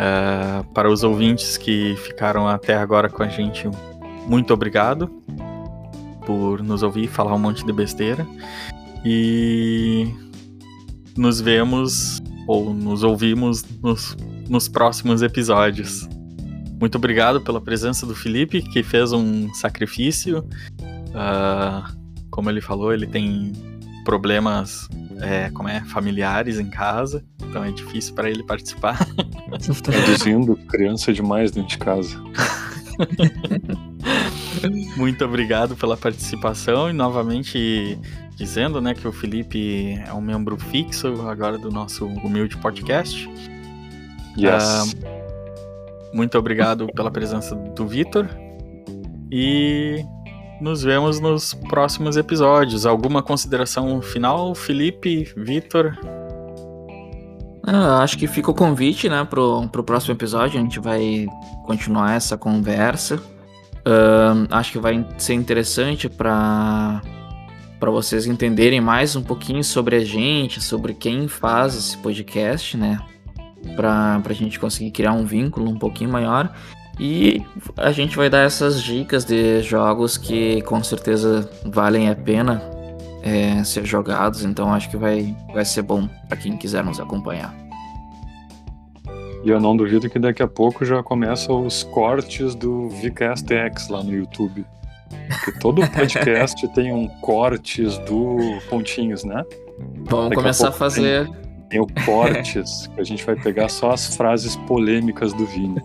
Uh, 0.00 0.64
para 0.72 0.90
os 0.90 1.04
ouvintes 1.04 1.58
que 1.58 1.94
ficaram 1.96 2.48
até 2.48 2.74
agora 2.74 3.10
com 3.10 3.22
a 3.22 3.28
gente, 3.28 3.68
muito 4.26 4.54
obrigado 4.54 5.08
por 6.24 6.62
nos 6.62 6.82
ouvir 6.82 7.06
falar 7.06 7.34
um 7.34 7.38
monte 7.38 7.66
de 7.66 7.72
besteira. 7.72 8.26
E 9.04 10.08
nos 11.14 11.40
vemos 11.40 12.18
ou 12.46 12.72
nos 12.72 13.02
ouvimos 13.02 13.62
nos, 13.82 14.16
nos 14.48 14.68
próximos 14.68 15.20
episódios. 15.20 16.08
Muito 16.80 16.96
obrigado 16.96 17.42
pela 17.42 17.60
presença 17.60 18.06
do 18.06 18.14
Felipe, 18.14 18.62
que 18.62 18.82
fez 18.82 19.12
um 19.12 19.52
sacrifício. 19.52 20.38
Uh, 21.10 21.94
como 22.30 22.48
ele 22.48 22.62
falou, 22.62 22.90
ele 22.90 23.06
tem 23.06 23.52
problemas 24.04 24.88
é, 25.20 25.50
como 25.50 25.68
é, 25.68 25.80
familiares 25.84 26.58
em 26.58 26.70
casa, 26.70 27.24
então 27.42 27.62
é 27.64 27.70
difícil 27.70 28.14
para 28.14 28.30
ele 28.30 28.42
participar. 28.42 29.06
Traduzindo, 29.82 30.56
criança 30.68 31.12
demais 31.12 31.50
dentro 31.50 31.70
de 31.70 31.78
casa. 31.78 32.20
Muito 34.96 35.24
obrigado 35.24 35.76
pela 35.76 35.96
participação 35.96 36.90
e 36.90 36.92
novamente 36.92 37.98
dizendo, 38.36 38.80
né, 38.80 38.94
que 38.94 39.06
o 39.06 39.12
Felipe 39.12 39.94
é 40.06 40.12
um 40.12 40.20
membro 40.20 40.56
fixo 40.56 41.28
agora 41.28 41.58
do 41.58 41.70
nosso 41.70 42.06
humilde 42.06 42.56
podcast. 42.56 43.28
Yes. 44.38 44.94
Uh, 44.94 45.20
muito 46.12 46.38
obrigado 46.38 46.88
pela 46.88 47.10
presença 47.10 47.54
do 47.54 47.86
Vitor 47.86 48.28
e 49.30 50.04
nos 50.60 50.82
vemos 50.82 51.20
nos 51.20 51.54
próximos 51.54 52.16
episódios. 52.16 52.84
Alguma 52.86 53.22
consideração 53.22 54.00
final, 54.02 54.54
Felipe, 54.54 55.32
Vitor? 55.36 55.96
Ah, 57.66 58.02
acho 58.02 58.18
que 58.18 58.26
fica 58.26 58.50
o 58.50 58.54
convite, 58.54 59.08
né, 59.08 59.24
pro, 59.24 59.68
pro 59.68 59.84
próximo 59.84 60.14
episódio. 60.14 60.58
A 60.58 60.62
gente 60.62 60.78
vai 60.78 61.26
continuar 61.64 62.14
essa 62.14 62.36
conversa. 62.36 63.16
Uh, 63.16 64.46
acho 64.50 64.72
que 64.72 64.78
vai 64.78 65.06
ser 65.18 65.34
interessante 65.34 66.08
para 66.08 67.00
para 67.78 67.90
vocês 67.90 68.26
entenderem 68.26 68.78
mais 68.78 69.16
um 69.16 69.22
pouquinho 69.22 69.64
sobre 69.64 69.96
a 69.96 70.04
gente, 70.04 70.60
sobre 70.60 70.92
quem 70.92 71.26
faz 71.26 71.74
esse 71.74 71.96
podcast, 71.96 72.76
né? 72.76 73.00
Para 73.74 74.20
a 74.22 74.32
gente 74.34 74.60
conseguir 74.60 74.90
criar 74.90 75.12
um 75.12 75.24
vínculo 75.24 75.70
um 75.70 75.78
pouquinho 75.78 76.10
maior. 76.10 76.54
E 77.02 77.42
a 77.78 77.90
gente 77.92 78.14
vai 78.14 78.28
dar 78.28 78.44
essas 78.44 78.82
dicas 78.82 79.24
de 79.24 79.62
jogos 79.62 80.18
que 80.18 80.60
com 80.60 80.84
certeza 80.84 81.50
valem 81.64 82.10
a 82.10 82.14
pena 82.14 82.62
é, 83.22 83.64
ser 83.64 83.86
jogados, 83.86 84.44
então 84.44 84.70
acho 84.70 84.90
que 84.90 84.98
vai, 84.98 85.34
vai 85.54 85.64
ser 85.64 85.80
bom 85.80 86.06
para 86.28 86.36
quem 86.36 86.58
quiser 86.58 86.84
nos 86.84 87.00
acompanhar. 87.00 87.54
E 89.42 89.48
eu 89.48 89.58
não 89.58 89.74
duvido 89.74 90.10
que 90.10 90.18
daqui 90.18 90.42
a 90.42 90.46
pouco 90.46 90.84
já 90.84 91.02
começam 91.02 91.64
os 91.64 91.82
cortes 91.84 92.54
do 92.54 92.90
Vcast 92.90 93.50
X 93.50 93.88
lá 93.88 94.02
no 94.02 94.12
YouTube. 94.12 94.62
Porque 95.28 95.58
todo 95.58 95.80
podcast 95.92 96.68
tem 96.74 96.92
um 96.92 97.08
cortes 97.22 97.96
do 98.00 98.36
pontinhos, 98.68 99.24
né? 99.24 99.42
Vamos 100.04 100.24
daqui 100.28 100.34
começar 100.34 100.66
a, 100.66 100.68
a 100.68 100.72
fazer. 100.72 101.26
Tem, 101.26 101.40
tem 101.70 101.80
o 101.80 101.86
cortes, 102.04 102.88
que 102.88 103.00
a 103.00 103.04
gente 103.04 103.24
vai 103.24 103.36
pegar 103.36 103.70
só 103.70 103.92
as 103.92 104.14
frases 104.14 104.54
polêmicas 104.56 105.32
do 105.32 105.46
Vini. 105.46 105.80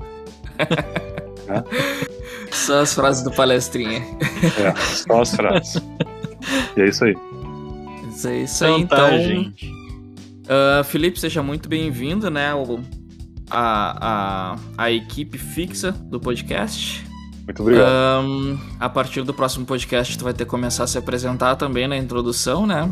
Só 2.52 2.82
as 2.82 2.94
frases 2.94 3.24
do 3.24 3.32
palestrinha. 3.32 4.02
É, 4.58 4.76
só 4.76 5.22
as 5.22 5.36
frases. 5.36 5.82
E 6.76 6.82
é 6.82 6.88
isso 6.88 7.04
aí. 7.04 7.16
Isso, 8.10 8.28
é 8.28 8.38
isso 8.44 8.66
aí, 8.66 8.82
então. 8.82 8.98
Tá, 8.98 9.16
então 9.16 9.28
gente. 9.28 9.70
Uh, 10.46 10.84
Felipe, 10.86 11.20
seja 11.20 11.44
muito 11.44 11.68
bem-vindo, 11.68 12.30
né? 12.32 12.54
O, 12.54 12.80
a, 13.50 14.54
a, 14.56 14.56
a 14.78 14.92
equipe 14.92 15.38
fixa 15.38 15.92
do 15.92 16.20
podcast. 16.20 17.06
Muito 17.46 17.62
obrigado. 17.62 18.24
Um, 18.24 18.58
a 18.80 18.90
partir 18.90 19.22
do 19.24 19.34
próximo 19.34 19.66
podcast, 19.66 20.18
tu 20.18 20.24
vai 20.24 20.34
ter 20.34 20.46
que 20.46 20.50
começar 20.50 20.86
a 20.86 20.88
se 20.88 20.98
apresentar 20.98 21.56
também 21.56 21.88
na 21.88 21.98
introdução, 21.98 22.66
né? 22.66 22.90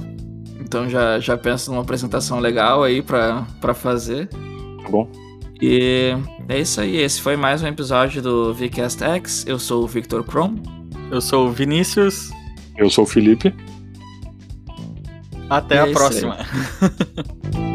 Então 0.59 0.89
já, 0.89 1.19
já 1.19 1.37
penso 1.37 1.71
numa 1.71 1.81
apresentação 1.81 2.39
legal 2.39 2.83
aí 2.83 3.01
pra, 3.01 3.47
pra 3.59 3.73
fazer. 3.73 4.27
Tá 4.27 4.89
bom. 4.89 5.09
E 5.61 6.15
é 6.47 6.59
isso 6.59 6.81
aí, 6.81 6.97
esse 6.97 7.21
foi 7.21 7.35
mais 7.35 7.63
um 7.63 7.67
episódio 7.67 8.21
do 8.21 8.53
VCast 8.53 9.03
X. 9.03 9.45
Eu 9.47 9.57
sou 9.57 9.83
o 9.83 9.87
Victor 9.87 10.23
Kron. 10.23 10.55
Eu 11.11 11.21
sou 11.21 11.47
o 11.47 11.51
Vinícius. 11.51 12.31
Eu 12.77 12.89
sou 12.89 13.03
o 13.03 13.07
Felipe. 13.07 13.53
Até 15.49 15.75
é 15.75 15.79
a 15.79 15.91
próxima. 15.91 16.37